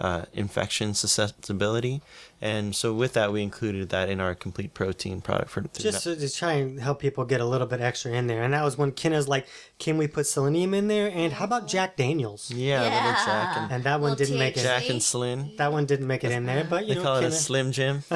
uh, 0.00 0.24
infection 0.32 0.94
susceptibility. 0.94 2.00
And 2.40 2.74
so 2.76 2.94
with 2.94 3.14
that, 3.14 3.32
we 3.32 3.42
included 3.42 3.88
that 3.88 4.08
in 4.08 4.20
our 4.20 4.32
complete 4.32 4.72
protein 4.72 5.20
product 5.20 5.50
for 5.50 5.62
Just 5.76 6.04
to, 6.04 6.14
to 6.14 6.30
try 6.32 6.52
and 6.52 6.78
help 6.80 7.00
people 7.00 7.24
get 7.24 7.40
a 7.40 7.44
little 7.44 7.66
bit 7.66 7.80
extra 7.80 8.12
in 8.12 8.28
there. 8.28 8.44
And 8.44 8.54
that 8.54 8.62
was 8.64 8.78
when 8.78 8.92
Kenna's 8.92 9.26
like, 9.26 9.48
can 9.80 9.98
we 9.98 10.06
put 10.06 10.24
selenium 10.26 10.72
in 10.72 10.86
there? 10.86 11.10
And 11.12 11.32
how 11.32 11.46
about 11.46 11.66
Jack 11.66 11.96
Daniels? 11.96 12.50
yeah, 12.52 12.82
little 12.82 13.24
Jack 13.24 13.56
and 13.56 13.72
And 13.72 13.84
that 13.84 14.00
one 14.00 14.16
didn't 14.16 14.38
make 14.38 14.56
it. 14.56 14.60
THC. 14.60 14.62
Jack 14.62 14.88
and 14.88 15.02
Slim. 15.02 15.56
That 15.56 15.72
one 15.72 15.84
didn't 15.86 16.06
make 16.06 16.22
it 16.22 16.30
in 16.30 16.46
there, 16.46 16.62
but 16.62 16.86
you 16.86 16.94
They 16.94 17.00
know, 17.00 17.02
call 17.02 17.16
it 17.16 17.24
a 17.24 17.32
Slim 17.32 17.72
Jim. 17.72 18.04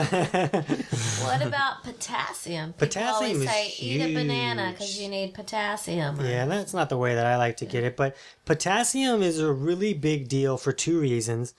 What 1.22 1.42
about 1.42 1.82
potassium? 1.84 2.72
People 2.72 2.86
Potassium 2.88 3.14
always 3.14 3.42
is 3.42 3.48
say 3.50 3.74
eat 3.78 4.00
a 4.02 4.14
banana 4.14 4.70
because 4.72 5.00
you 5.00 5.08
need 5.08 5.34
potassium. 5.34 6.20
or- 6.20 6.24
Yeah, 6.26 6.46
that's 6.46 6.74
not 6.74 6.88
the 6.88 6.96
way 6.98 7.14
that 7.14 7.26
I 7.26 7.36
like 7.36 7.56
to 7.58 7.66
get 7.66 7.84
it. 7.84 7.96
But 7.96 8.16
potassium 8.44 9.22
is 9.22 9.38
a 9.38 9.52
really 9.52 9.94
big 9.94 10.28
deal 10.28 10.56
for 10.56 10.72
two 10.72 10.98
reasons. 11.00 11.54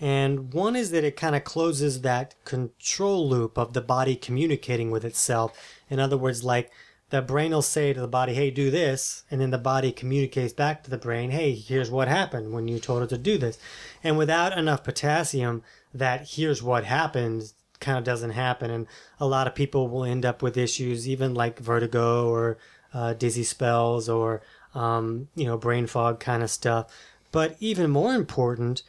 And 0.00 0.52
one 0.52 0.76
is 0.76 0.90
that 0.92 1.04
it 1.04 1.16
kind 1.16 1.34
of 1.34 1.44
closes 1.44 2.02
that 2.02 2.34
control 2.44 3.28
loop 3.28 3.58
of 3.58 3.72
the 3.72 3.80
body 3.80 4.14
communicating 4.14 4.90
with 4.90 5.04
itself. 5.04 5.58
In 5.90 5.98
other 5.98 6.16
words, 6.16 6.44
like 6.44 6.70
the 7.10 7.22
brain 7.22 7.52
will 7.52 7.62
say 7.62 7.92
to 7.92 8.00
the 8.00 8.06
body, 8.06 8.34
hey, 8.34 8.50
do 8.50 8.70
this. 8.70 9.24
And 9.30 9.40
then 9.40 9.50
the 9.50 9.58
body 9.58 9.90
communicates 9.90 10.52
back 10.52 10.84
to 10.84 10.90
the 10.90 10.98
brain, 10.98 11.30
hey, 11.30 11.54
here's 11.54 11.90
what 11.90 12.06
happened 12.06 12.52
when 12.52 12.68
you 12.68 12.78
told 12.78 13.02
it 13.02 13.08
to 13.08 13.18
do 13.18 13.38
this. 13.38 13.58
And 14.04 14.16
without 14.16 14.56
enough 14.56 14.84
potassium, 14.84 15.62
that 15.92 16.28
here's 16.30 16.62
what 16.62 16.84
happened 16.84 17.52
kind 17.80 17.98
of 17.98 18.04
doesn't 18.04 18.30
happen. 18.30 18.70
And 18.70 18.86
a 19.18 19.26
lot 19.26 19.46
of 19.46 19.54
people 19.54 19.88
will 19.88 20.04
end 20.04 20.26
up 20.26 20.42
with 20.42 20.56
issues, 20.56 21.08
even 21.08 21.34
like 21.34 21.58
vertigo 21.58 22.28
or 22.28 22.58
uh, 22.92 23.14
dizzy 23.14 23.44
spells 23.44 24.08
or 24.08 24.42
um, 24.74 25.28
you 25.34 25.44
know, 25.44 25.56
brain 25.56 25.86
fog 25.86 26.20
kind 26.20 26.42
of 26.42 26.50
stuff. 26.50 26.92
But 27.32 27.56
even 27.58 27.90
more 27.90 28.14
important 28.14 28.82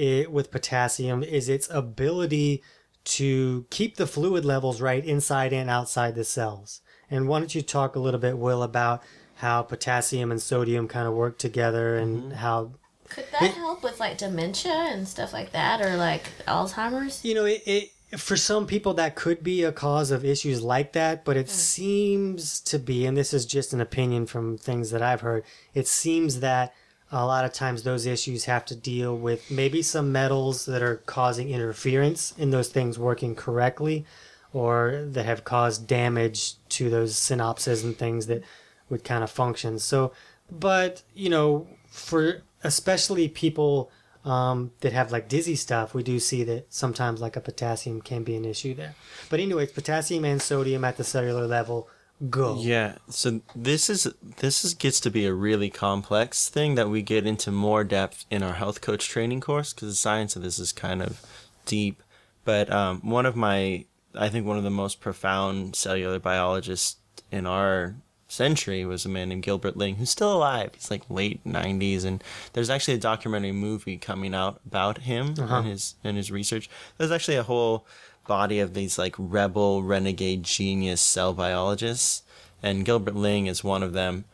it, 0.00 0.32
with 0.32 0.50
potassium 0.50 1.22
is 1.22 1.48
its 1.48 1.68
ability 1.70 2.62
to 3.04 3.66
keep 3.70 3.96
the 3.96 4.06
fluid 4.06 4.44
levels 4.44 4.80
right 4.80 5.04
inside 5.04 5.52
and 5.52 5.68
outside 5.70 6.14
the 6.14 6.24
cells. 6.24 6.80
And 7.10 7.28
why 7.28 7.38
don't 7.40 7.54
you 7.54 7.62
talk 7.62 7.96
a 7.96 8.00
little 8.00 8.20
bit, 8.20 8.38
Will, 8.38 8.62
about 8.62 9.02
how 9.36 9.62
potassium 9.62 10.30
and 10.30 10.40
sodium 10.40 10.86
kind 10.86 11.08
of 11.08 11.14
work 11.14 11.38
together 11.38 11.96
and 11.96 12.22
Mm-hmm. 12.24 12.32
how 12.32 12.72
Could 13.08 13.26
that 13.32 13.54
help 13.54 13.82
with 13.82 13.98
like 14.00 14.18
dementia 14.18 14.72
and 14.92 15.08
stuff 15.08 15.32
like 15.32 15.52
that, 15.52 15.80
or 15.80 15.96
like 15.96 16.30
Alzheimer's? 16.46 17.24
you 17.24 17.34
know 17.34 17.44
it, 17.46 17.62
it 17.66 17.90
for 18.18 18.36
some 18.36 18.66
people 18.66 18.94
that 18.94 19.14
could 19.14 19.42
be 19.42 19.62
a 19.64 19.72
cause 19.72 20.10
of 20.10 20.24
issues 20.24 20.62
like 20.62 20.92
that 20.94 21.24
but 21.24 21.36
it 21.36 21.48
seems 21.48 22.60
to 22.60 22.78
be 22.78 23.06
and 23.06 23.16
this 23.16 23.32
is 23.32 23.46
just 23.46 23.72
an 23.72 23.80
opinion 23.80 24.26
from 24.26 24.58
things 24.58 24.90
that 24.90 25.00
i've 25.00 25.20
heard 25.20 25.44
it 25.74 25.86
seems 25.86 26.40
that 26.40 26.74
a 27.12 27.26
lot 27.26 27.44
of 27.44 27.52
times 27.52 27.82
those 27.82 28.06
issues 28.06 28.44
have 28.44 28.64
to 28.66 28.76
deal 28.76 29.16
with 29.16 29.50
maybe 29.50 29.82
some 29.82 30.12
metals 30.12 30.66
that 30.66 30.82
are 30.82 30.96
causing 31.06 31.50
interference 31.50 32.32
in 32.38 32.50
those 32.50 32.68
things 32.68 32.98
working 32.98 33.34
correctly 33.34 34.04
or 34.52 35.04
that 35.06 35.24
have 35.24 35.44
caused 35.44 35.86
damage 35.86 36.54
to 36.68 36.90
those 36.90 37.14
synapses 37.14 37.84
and 37.84 37.96
things 37.96 38.26
that 38.26 38.42
would 38.88 39.04
kind 39.04 39.24
of 39.24 39.30
function 39.30 39.78
so 39.78 40.12
but 40.50 41.02
you 41.14 41.28
know 41.28 41.66
for 41.88 42.42
especially 42.62 43.28
people 43.28 43.90
um, 44.24 44.72
that 44.80 44.92
have 44.92 45.12
like 45.12 45.28
dizzy 45.28 45.56
stuff, 45.56 45.94
we 45.94 46.02
do 46.02 46.18
see 46.18 46.44
that 46.44 46.72
sometimes 46.72 47.20
like 47.20 47.36
a 47.36 47.40
potassium 47.40 48.02
can 48.02 48.22
be 48.22 48.36
an 48.36 48.44
issue 48.44 48.74
there. 48.74 48.94
But 49.28 49.40
anyways, 49.40 49.72
potassium 49.72 50.24
and 50.24 50.42
sodium 50.42 50.84
at 50.84 50.96
the 50.96 51.04
cellular 51.04 51.46
level 51.46 51.88
go. 52.28 52.58
Yeah, 52.60 52.96
so 53.08 53.40
this 53.54 53.88
is 53.88 54.12
this 54.38 54.64
is 54.64 54.74
gets 54.74 55.00
to 55.00 55.10
be 55.10 55.26
a 55.26 55.32
really 55.32 55.70
complex 55.70 56.48
thing 56.48 56.74
that 56.74 56.90
we 56.90 57.02
get 57.02 57.26
into 57.26 57.50
more 57.50 57.84
depth 57.84 58.26
in 58.30 58.42
our 58.42 58.54
health 58.54 58.80
coach 58.80 59.08
training 59.08 59.40
course 59.40 59.72
because 59.72 59.88
the 59.88 59.94
science 59.94 60.36
of 60.36 60.42
this 60.42 60.58
is 60.58 60.72
kind 60.72 61.02
of 61.02 61.20
deep. 61.64 62.02
But 62.44 62.70
um, 62.70 63.00
one 63.02 63.26
of 63.26 63.36
my, 63.36 63.84
I 64.14 64.28
think 64.28 64.46
one 64.46 64.56
of 64.56 64.64
the 64.64 64.70
most 64.70 65.00
profound 65.00 65.76
cellular 65.76 66.18
biologists 66.18 66.96
in 67.30 67.46
our 67.46 67.96
century 68.30 68.84
was 68.84 69.04
a 69.04 69.08
man 69.08 69.28
named 69.30 69.42
Gilbert 69.42 69.76
Ling, 69.76 69.96
who's 69.96 70.10
still 70.10 70.32
alive. 70.32 70.70
He's 70.74 70.90
like 70.90 71.02
late 71.10 71.42
'90s, 71.44 72.04
and 72.04 72.22
there's 72.52 72.70
actually 72.70 72.94
a 72.94 72.98
documentary 72.98 73.52
movie 73.52 73.96
coming 73.96 74.34
out 74.34 74.60
about 74.66 74.98
him 74.98 75.28
and 75.28 75.40
uh-huh. 75.40 75.62
his 75.62 75.94
and 76.04 76.16
his 76.16 76.30
research. 76.30 76.68
There's 76.98 77.12
actually 77.12 77.36
a 77.36 77.42
whole 77.42 77.86
body 78.26 78.60
of 78.60 78.74
these 78.74 78.98
like 78.98 79.14
rebel 79.18 79.82
renegade 79.82 80.44
genius 80.44 81.00
cell 81.00 81.32
biologists 81.32 82.22
and 82.62 82.84
Gilbert 82.84 83.16
Ling 83.16 83.46
is 83.46 83.64
one 83.64 83.82
of 83.82 83.92
them 83.92 84.24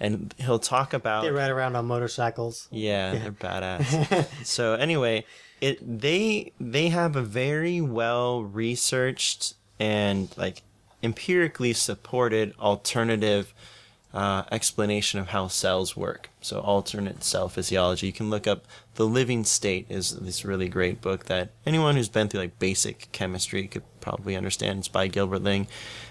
and 0.00 0.34
he'll 0.38 0.58
talk 0.58 0.92
about 0.92 1.22
They 1.22 1.30
ride 1.30 1.50
around 1.50 1.76
on 1.76 1.86
motorcycles. 1.86 2.68
yeah, 2.70 3.14
they're 3.14 3.32
badass. 3.32 4.26
so 4.44 4.74
anyway, 4.74 5.24
it 5.60 5.78
they 6.00 6.52
they 6.58 6.88
have 6.88 7.16
a 7.16 7.22
very 7.22 7.80
well 7.80 8.42
researched 8.42 9.54
and 9.78 10.34
like 10.36 10.62
empirically 11.04 11.72
supported 11.74 12.54
alternative 12.58 13.54
uh, 14.14 14.44
explanation 14.52 15.18
of 15.18 15.28
how 15.28 15.48
cells 15.48 15.96
work. 15.96 16.30
So 16.40 16.60
alternate 16.60 17.24
cell 17.24 17.48
physiology. 17.48 18.06
You 18.06 18.12
can 18.12 18.30
look 18.30 18.46
up 18.46 18.64
The 18.94 19.06
Living 19.06 19.44
State 19.44 19.86
is 19.88 20.16
this 20.16 20.44
really 20.44 20.68
great 20.68 21.00
book 21.00 21.24
that 21.24 21.50
anyone 21.66 21.96
who's 21.96 22.08
been 22.08 22.28
through 22.28 22.40
like 22.40 22.58
basic 22.60 23.10
chemistry 23.10 23.66
could 23.66 23.82
probably 24.00 24.36
understand. 24.36 24.78
It's 24.78 24.88
by 24.88 25.08
Gilbert 25.08 25.42
Ling, 25.42 25.66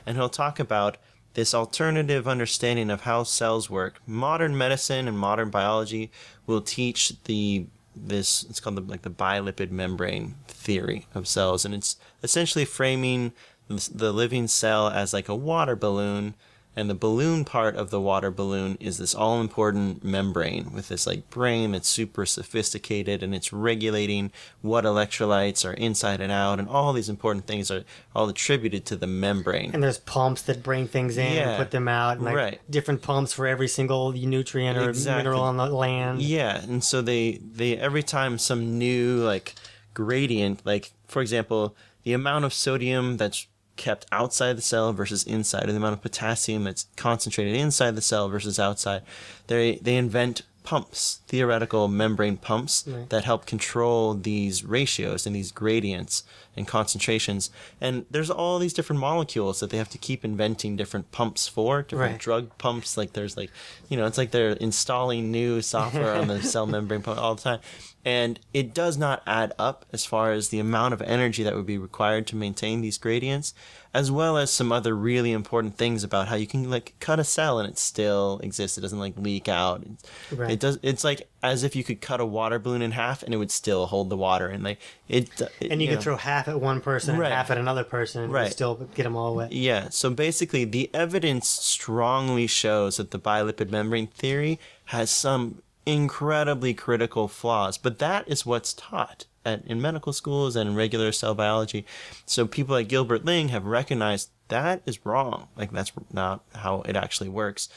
and 0.06 0.18
he'll 0.18 0.30
talk 0.30 0.60
about 0.60 0.98
this 1.34 1.54
alternative 1.54 2.28
understanding 2.28 2.92
of 2.92 3.02
how 3.02 3.24
cells 3.24 3.70
work. 3.70 4.02
Modern 4.06 4.56
medicine 4.56 5.08
and 5.08 5.18
modern 5.18 5.50
biology 5.50 6.12
will 6.46 6.62
teach 6.62 7.14
the 7.24 7.66
this 7.96 8.44
it's 8.50 8.60
called 8.60 8.76
the, 8.76 8.82
like 8.82 9.04
the 9.04 9.10
bilipid 9.10 9.72
membrane 9.72 10.36
theory 10.48 11.06
of 11.14 11.28
cells, 11.28 11.64
and 11.64 11.74
it's 11.74 11.96
essentially 12.22 12.66
framing 12.66 13.32
the 13.68 13.90
the 13.94 14.12
living 14.14 14.48
cell 14.48 14.88
as 14.90 15.14
like 15.14 15.30
a 15.30 15.36
water 15.36 15.76
balloon 15.76 16.34
and 16.76 16.90
the 16.90 16.96
balloon 16.96 17.46
part 17.46 17.76
of 17.76 17.92
the 17.92 18.02
water 18.02 18.32
balloon 18.32 18.76
is 18.80 18.98
this 18.98 19.14
all 19.14 19.40
important 19.40 20.04
membrane 20.04 20.74
with 20.74 20.88
this 20.88 21.06
like 21.06 21.30
brain 21.30 21.72
that's 21.74 21.88
super 21.88 22.26
sophisticated 22.26 23.22
and 23.22 23.36
it's 23.36 23.54
regulating 23.54 24.32
what 24.64 24.84
electrolytes 24.84 25.64
are 25.70 25.74
inside 25.74 26.20
and 26.20 26.32
out 26.32 26.58
and 26.60 26.68
all 26.68 26.92
these 26.92 27.10
important 27.10 27.46
things 27.46 27.70
are 27.70 27.84
all 28.16 28.28
attributed 28.28 28.86
to 28.86 28.96
the 28.96 29.06
membrane 29.06 29.70
And 29.72 29.84
there's 29.84 30.00
pumps 30.00 30.42
that 30.44 30.64
bring 30.64 30.88
things 30.88 31.16
in 31.16 31.34
Yeah. 31.34 31.50
and 31.50 31.58
put 31.60 31.70
them 31.70 31.88
out. 31.88 32.18
And 32.18 32.26
like 32.26 32.36
Right. 32.36 32.60
different 32.70 33.04
pumps 33.04 33.32
for 33.34 33.46
every 33.46 33.68
single 33.68 34.12
nutrient 34.12 34.76
or 34.76 34.90
Exactly. 34.90 35.20
mineral 35.20 35.44
on 35.44 35.58
the 35.58 35.68
land. 35.68 36.24
Yeah, 36.24 36.60
and 36.64 36.84
so 36.84 37.04
they 37.04 37.40
they 37.44 37.78
every 37.78 38.02
time 38.04 38.40
some 38.40 38.80
new 38.80 39.18
like 39.24 39.54
gradient, 39.94 40.66
like 40.66 40.92
for 41.08 41.22
example, 41.22 41.76
the 42.04 42.14
amount 42.14 42.46
of 42.46 42.54
sodium 42.54 43.18
that's 43.18 43.46
kept 43.76 44.06
outside 44.12 44.58
the 44.58 44.62
cell 44.62 44.94
versus 44.94 45.24
inside, 45.24 45.68
or 45.68 45.72
the 45.72 45.78
amount 45.78 45.94
of 45.94 46.02
potassium 46.02 46.64
that's 46.64 46.88
concentrated 46.96 47.56
inside 47.56 47.96
the 47.96 48.02
cell 48.02 48.30
versus 48.30 48.60
outside, 48.60 49.02
they 49.48 49.76
they 49.78 49.96
invent 49.96 50.44
pumps, 50.64 51.20
theoretical 51.28 51.90
membrane 51.90 52.38
pumps 52.38 52.86
Right. 52.88 53.10
that 53.10 53.26
help 53.26 53.46
control 53.46 54.14
these 54.14 54.64
ratios 54.64 55.26
and 55.28 55.36
these 55.36 55.52
gradients 55.52 56.24
and 56.56 56.66
concentrations. 56.66 57.50
And 57.82 58.06
there's 58.10 58.30
all 58.30 58.60
these 58.60 58.72
different 58.74 59.02
molecules 59.02 59.60
that 59.60 59.72
they 59.72 59.78
have 59.78 59.90
to 59.90 59.98
keep 59.98 60.24
inventing 60.24 60.78
different 60.78 61.12
pumps 61.12 61.50
for, 61.50 61.82
different 61.82 62.14
Right. 62.14 62.20
drug 62.22 62.58
pumps. 62.60 62.96
Like 62.96 63.12
there's 63.12 63.36
like, 63.36 63.52
you 63.90 63.98
know, 63.98 64.06
it's 64.06 64.18
like 64.18 64.32
they're 64.32 64.52
installing 64.52 65.32
new 65.32 65.62
software 65.62 66.14
on 66.16 66.28
the 66.28 66.42
cell 66.54 66.66
membrane 66.66 67.02
pump 67.02 67.20
all 67.20 67.36
the 67.36 67.42
time. 67.42 67.60
And 68.06 68.38
it 68.54 68.74
does 68.74 68.98
not 68.98 69.24
add 69.26 69.54
up 69.58 69.86
as 69.94 70.04
far 70.06 70.34
as 70.34 70.50
the 70.50 70.60
amount 70.60 70.94
of 70.94 71.02
energy 71.04 71.42
that 71.44 71.56
would 71.56 71.66
be 71.66 71.78
required 71.78 72.28
to 72.28 72.36
maintain 72.36 72.82
these 72.82 72.98
gradients, 72.98 73.54
as 73.94 74.12
well 74.12 74.36
as 74.38 74.52
some 74.52 74.74
other 74.74 74.94
really 74.94 75.32
important 75.32 75.78
things 75.78 76.04
about 76.04 76.28
how 76.28 76.36
you 76.36 76.46
can 76.46 76.70
like 76.70 76.96
cut 77.00 77.18
a 77.20 77.24
cell 77.24 77.60
and 77.60 77.70
it 77.70 77.78
still 77.78 78.42
exists. 78.44 78.78
It 78.78 78.82
doesn't 78.82 79.00
like 79.00 79.14
leak 79.18 79.48
out. 79.48 79.86
Right. 80.34 80.52
It 80.52 80.60
does. 80.60 80.80
It's 80.84 81.06
like 81.06 81.30
as 81.42 81.64
if 81.64 81.78
you 81.78 81.84
could 81.86 82.02
cut 82.02 82.20
a 82.20 82.26
water 82.26 82.60
balloon 82.60 82.82
in 82.82 82.92
half 82.92 83.24
and 83.24 83.34
it 83.34 83.38
would 83.38 83.52
still 83.52 83.86
hold 83.86 84.10
the 84.10 84.18
water. 84.18 84.48
And 84.48 84.66
like 84.66 84.80
it. 85.08 85.30
it 85.62 85.72
And 85.72 85.82
you, 85.82 85.88
could 85.88 85.96
know. 85.96 86.02
throw 86.02 86.18
half 86.18 86.50
at 86.50 86.60
one 86.60 86.82
person 86.82 87.18
Right. 87.18 87.28
and 87.28 87.34
half 87.36 87.52
at 87.52 87.58
another 87.58 87.86
person 87.86 88.24
and 88.24 88.34
Right. 88.34 88.52
still 88.52 88.76
get 88.96 89.04
them 89.04 89.16
all 89.16 89.34
wet. 89.36 89.54
Yeah, 89.54 89.88
so 89.92 90.10
basically, 90.10 90.66
the 90.66 90.90
evidence 90.94 91.48
strongly 91.48 92.48
shows 92.48 92.98
that 92.98 93.12
the 93.12 93.20
bilipid 93.20 93.70
membrane 93.72 94.08
theory 94.08 94.60
has 94.86 95.10
some 95.10 95.62
incredibly 95.86 96.74
critical 96.74 97.28
flaws, 97.28 97.78
but 97.78 98.00
that 98.00 98.28
is 98.28 98.46
what's 98.46 98.74
taught 98.74 99.26
at, 99.46 99.66
in 99.66 99.82
medical 99.82 100.14
schools 100.14 100.56
and 100.56 100.70
in 100.70 100.76
regular 100.76 101.12
cell 101.12 101.36
biology. 101.36 101.86
So 102.26 102.48
people 102.48 102.76
like 102.76 102.88
Gilbert 102.88 103.26
Ling 103.26 103.50
have 103.50 103.66
recognized 103.66 104.30
that 104.48 104.82
is 104.86 105.06
wrong. 105.06 105.48
Like 105.56 105.72
that's 105.72 105.92
not 106.12 106.44
how 106.56 106.82
it 106.82 106.96
actually 106.96 107.30
works. 107.30 107.70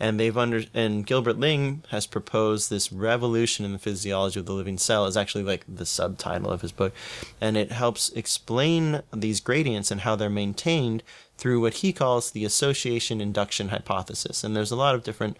And 0.00 0.18
they've 0.18 0.36
under 0.36 0.62
and 0.74 1.06
Gilbert 1.06 1.38
Ling 1.38 1.84
has 1.90 2.06
proposed 2.06 2.70
this 2.70 2.90
revolution 2.90 3.64
in 3.64 3.72
the 3.72 3.78
physiology 3.78 4.40
of 4.40 4.46
the 4.46 4.52
living 4.52 4.78
cell 4.78 5.06
is 5.06 5.16
actually 5.16 5.44
like 5.44 5.64
the 5.68 5.86
subtitle 5.86 6.50
of 6.50 6.62
his 6.62 6.72
book, 6.72 6.92
and 7.40 7.56
it 7.56 7.70
helps 7.70 8.08
explain 8.10 9.02
these 9.12 9.38
gradients 9.38 9.92
and 9.92 10.00
how 10.00 10.16
they're 10.16 10.30
maintained 10.30 11.04
through 11.36 11.60
what 11.60 11.74
he 11.74 11.92
calls 11.92 12.30
the 12.30 12.44
association 12.44 13.20
induction 13.20 13.68
hypothesis. 13.68 14.42
And 14.42 14.56
there's 14.56 14.72
a 14.72 14.76
lot 14.76 14.96
of 14.96 15.04
different 15.04 15.36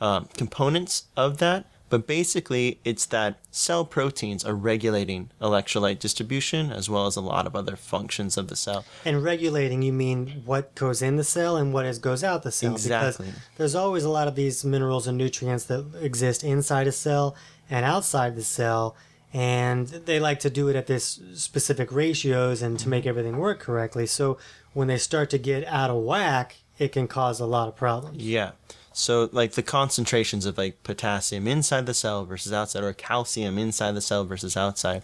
um, 0.00 0.28
components 0.36 1.04
of 1.16 1.38
that, 1.38 1.66
but 1.90 2.06
basically 2.06 2.78
it's 2.84 3.04
that 3.06 3.38
cell 3.50 3.84
proteins 3.84 4.44
are 4.44 4.54
regulating 4.54 5.30
electrolyte 5.40 5.98
distribution 5.98 6.72
as 6.72 6.88
well 6.88 7.06
as 7.06 7.16
a 7.16 7.20
lot 7.20 7.46
of 7.46 7.56
other 7.56 7.76
functions 7.76 8.36
of 8.36 8.48
the 8.48 8.56
cell. 8.56 8.84
And 9.04 9.22
regulating, 9.22 9.82
you 9.82 9.92
mean 9.92 10.42
what 10.46 10.74
goes 10.74 11.02
in 11.02 11.16
the 11.16 11.24
cell 11.24 11.56
and 11.56 11.72
what 11.72 11.84
is 11.84 11.98
goes 11.98 12.22
out 12.24 12.44
the 12.44 12.52
cell. 12.52 12.72
Exactly. 12.72 13.26
Because 13.26 13.42
there's 13.58 13.74
always 13.74 14.04
a 14.04 14.08
lot 14.08 14.28
of 14.28 14.36
these 14.36 14.64
minerals 14.64 15.06
and 15.06 15.18
nutrients 15.18 15.64
that 15.64 15.84
exist 16.00 16.44
inside 16.44 16.86
a 16.86 16.92
cell 16.92 17.36
and 17.68 17.84
outside 17.84 18.36
the 18.36 18.44
cell. 18.44 18.96
And 19.32 19.86
they 19.86 20.18
like 20.18 20.40
to 20.40 20.50
do 20.50 20.68
it 20.68 20.76
at 20.76 20.86
this 20.86 21.20
specific 21.34 21.92
ratios 21.92 22.62
and 22.62 22.78
to 22.80 22.88
make 22.88 23.06
everything 23.06 23.36
work 23.36 23.60
correctly. 23.60 24.06
So 24.06 24.38
when 24.72 24.88
they 24.88 24.98
start 24.98 25.30
to 25.30 25.38
get 25.38 25.64
out 25.66 25.90
of 25.90 26.02
whack, 26.02 26.56
it 26.78 26.92
can 26.92 27.06
cause 27.06 27.38
a 27.40 27.46
lot 27.46 27.68
of 27.68 27.76
problems. 27.76 28.24
Yeah. 28.24 28.52
So 28.92 29.28
like 29.32 29.52
the 29.52 29.62
concentrations 29.62 30.46
of 30.46 30.58
like 30.58 30.82
potassium 30.82 31.46
inside 31.46 31.86
the 31.86 31.94
cell 31.94 32.24
versus 32.24 32.52
outside 32.52 32.82
or 32.82 32.92
calcium 32.92 33.58
inside 33.58 33.92
the 33.92 34.00
cell 34.00 34.24
versus 34.24 34.56
outside, 34.56 35.02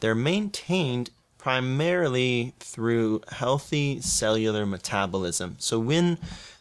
they're 0.00 0.14
maintained 0.14 1.10
primarily 1.38 2.54
through 2.60 3.22
healthy 3.30 4.00
cellular 4.00 4.66
metabolism. 4.66 5.56
So 5.58 5.78
when 5.78 6.18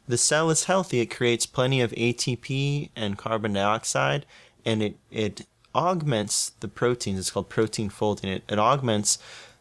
the 0.07 0.17
cell 0.17 0.49
is 0.49 0.65
healthy, 0.65 0.99
it 1.01 1.07
creates 1.07 1.45
plenty 1.45 1.81
of 1.81 1.91
ATP 1.91 2.89
and 2.95 3.17
carbon 3.17 3.53
dioxide 3.53 4.25
and 4.65 4.81
it 4.83 4.97
it 5.11 5.45
augments 5.75 6.51
the 6.59 6.67
proteins. 6.67 7.19
It's 7.19 7.31
called 7.31 7.49
protein 7.49 7.89
folding. 7.89 8.29
It, 8.29 8.43
it 8.49 8.59
augments 8.59 9.17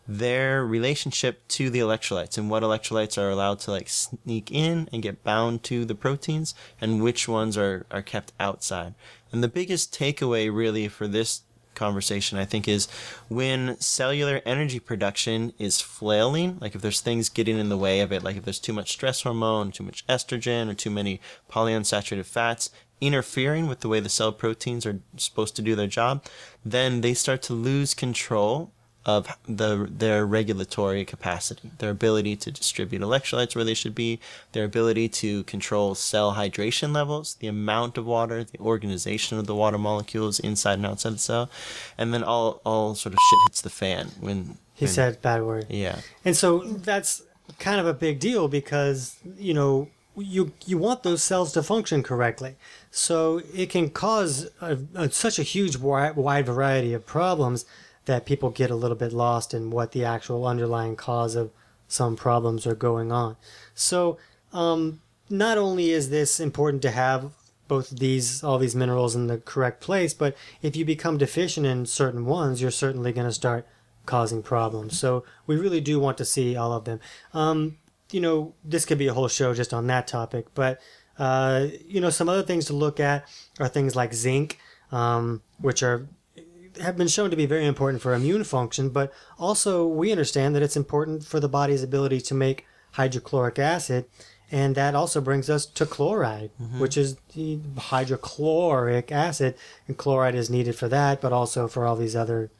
their 0.09 0.64
relationship 0.64 1.46
to 1.48 1.68
the 1.68 1.80
electrolytes 1.80 2.38
and 2.38 2.48
what 2.48 2.62
electrolytes 2.62 3.18
are 3.18 3.28
allowed 3.28 3.61
to 3.61 3.70
like 3.70 3.90
sneak 3.90 4.50
in 4.50 4.88
and 4.90 5.02
get 5.02 5.22
bound 5.22 5.62
to 5.62 5.84
the 5.84 5.94
proteins 5.94 6.54
and 6.80 7.02
which 7.02 7.28
ones 7.28 7.59
are, 7.59 7.84
are 7.90 8.00
kept 8.00 8.32
outside. 8.40 8.94
And 9.30 9.44
the 9.44 9.48
biggest 9.48 9.92
takeaway 9.92 10.52
really 10.52 10.88
for 10.88 11.06
this 11.06 11.42
conversation, 11.74 12.38
I 12.38 12.46
think, 12.46 12.66
is 12.66 12.88
when 13.28 13.78
cellular 13.80 14.40
energy 14.46 14.80
production 14.80 15.52
is 15.59 15.82
flailing, 15.82 16.56
like 16.59 16.74
if 16.74 16.80
there's 16.80 17.02
things 17.02 17.28
getting 17.28 17.59
in 17.59 17.68
the 17.68 17.76
way 17.76 18.00
of 18.00 18.11
it, 18.11 18.24
like 18.24 18.36
if 18.36 18.44
there's 18.44 18.59
too 18.59 18.72
much 18.72 18.90
stress 18.90 19.22
hormone, 19.22 19.72
too 19.72 19.84
much 19.84 20.06
estrogen, 20.06 20.70
or 20.70 20.74
too 20.74 20.90
many 20.90 21.20
polyunsaturated 21.50 22.24
fats 22.24 22.70
interfering 23.00 23.68
with 23.68 23.80
the 23.80 23.88
way 23.88 24.00
the 24.00 24.09
cell 24.09 24.32
proteins 24.32 24.84
are 24.84 25.00
supposed 25.16 25.54
to 25.54 25.62
do 25.62 25.76
their 25.76 25.86
job, 25.86 26.24
then 26.64 27.02
they 27.02 27.14
start 27.14 27.42
to 27.42 27.52
lose 27.52 27.94
control 27.94 28.72
of 29.09 29.26
the 29.48 29.88
their 29.90 30.26
regulatory 30.26 31.02
capacity, 31.02 31.70
their 31.78 31.88
ability 31.88 32.36
to 32.36 32.50
distribute 32.50 33.00
electrolytes 33.00 33.56
where 33.56 33.64
they 33.64 33.72
should 33.72 33.94
be, 33.94 34.20
their 34.52 34.64
ability 34.64 35.09
to 35.09 35.44
control 35.44 35.94
cell 35.94 36.34
hydration 36.34 36.94
levels, 36.94 37.36
the 37.36 37.46
amount 37.46 37.96
of 37.96 38.04
water, 38.04 38.44
the 38.44 38.59
organization 38.59 39.38
of 39.38 39.46
the 39.46 39.54
water 39.54 39.78
molecules 39.78 40.38
inside 40.38 40.74
and 40.74 40.84
outside 40.84 41.14
the 41.14 41.18
cell, 41.18 41.48
and 41.96 42.12
then 42.12 42.22
all 42.22 42.61
all 42.66 42.94
sort 42.94 43.14
of 43.14 43.18
shit 43.30 43.38
hits 43.46 43.62
the 43.62 43.70
fan 43.70 44.11
when 44.20 44.59
he 44.74 44.84
when, 44.84 44.92
said 44.92 45.22
bad 45.22 45.42
word. 45.42 45.64
Yeah. 45.70 46.00
And 46.22 46.36
so 46.36 46.59
that's 46.59 47.22
kind 47.59 47.80
of 47.80 47.86
a 47.86 47.94
big 47.94 48.20
deal 48.20 48.46
because 48.46 49.16
you 49.38 49.54
know 49.54 49.88
you 50.18 50.52
you 50.66 50.76
want 50.76 51.02
those 51.02 51.22
cells 51.22 51.52
to 51.52 51.62
function 51.62 52.02
correctly. 52.02 52.56
So 52.90 53.40
it 53.54 53.70
can 53.70 53.88
cause 53.88 54.50
a, 54.61 54.76
a, 54.94 55.11
such 55.11 55.38
a 55.38 55.42
huge 55.42 55.78
wide, 55.78 56.16
wide 56.16 56.44
variety 56.44 56.92
of 56.92 57.06
problems 57.06 57.64
that 58.09 58.26
people 58.26 58.50
get 58.50 58.70
a 58.70 58.74
little 58.74 58.96
bit 58.96 59.12
lost 59.12 59.54
in 59.54 59.70
what 59.70 59.92
the 59.92 60.04
actual 60.04 60.46
underlying 60.46 60.96
cause 60.96 61.36
of 61.36 61.52
some 61.86 62.16
problems 62.16 62.66
are 62.66 62.74
going 62.74 63.12
on. 63.12 63.36
So, 63.74 64.18
um, 64.52 65.00
not 65.30 65.59
only 65.59 65.90
is 65.90 66.09
this 66.09 66.40
important 66.40 66.82
to 66.82 66.90
have 66.90 67.32
both 67.68 67.90
these 67.90 68.42
all 68.42 68.59
these 68.59 68.74
minerals 68.74 69.14
in 69.14 69.26
the 69.26 69.38
correct 69.38 69.80
place, 69.82 70.14
but 70.14 70.34
if 70.62 70.74
you 70.74 70.84
become 70.84 71.18
deficient 71.18 71.66
in 71.66 71.84
certain 71.84 72.24
ones, 72.24 72.62
you're 72.62 72.70
certainly 72.70 73.12
going 73.12 73.26
to 73.26 73.32
start 73.32 73.66
causing 74.06 74.42
problems. 74.42 74.98
So 74.98 75.24
we 75.46 75.56
really 75.56 75.82
do 75.82 76.00
want 76.00 76.16
to 76.18 76.24
see 76.24 76.56
all 76.56 76.72
of 76.72 76.84
them. 76.84 76.98
Um, 77.34 77.76
you 78.11 78.20
know, 78.22 78.54
this 78.64 78.86
could 78.86 78.96
be 78.96 79.06
a 79.06 79.12
whole 79.12 79.28
show 79.28 79.52
just 79.52 79.74
on 79.74 79.86
that 79.88 80.06
topic, 80.06 80.46
but 80.54 80.80
uh, 81.18 81.66
you 81.86 82.00
know, 82.00 82.11
some 82.11 82.28
other 82.28 82.42
things 82.42 82.64
to 82.66 82.72
look 82.72 82.98
at 83.00 83.28
are 83.61 83.68
things 83.68 83.94
like 83.94 84.14
zinc, 84.14 84.59
um, 84.90 85.42
which 85.61 85.82
are 85.82 86.09
have 86.80 86.96
been 86.96 87.08
shown 87.08 87.30
to 87.30 87.36
be 87.36 87.46
very 87.46 87.66
important 87.66 88.02
for 88.02 88.14
immune 88.14 88.44
function, 88.44 88.90
but 88.90 89.12
also 89.38 89.86
we 89.86 90.10
understand 90.10 90.54
that 90.54 90.62
it's 90.62 90.76
important 90.76 91.24
for 91.24 91.40
the 91.40 91.48
body's 91.48 91.82
ability 91.82 92.20
to 92.22 92.34
make 92.34 92.66
hydrochloric 92.92 93.58
acid. 93.58 94.06
And 94.50 94.74
that 94.76 94.94
also 94.94 95.20
brings 95.20 95.50
us 95.50 95.66
to 95.66 95.84
chloride, 95.84 96.50
mm-hmm. 96.60 96.80
which 96.80 96.96
is 96.96 97.16
the 97.34 97.60
hydrochloric 97.76 99.12
acid. 99.12 99.56
And 99.86 99.96
chloride 99.96 100.34
is 100.34 100.48
needed 100.48 100.74
for 100.74 100.88
that, 100.88 101.20
but 101.20 101.32
also 101.32 101.68
for 101.68 101.86
all 101.86 101.96
these 101.96 102.16
other 102.16 102.50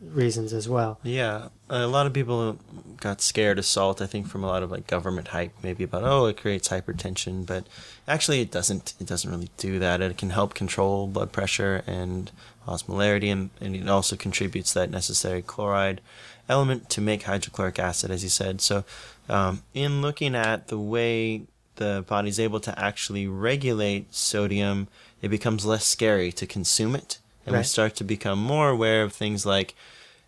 reasons 0.00 0.52
as 0.52 0.68
well. 0.68 0.98
Yeah, 1.02 1.48
a 1.68 1.86
lot 1.86 2.06
of 2.06 2.12
people 2.12 2.58
got 3.00 3.20
scared 3.20 3.58
of 3.58 3.64
salt. 3.64 4.00
I 4.00 4.06
think 4.06 4.26
from 4.26 4.44
a 4.44 4.46
lot 4.46 4.62
of 4.62 4.70
like 4.70 4.86
government 4.86 5.28
hype, 5.28 5.52
maybe 5.62 5.84
about 5.84 6.04
oh 6.04 6.26
it 6.26 6.36
creates 6.36 6.68
hypertension, 6.68 7.46
but 7.46 7.66
actually 8.06 8.40
it 8.40 8.50
doesn't. 8.50 8.94
It 9.00 9.06
doesn't 9.06 9.30
really 9.30 9.50
do 9.56 9.78
that. 9.78 10.00
It 10.00 10.18
can 10.18 10.30
help 10.30 10.54
control 10.54 11.06
blood 11.06 11.32
pressure 11.32 11.82
and 11.86 12.30
osmolarity, 12.66 13.30
and, 13.30 13.50
and 13.60 13.76
it 13.76 13.88
also 13.88 14.16
contributes 14.16 14.72
that 14.72 14.90
necessary 14.90 15.42
chloride 15.42 16.00
element 16.48 16.90
to 16.90 17.00
make 17.00 17.22
hydrochloric 17.22 17.78
acid, 17.78 18.10
as 18.10 18.22
you 18.22 18.28
said. 18.28 18.60
So, 18.60 18.84
um, 19.28 19.62
in 19.72 20.02
looking 20.02 20.34
at 20.34 20.68
the 20.68 20.78
way 20.78 21.42
the 21.76 22.04
body's 22.06 22.38
able 22.38 22.60
to 22.60 22.78
actually 22.78 23.26
regulate 23.26 24.14
sodium, 24.14 24.88
it 25.22 25.28
becomes 25.28 25.66
less 25.66 25.86
scary 25.86 26.30
to 26.32 26.46
consume 26.46 26.94
it 26.94 27.18
and 27.46 27.54
right. 27.54 27.60
we 27.60 27.64
start 27.64 27.94
to 27.96 28.04
become 28.04 28.38
more 28.38 28.70
aware 28.70 29.02
of 29.02 29.12
things 29.12 29.44
like 29.44 29.74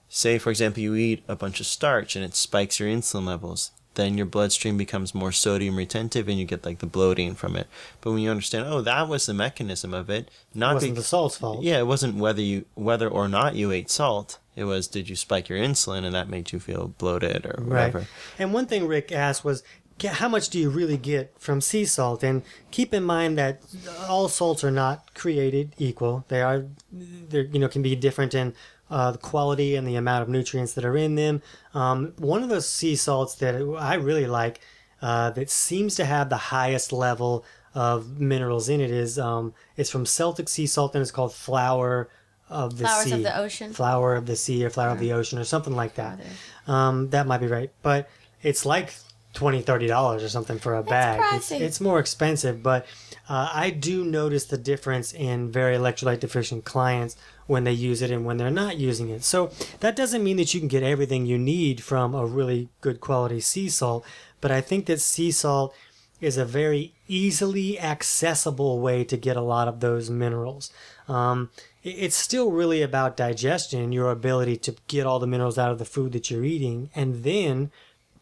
say 0.09 0.39
for 0.39 0.51
example 0.51 0.83
you 0.83 0.95
eat 0.95 1.23
a 1.29 1.37
bunch 1.37 1.61
of 1.61 1.67
starch 1.67 2.17
and 2.17 2.25
it 2.25 2.35
spikes 2.35 2.79
your 2.79 2.89
insulin 2.89 3.27
levels 3.27 3.71
then 3.95 4.17
your 4.17 4.27
bloodstream 4.27 4.77
becomes 4.77 5.15
more 5.15 5.33
sodium 5.33 5.77
retentive 5.77 6.29
and 6.29 6.39
you 6.39 6.45
get 6.45 6.65
like 6.65 6.79
the 6.79 6.87
bloating 6.87 7.35
from 7.35 7.57
it 7.57 7.67
but 8.01 8.13
when 8.13 8.21
you 8.21 8.31
understand 8.31 8.67
oh 8.69 8.81
that 8.81 9.09
was 9.09 9.27
the 9.27 9.35
mechanism 9.35 9.93
of 9.93 10.09
it 10.09 10.31
not 10.55 10.73
it 10.73 10.75
wasn't 10.75 10.95
be- 10.95 11.01
the 11.01 11.05
salt's 11.05 11.37
fault 11.37 11.63
yeah 11.63 11.79
it 11.79 11.87
wasn't 11.87 12.15
whether 12.15 12.43
you 12.43 12.65
whether 12.75 13.09
or 13.09 13.29
not 13.29 13.57
you 13.57 13.73
ate 13.73 13.91
salt 13.91 14.39
it 14.55 14.65
was 14.65 14.87
did 14.87 15.09
you 15.09 15.17
spike 15.17 15.49
your 15.49 15.59
insulin 15.59 16.05
and 16.05 16.15
that 16.15 16.29
made 16.29 16.53
you 16.53 16.61
feel 16.61 16.89
bloated 16.99 17.45
or 17.47 17.63
whatever 17.65 17.99
right. 17.99 18.09
and 18.39 18.53
one 18.53 18.67
thing 18.67 18.87
rick 18.87 19.11
asked 19.11 19.45
was 19.45 19.63
how 20.05 20.29
much 20.29 20.51
do 20.51 20.59
you 20.59 20.69
really 20.69 20.97
get 20.97 21.35
from 21.39 21.61
sea 21.61 21.85
salt? 21.85 22.23
And 22.23 22.43
keep 22.71 22.93
in 22.93 23.03
mind 23.03 23.39
that 23.39 23.63
all 24.09 24.29
salts 24.29 24.63
are 24.63 24.71
not 24.71 25.15
created 25.15 25.75
equal. 25.79 26.25
They 26.29 26.43
are, 26.43 26.67
they 26.93 27.43
you 27.43 27.59
know, 27.59 27.69
can 27.69 27.83
be 27.83 27.97
different 27.97 28.35
in 28.35 28.55
uh, 28.91 29.13
the 29.13 29.19
quality 29.19 29.75
and 29.75 29.87
the 29.87 29.97
amount 29.97 30.23
of 30.23 30.29
nutrients 30.29 30.75
that 30.75 30.85
are 30.85 30.97
in 30.97 31.15
them. 31.15 31.43
Um, 31.75 32.13
one 32.19 32.43
of 32.43 32.49
those 32.49 32.69
sea 32.69 32.97
salts 32.97 33.35
that 33.37 33.55
I 33.79 33.95
really 33.95 34.27
like, 34.27 34.61
uh, 35.03 35.31
that 35.31 35.51
seems 35.51 35.95
to 35.97 36.05
have 36.05 36.29
the 36.29 36.37
highest 36.37 36.93
level 36.93 37.45
of 37.75 38.21
minerals 38.21 38.69
in 38.69 38.81
it, 38.81 38.91
is 38.91 39.19
um, 39.19 39.55
it's 39.77 39.91
from 39.91 40.07
Celtic 40.07 40.49
sea 40.49 40.67
salt 40.67 40.95
and 40.95 41.03
it's 41.03 41.11
called 41.11 41.35
Flower 41.35 42.09
of 42.49 42.79
the 42.79 42.85
Flowers 42.85 43.05
Sea. 43.05 43.13
of 43.13 43.23
the 43.23 43.39
Ocean. 43.39 43.73
Flower 43.73 44.15
of 44.15 44.27
the 44.27 44.37
Sea 44.37 44.65
or 44.65 44.71
Flower 44.71 44.91
of 44.91 45.01
the 45.01 45.13
Ocean 45.13 45.39
or 45.39 45.45
something 45.45 45.75
like 45.75 45.97
that. 45.97 46.21
Um, 46.67 47.11
that 47.11 47.27
might 47.27 47.39
be 47.39 47.47
right, 47.49 47.71
but 47.83 48.09
it's 48.43 48.65
like 48.65 48.95
20 49.37 49.61
30 49.61 49.87
dollars 49.87 50.23
or 50.23 50.29
something 50.29 50.59
for 50.59 50.75
a 50.75 50.83
bag. 50.83 51.21
It's, 51.35 51.53
it's, 51.53 51.81
more 51.81 52.01
expensive 52.01 52.63
but 52.63 52.87
uh, 53.29 53.51
i 53.53 53.71
do 53.71 54.05
notice 54.05 54.47
the 54.47 54.57
difference 54.57 55.13
in 55.13 55.53
very 55.53 55.77
electrolyte 55.77 56.21
deficient 56.21 56.65
clients 56.65 57.17
when 57.47 57.65
they 57.65 57.73
use 57.73 58.01
it 58.03 58.11
and 58.11 58.25
when 58.25 58.39
they're 58.39 58.51
not 58.51 58.77
using 58.79 59.09
it. 59.09 59.23
So 59.23 59.53
that 59.81 59.95
doesn't 59.95 60.25
mean 60.25 60.39
that 60.39 60.53
you 60.53 60.59
can 60.59 60.69
get 60.69 60.83
everything 60.83 61.27
you 61.27 61.39
need 61.39 61.83
from 61.83 62.15
a 62.15 62.27
really 62.27 62.71
good 62.81 63.01
quality 63.01 63.41
sea 63.41 63.69
salt 63.69 64.05
but 64.41 64.51
i 64.51 64.61
think 64.61 64.87
that 64.87 65.01
sea 65.01 65.31
salt 65.31 65.75
is 66.21 66.39
a 66.39 66.45
very 66.45 66.95
easily 67.07 67.79
accessible 67.79 68.81
way 68.81 69.05
to 69.05 69.17
get 69.17 69.37
a 69.37 69.43
lot 69.43 69.69
of 69.69 69.81
those 69.81 70.09
minerals. 70.09 70.73
Um, 71.09 71.51
it's 71.83 72.17
still 72.17 72.51
really 72.51 72.83
about 72.83 73.17
digestion 73.17 73.93
your 73.93 74.11
ability 74.11 74.57
to 74.57 74.75
get 74.89 75.07
all 75.07 75.19
the 75.19 75.27
minerals 75.27 75.59
out 75.59 75.71
of 75.71 75.79
the 75.79 75.85
food 75.85 76.13
that 76.13 76.31
you're 76.31 76.45
eating 76.45 76.91
and 76.95 77.23
then 77.23 77.71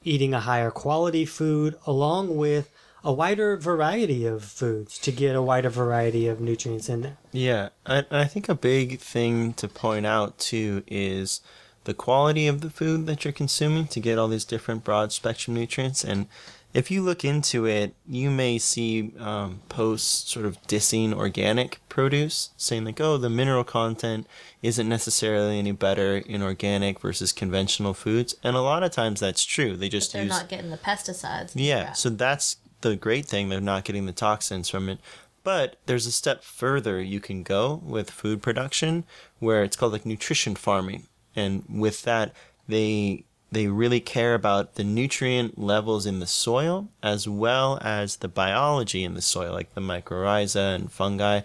eating 0.04 0.34
a 0.34 0.40
higher 0.40 0.70
quality 0.70 1.24
food 1.24 1.76
along 1.86 2.36
with 2.36 2.70
a 3.02 3.12
wider 3.12 3.56
variety 3.56 4.24
of 4.26 4.44
foods 4.44 4.98
to 4.98 5.12
get 5.12 5.36
a 5.36 5.42
wider 5.42 5.68
variety 5.68 6.26
of 6.26 6.40
nutrients 6.40 6.88
in 6.88 7.02
there. 7.02 7.16
Yeah, 7.32 7.68
and 7.84 8.06
I 8.10 8.24
think 8.24 8.48
a 8.48 8.54
big 8.54 8.98
thing 8.98 9.52
to 9.54 9.68
point 9.68 10.06
out 10.06 10.38
too 10.38 10.82
is 10.86 11.42
the 11.84 11.94
quality 11.94 12.46
of 12.46 12.62
the 12.62 12.70
food 12.70 13.06
that 13.06 13.24
you're 13.24 13.32
consuming 13.32 13.86
to 13.88 14.00
get 14.00 14.18
all 14.18 14.28
these 14.28 14.46
different 14.46 14.84
broad 14.84 15.12
spectrum 15.12 15.54
nutrients. 15.54 16.02
And 16.02 16.26
if 16.74 16.90
you 16.90 17.02
look 17.02 17.24
into 17.24 17.64
it, 17.64 17.94
you 18.06 18.30
may 18.30 18.58
see 18.58 19.14
um, 19.20 19.62
posts 19.68 20.30
sort 20.30 20.44
of 20.44 20.60
dissing 20.62 21.14
organic 21.14 21.80
produce, 21.88 22.50
saying 22.56 22.84
like, 22.84 23.00
"Oh, 23.00 23.16
the 23.16 23.30
mineral 23.30 23.62
content 23.62 24.26
isn't 24.60 24.88
necessarily 24.88 25.58
any 25.60 25.70
better 25.70 26.16
in 26.18 26.42
organic 26.42 27.00
versus 27.00 27.32
conventional 27.32 27.94
foods," 27.94 28.34
and 28.42 28.56
a 28.56 28.60
lot 28.60 28.82
of 28.82 28.90
times 28.90 29.20
that's 29.20 29.44
true. 29.44 29.76
They 29.76 29.88
just 29.88 30.10
but 30.12 30.18
they're 30.18 30.24
use, 30.24 30.32
not 30.32 30.48
getting 30.48 30.70
the 30.70 30.76
pesticides. 30.76 31.52
Yeah, 31.54 31.92
so 31.92 32.10
that's 32.10 32.56
the 32.80 32.96
great 32.96 33.26
thing. 33.26 33.48
They're 33.48 33.60
not 33.60 33.84
getting 33.84 34.06
the 34.06 34.12
toxins 34.12 34.68
from 34.68 34.88
it. 34.88 34.98
But 35.44 35.76
there's 35.86 36.06
a 36.06 36.12
step 36.12 36.42
further 36.42 37.00
you 37.00 37.20
can 37.20 37.42
go 37.42 37.82
with 37.84 38.10
food 38.10 38.42
production, 38.42 39.04
where 39.38 39.62
it's 39.62 39.76
called 39.76 39.92
like 39.92 40.06
nutrition 40.06 40.56
farming, 40.56 41.06
and 41.36 41.64
with 41.68 42.02
that 42.02 42.34
they 42.66 43.26
they 43.52 43.68
really 43.68 44.00
care 44.00 44.34
about 44.34 44.74
the 44.74 44.84
nutrient 44.84 45.58
levels 45.58 46.06
in 46.06 46.18
the 46.18 46.26
soil 46.26 46.88
as 47.02 47.28
well 47.28 47.78
as 47.82 48.16
the 48.16 48.28
biology 48.28 49.04
in 49.04 49.14
the 49.14 49.22
soil, 49.22 49.52
like 49.52 49.74
the 49.74 49.80
mycorrhiza 49.80 50.74
and 50.74 50.90
fungi, 50.90 51.42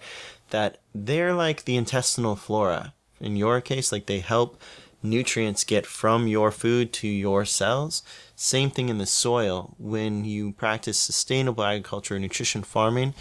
that 0.50 0.80
they're 0.93 1.34
like 1.34 1.66
the 1.66 1.76
intestinal 1.76 2.36
flora. 2.36 2.93
In 3.20 3.36
your 3.36 3.62
case, 3.62 3.91
like 3.91 4.08
they 4.08 4.20
help 4.20 4.60
nutrients 5.04 5.64
get 5.64 5.86
from 5.86 6.28
your 6.28 6.52
food 6.52 6.91
to 6.93 7.08
your 7.08 7.45
cells. 7.45 8.04
Same 8.36 8.70
thing 8.70 8.89
in 8.89 8.97
the 8.97 9.06
soil. 9.06 9.76
When 9.78 10.26
you 10.26 10.52
practice 10.54 10.97
sustainable 10.97 11.64
agriculture 11.64 12.16
and 12.16 12.24
nutrition 12.24 12.64
farming, 12.64 13.14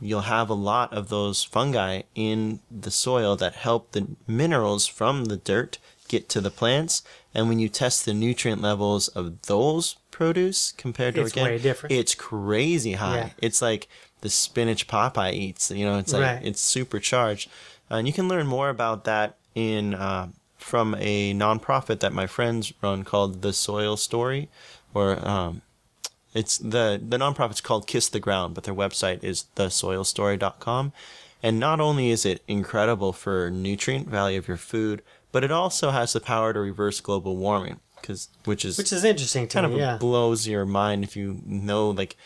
you'll 0.00 0.22
have 0.22 0.50
a 0.50 0.54
lot 0.54 0.92
of 0.92 1.08
those 1.08 1.44
fungi 1.44 2.02
in 2.14 2.60
the 2.70 2.90
soil 2.90 3.36
that 3.36 3.54
help 3.54 3.92
the 3.92 4.08
minerals 4.26 4.86
from 4.86 5.26
the 5.26 5.36
dirt 5.36 5.78
get 6.12 6.28
to 6.28 6.40
the 6.40 6.50
plants. 6.50 7.02
And 7.34 7.48
when 7.48 7.58
you 7.58 7.68
test 7.68 8.04
the 8.04 8.12
nutrient 8.12 8.60
levels 8.60 9.08
of 9.08 9.42
those 9.42 9.96
produce 10.10 10.72
compared 10.72 11.14
to 11.14 11.22
it's 11.22 11.32
organic, 11.32 11.52
way 11.52 11.58
different. 11.58 11.94
it's 11.94 12.14
crazy 12.14 12.92
high. 12.92 13.16
Yeah. 13.16 13.30
It's 13.38 13.62
like 13.62 13.88
the 14.20 14.28
spinach 14.28 14.86
Popeye 14.86 15.32
eats. 15.32 15.70
You 15.70 15.86
know, 15.86 15.98
it's 15.98 16.12
like 16.12 16.22
right. 16.22 16.40
it's 16.44 16.60
supercharged. 16.60 17.48
Uh, 17.90 17.96
and 17.96 18.06
you 18.06 18.12
can 18.12 18.28
learn 18.28 18.46
more 18.46 18.68
about 18.68 19.04
that 19.04 19.36
in 19.54 19.94
uh, 19.94 20.28
from 20.58 20.94
a 20.98 21.34
nonprofit 21.34 22.00
that 22.00 22.12
my 22.12 22.26
friends 22.26 22.72
run 22.82 23.04
called 23.04 23.42
The 23.42 23.52
Soil 23.52 23.96
Story, 23.96 24.48
or 24.94 25.26
um, 25.26 25.62
it's 26.34 26.58
the 26.58 27.00
the 27.02 27.18
nonprofit's 27.18 27.62
called 27.62 27.86
Kiss 27.86 28.08
the 28.08 28.20
Ground, 28.20 28.54
but 28.54 28.64
their 28.64 28.74
website 28.74 29.24
is 29.24 29.46
thesoilstory.com. 29.56 30.92
And 31.44 31.58
not 31.58 31.80
only 31.80 32.10
is 32.10 32.24
it 32.24 32.42
incredible 32.46 33.12
for 33.12 33.50
nutrient 33.50 34.08
value 34.08 34.38
of 34.38 34.46
your 34.46 34.56
food, 34.56 35.02
but 35.32 35.42
it 35.44 35.50
also 35.50 35.90
has 35.90 36.12
the 36.12 36.20
power 36.20 36.52
to 36.52 36.60
reverse 36.60 37.00
global 37.00 37.36
warming, 37.36 37.80
because 38.00 38.28
which 38.44 38.64
is 38.64 38.78
Which 38.78 38.92
is 38.92 39.02
interesting 39.04 39.48
to 39.48 39.54
kind 39.60 39.68
me, 39.68 39.74
of 39.74 39.80
yeah. 39.80 39.96
blows 39.98 40.46
your 40.46 40.64
mind 40.64 41.02
if 41.04 41.16
you 41.16 41.40
know 41.44 41.90
like 41.90 42.16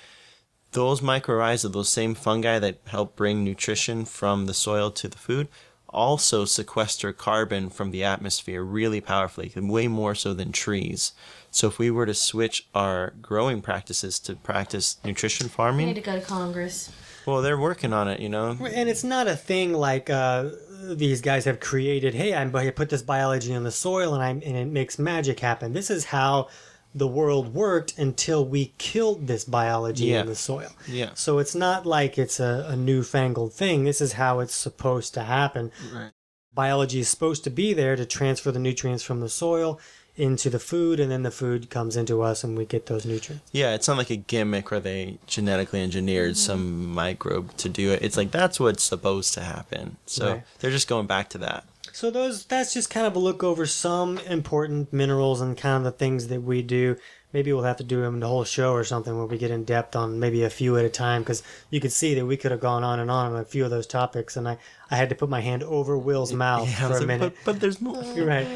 those 0.73 1.01
mycorrhizae, 1.01 1.73
those 1.73 1.89
same 1.89 2.15
fungi 2.15 2.59
that 2.59 2.81
help 2.87 3.17
bring 3.17 3.43
nutrition 3.45 4.05
from 4.05 4.47
the 4.47 4.53
soil 4.55 4.91
to 4.91 5.09
the 5.09 5.17
food, 5.17 5.49
also 5.89 6.45
sequester 6.45 7.13
carbon 7.13 7.71
from 7.71 7.91
the 7.93 8.05
atmosphere 8.05 8.63
really 8.63 9.01
powerfully, 9.01 9.51
way 9.57 9.89
more 9.89 10.15
so 10.15 10.35
than 10.35 10.53
trees. 10.53 11.13
So 11.51 11.69
if 11.69 11.79
we 11.79 11.91
were 11.91 12.05
to 12.05 12.13
switch 12.13 12.67
our 12.75 13.15
growing 13.23 13.63
practices 13.63 14.19
to 14.21 14.35
practice 14.35 14.99
nutrition 15.05 15.49
farming 15.49 15.87
We 15.87 15.93
need 15.95 16.05
to 16.05 16.11
go 16.11 16.19
to 16.21 16.27
Congress. 16.27 16.93
well, 17.25 17.41
they're 17.41 17.59
working 17.59 17.95
on 17.95 18.09
it, 18.09 18.21
you 18.21 18.29
know. 18.29 18.59
And 18.61 18.91
it's 18.91 19.05
not 19.05 19.27
a 19.27 19.37
thing 19.37 19.73
like 19.73 20.11
uh, 20.11 20.51
these 20.83 21.21
guys 21.21 21.45
have 21.45 21.61
created. 21.61 22.15
Hey, 22.15 22.35
I'm 22.35 22.55
I 22.55 22.71
put 22.71 22.91
this 22.91 23.03
biology 23.03 23.53
in 23.53 23.65
the 23.65 23.71
soil, 23.71 24.15
and 24.15 24.23
I'm 24.23 24.43
and 24.45 24.57
it 24.57 24.67
makes 24.67 24.99
magic 24.99 25.41
happen. 25.41 25.73
This 25.73 25.91
is 25.91 26.07
how 26.07 26.49
the 26.95 27.07
world 27.07 27.53
worked 27.53 27.99
until 27.99 28.45
we 28.47 28.73
killed 28.79 29.27
this 29.27 29.45
biology 29.45 30.07
Yeah. 30.07 30.23
in 30.23 30.27
the 30.27 30.35
soil. 30.35 30.71
Yeah. 30.89 31.11
So 31.15 31.39
it's 31.39 31.55
not 31.55 31.85
like 31.85 32.17
it's 32.17 32.41
a, 32.41 32.67
a 32.71 32.77
newfangled 32.77 33.53
thing. 33.53 33.85
This 33.85 34.01
is 34.01 34.15
how 34.15 34.41
it's 34.41 34.55
supposed 34.55 35.13
to 35.15 35.23
happen. 35.25 35.71
Right. 35.95 36.13
Biology 36.55 37.01
is 37.01 37.09
supposed 37.11 37.45
to 37.45 37.51
be 37.51 37.75
there 37.75 37.97
to 37.97 38.07
transfer 38.07 38.51
the 38.51 38.59
nutrients 38.59 39.03
from 39.03 39.21
the 39.21 39.29
soil 39.29 39.79
into 40.17 40.49
the 40.51 40.59
food, 40.59 40.99
and 40.99 41.11
then 41.11 41.23
the 41.23 41.31
food 41.31 41.69
comes 41.71 41.97
into 41.97 42.23
us, 42.23 42.43
and 42.43 42.57
we 42.57 42.65
get 42.65 42.87
those 42.87 43.05
nutrients. 43.05 43.49
Yeah, 43.53 43.75
it's 43.75 43.87
not 43.87 43.99
like 43.99 44.11
a 44.11 44.17
gimmick 44.17 44.71
where 44.71 44.81
they 44.81 45.19
genetically 45.27 45.83
engineered 45.83 46.33
mm-hmm. 46.33 46.37
some 46.37 46.95
microbe 46.95 47.57
to 47.59 47.69
do 47.69 47.93
it. 47.93 48.03
It's 48.03 48.17
like 48.17 48.31
that's 48.31 48.59
what's 48.59 48.83
supposed 48.83 49.35
to 49.35 49.41
happen. 49.43 49.97
So 50.07 50.33
Right. 50.33 50.43
they're 50.61 50.71
just 50.71 50.89
going 50.89 51.07
back 51.07 51.29
to 51.31 51.39
that. 51.39 51.65
So 51.93 52.11
those 52.11 52.45
that's 52.45 52.75
just 52.75 52.91
kind 52.91 53.07
of 53.07 53.17
a 53.17 53.19
look 53.19 53.43
over 53.43 53.65
some 53.65 54.19
important 54.19 54.93
minerals 54.93 55.41
and 55.41 55.57
kind 55.57 55.79
of 55.79 55.85
the 55.85 55.99
things 55.99 56.29
that 56.29 56.43
we 56.43 56.61
do. 56.63 56.97
Maybe 57.33 57.53
we'll 57.53 57.65
have 57.65 57.77
to 57.79 57.85
do 57.85 58.01
them 58.01 58.15
in 58.15 58.21
the 58.21 58.29
whole 58.29 58.45
show 58.45 58.73
or 58.73 58.85
something 58.85 59.15
where 59.17 59.27
we 59.27 59.37
get 59.37 59.51
in 59.51 59.65
depth 59.65 59.95
on 59.97 60.19
maybe 60.19 60.43
a 60.43 60.49
few 60.51 60.77
at 60.79 60.85
a 60.85 60.89
time 60.89 61.23
because 61.23 61.43
you 61.71 61.81
could 61.81 61.93
see 61.93 62.15
that 62.15 62.25
we 62.25 62.37
could 62.37 62.51
have 62.51 62.61
gone 62.61 62.83
on 62.83 62.99
and 62.99 63.11
on 63.11 63.33
on 63.33 63.39
a 63.41 63.45
few 63.45 63.65
of 63.65 63.71
those 63.71 63.87
topics, 63.87 64.37
and 64.37 64.49
I 64.49 64.59
I 64.91 64.97
had 64.97 65.09
to 65.11 65.15
put 65.15 65.29
my 65.29 65.41
hand 65.41 65.63
over 65.63 65.99
Will's 65.99 66.33
mouth 66.33 66.69
Yeah, 66.69 66.89
for 66.89 66.95
a 66.95 66.99
like, 66.99 67.07
minute. 67.07 67.35
But, 67.45 67.53
but 67.53 67.61
there's 67.61 67.81
more. 67.89 68.03
You're 68.15 68.27
right. 68.27 68.47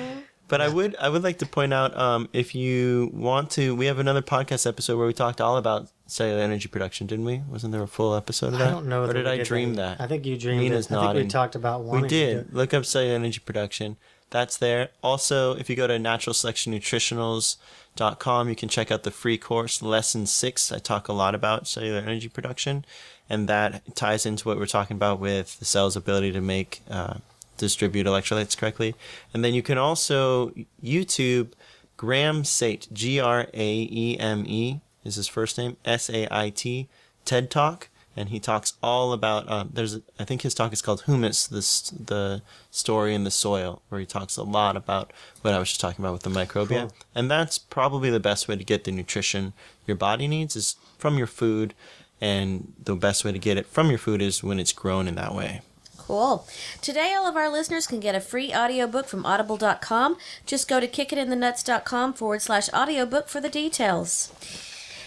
But 0.50 0.60
I 0.60 0.68
would 0.68 0.96
I 0.96 1.08
would 1.08 1.22
like 1.22 1.38
to 1.38 1.46
point 1.46 1.72
out 1.72 1.96
um, 1.96 2.28
if 2.32 2.54
you 2.54 3.10
want 3.14 3.50
to, 3.52 3.74
we 3.74 3.86
have 3.86 3.98
another 3.98 4.20
podcast 4.20 4.66
episode 4.66 4.98
where 4.98 5.06
we 5.06 5.14
talked 5.14 5.40
all 5.40 5.56
about 5.56 5.88
cellular 6.06 6.42
energy 6.42 6.68
production, 6.68 7.06
didn't 7.06 7.24
we? 7.24 7.38
Wasn't 7.48 7.72
there 7.72 7.82
a 7.82 7.86
full 7.86 8.14
episode 8.14 8.54
of 8.54 8.58
that? 8.58 8.68
I 8.68 8.70
don't 8.72 8.88
know. 8.88 9.04
Or 9.04 9.06
that 9.06 9.14
did 9.14 9.28
I 9.28 9.42
dream 9.42 9.74
that? 9.74 10.00
I 10.00 10.08
think 10.08 10.26
you 10.26 10.36
dreamed 10.36 10.60
Nina's 10.60 10.90
it. 10.90 10.96
I 10.96 11.12
think 11.12 11.24
we 11.24 11.28
talked 11.28 11.54
about 11.54 11.84
wanting 11.84 12.02
We 12.02 12.08
did. 12.08 12.52
Look 12.52 12.74
up 12.74 12.84
cellular 12.84 13.14
energy 13.14 13.38
production. 13.38 13.96
That's 14.30 14.56
there. 14.56 14.88
Also, 15.02 15.54
if 15.56 15.68
you 15.70 15.76
go 15.76 15.86
to 15.88 15.98
naturalselectionnutritionals.com, 15.98 18.48
you 18.48 18.56
can 18.56 18.68
check 18.68 18.90
out 18.90 19.02
the 19.02 19.10
free 19.10 19.36
course, 19.38 19.82
Lesson 19.82 20.26
6. 20.26 20.72
I 20.72 20.78
talk 20.78 21.08
a 21.08 21.12
lot 21.12 21.34
about 21.34 21.66
cellular 21.66 21.98
energy 21.98 22.28
production, 22.28 22.84
and 23.28 23.48
that 23.48 23.96
ties 23.96 24.24
into 24.26 24.46
what 24.46 24.58
we're 24.58 24.66
talking 24.66 24.96
about 24.96 25.18
with 25.18 25.58
the 25.58 25.64
cell's 25.64 25.96
ability 25.96 26.30
to 26.32 26.40
make, 26.40 26.82
uh, 26.88 27.14
distribute 27.60 28.06
electrolytes 28.06 28.56
correctly. 28.56 28.94
And 29.32 29.44
then 29.44 29.54
you 29.54 29.62
can 29.62 29.78
also 29.78 30.52
YouTube 30.82 31.52
Graeme 31.96 32.44
Sait, 32.44 32.88
G 32.92 33.20
R 33.20 33.46
A 33.52 33.88
E 33.90 34.18
M 34.18 34.44
E 34.46 34.80
is 35.04 35.14
his 35.14 35.28
first 35.28 35.56
name, 35.58 35.76
S 35.84 36.10
A 36.10 36.26
I 36.34 36.50
T, 36.50 36.88
TED 37.24 37.50
Talk 37.50 37.88
and 38.16 38.30
he 38.30 38.40
talks 38.40 38.74
all 38.82 39.12
about 39.12 39.48
um, 39.50 39.70
there's 39.72 39.98
I 40.18 40.24
think 40.24 40.42
his 40.42 40.54
talk 40.54 40.72
is 40.72 40.82
called 40.82 41.02
humus 41.02 41.46
this 41.46 41.90
the 41.90 42.42
story 42.70 43.14
in 43.14 43.24
the 43.24 43.30
soil 43.30 43.82
where 43.88 44.00
he 44.00 44.06
talks 44.06 44.36
a 44.36 44.42
lot 44.42 44.76
about 44.76 45.12
what 45.42 45.54
I 45.54 45.58
was 45.58 45.68
just 45.68 45.80
talking 45.80 46.04
about 46.04 46.12
with 46.12 46.22
the 46.22 46.30
microbia 46.30 46.80
Cool. 46.80 46.92
and 47.14 47.30
that's 47.30 47.58
probably 47.58 48.10
the 48.10 48.20
best 48.20 48.48
way 48.48 48.56
to 48.56 48.64
get 48.64 48.84
the 48.84 48.92
nutrition 48.92 49.52
your 49.86 49.96
body 49.96 50.26
needs 50.26 50.56
is 50.56 50.76
from 50.98 51.18
your 51.18 51.26
food 51.28 51.72
and 52.20 52.72
the 52.82 52.94
best 52.96 53.24
way 53.24 53.32
to 53.32 53.38
get 53.38 53.56
it 53.56 53.66
from 53.66 53.88
your 53.88 53.98
food 53.98 54.20
is 54.20 54.42
when 54.42 54.58
it's 54.58 54.72
grown 54.72 55.06
in 55.06 55.14
that 55.14 55.34
way 55.34 55.62
Cool. 56.10 56.44
Today, 56.82 57.14
all 57.16 57.28
of 57.28 57.36
our 57.36 57.48
listeners 57.48 57.86
can 57.86 58.00
get 58.00 58.16
a 58.16 58.20
free 58.20 58.52
audiobook 58.52 59.06
from 59.06 59.24
audible.com. 59.24 60.16
Just 60.44 60.66
go 60.66 60.80
to 60.80 60.88
kickitinthenuts.com 60.88 62.14
forward 62.14 62.42
slash 62.42 62.68
audiobook 62.72 63.28
for 63.28 63.40
the 63.40 63.48
details. 63.48 64.32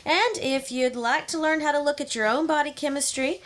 And 0.06 0.38
if 0.38 0.72
you'd 0.72 0.96
like 0.96 1.28
to 1.28 1.38
learn 1.38 1.60
how 1.60 1.74
to 1.74 1.82
look 1.82 2.00
at 2.00 2.16
your 2.16 2.26
own 2.26 2.48
body 2.48 2.72
chemistry, 2.72 3.42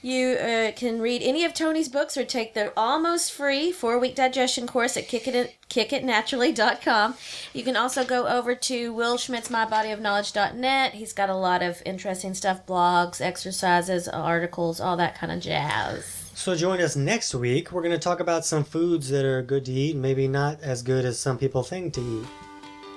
you 0.00 0.36
uh, 0.36 0.72
can 0.72 1.02
read 1.02 1.20
any 1.20 1.44
of 1.44 1.52
Tony's 1.52 1.90
books 1.90 2.16
or 2.16 2.24
take 2.24 2.54
the 2.54 2.72
almost 2.74 3.32
free 3.32 3.70
four 3.70 3.98
week 3.98 4.14
digestion 4.14 4.66
course 4.66 4.96
at 4.96 5.06
kick 5.06 5.28
it, 5.28 5.56
kickitnaturally.com. 5.68 7.16
You 7.52 7.64
can 7.64 7.76
also 7.76 8.02
go 8.02 8.26
over 8.26 8.54
to 8.54 8.94
Will 8.94 9.18
Schmidt's 9.18 9.50
mybodyofknowledge.net. 9.50 10.94
He's 10.94 11.12
got 11.12 11.28
a 11.28 11.36
lot 11.36 11.62
of 11.62 11.82
interesting 11.84 12.32
stuff 12.32 12.64
blogs, 12.64 13.20
exercises, 13.20 14.08
articles, 14.08 14.80
all 14.80 14.96
that 14.96 15.18
kind 15.18 15.30
of 15.30 15.40
jazz. 15.40 16.23
So 16.34 16.56
join 16.56 16.80
us 16.80 16.96
next 16.96 17.32
week. 17.32 17.70
We're 17.70 17.82
going 17.82 17.92
to 17.92 17.98
talk 17.98 18.18
about 18.18 18.44
some 18.44 18.64
foods 18.64 19.08
that 19.10 19.24
are 19.24 19.40
good 19.40 19.64
to 19.66 19.72
eat, 19.72 19.96
maybe 19.96 20.26
not 20.26 20.60
as 20.62 20.82
good 20.82 21.04
as 21.04 21.16
some 21.18 21.38
people 21.38 21.62
think 21.62 21.94
to 21.94 22.00
eat. 22.00 22.26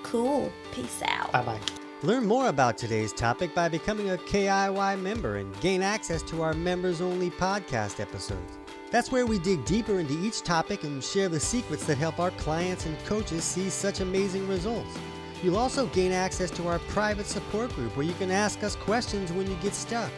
Cool. 0.02 0.52
Peace 0.72 1.04
out. 1.06 1.32
Bye 1.32 1.44
bye. 1.44 1.60
Learn 2.02 2.26
more 2.26 2.48
about 2.48 2.80
today's 2.80 3.14
topic 3.14 3.54
by 3.54 3.70
becoming 3.70 4.10
a 4.10 4.18
KIY 4.18 5.02
member 5.02 5.38
and 5.38 5.60
gain 5.62 5.84
access 5.84 6.24
to 6.24 6.42
our 6.42 6.54
members 6.54 7.00
only 7.00 7.30
podcast 7.30 8.00
episodes. 8.00 8.58
That's 8.90 9.12
where 9.12 9.26
we 9.26 9.38
dig 9.38 9.64
deeper 9.66 10.00
into 10.00 10.18
each 10.26 10.42
topic 10.42 10.84
and 10.84 11.04
share 11.04 11.30
the 11.30 11.40
secrets 11.40 11.86
that 11.86 11.98
help 11.98 12.20
our 12.20 12.32
clients 12.32 12.88
and 12.88 12.98
coaches 13.06 13.44
see 13.44 13.70
such 13.70 14.00
amazing 14.00 14.48
results. 14.48 14.98
You'll 15.44 15.58
also 15.58 15.86
gain 15.88 16.12
access 16.12 16.50
to 16.52 16.68
our 16.68 16.80
private 16.80 17.28
support 17.28 17.72
group 17.74 17.96
where 17.96 18.06
you 18.06 18.14
can 18.14 18.32
ask 18.32 18.64
us 18.64 18.76
questions 18.76 19.32
when 19.32 19.48
you 19.48 19.56
get 19.58 19.76
stuck. 19.76 20.12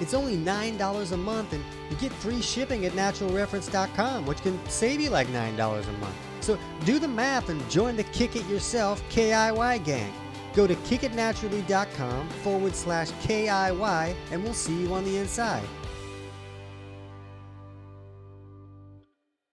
It's 0.00 0.14
only 0.14 0.36
$9 0.36 1.12
a 1.12 1.16
month 1.16 1.52
and 1.52 1.64
you 1.90 1.96
get 1.96 2.12
free 2.12 2.40
shipping 2.40 2.86
at 2.86 2.92
naturalreference.com, 2.92 4.26
which 4.26 4.42
can 4.42 4.58
save 4.68 5.00
you 5.00 5.10
like 5.10 5.28
$9 5.28 5.54
a 5.54 5.92
month. 5.92 6.14
So 6.40 6.58
do 6.84 6.98
the 6.98 7.08
math 7.08 7.48
and 7.48 7.68
join 7.70 7.96
the 7.96 8.04
Kick 8.04 8.36
It 8.36 8.46
Yourself 8.46 9.02
KIY 9.10 9.84
gang. 9.84 10.12
Go 10.54 10.66
to 10.66 10.74
kickitnaturally.com 10.74 12.28
forward 12.28 12.74
slash 12.74 13.10
KIY 13.12 14.14
and 14.30 14.42
we'll 14.42 14.54
see 14.54 14.82
you 14.82 14.92
on 14.94 15.04
the 15.04 15.16
inside. 15.18 15.66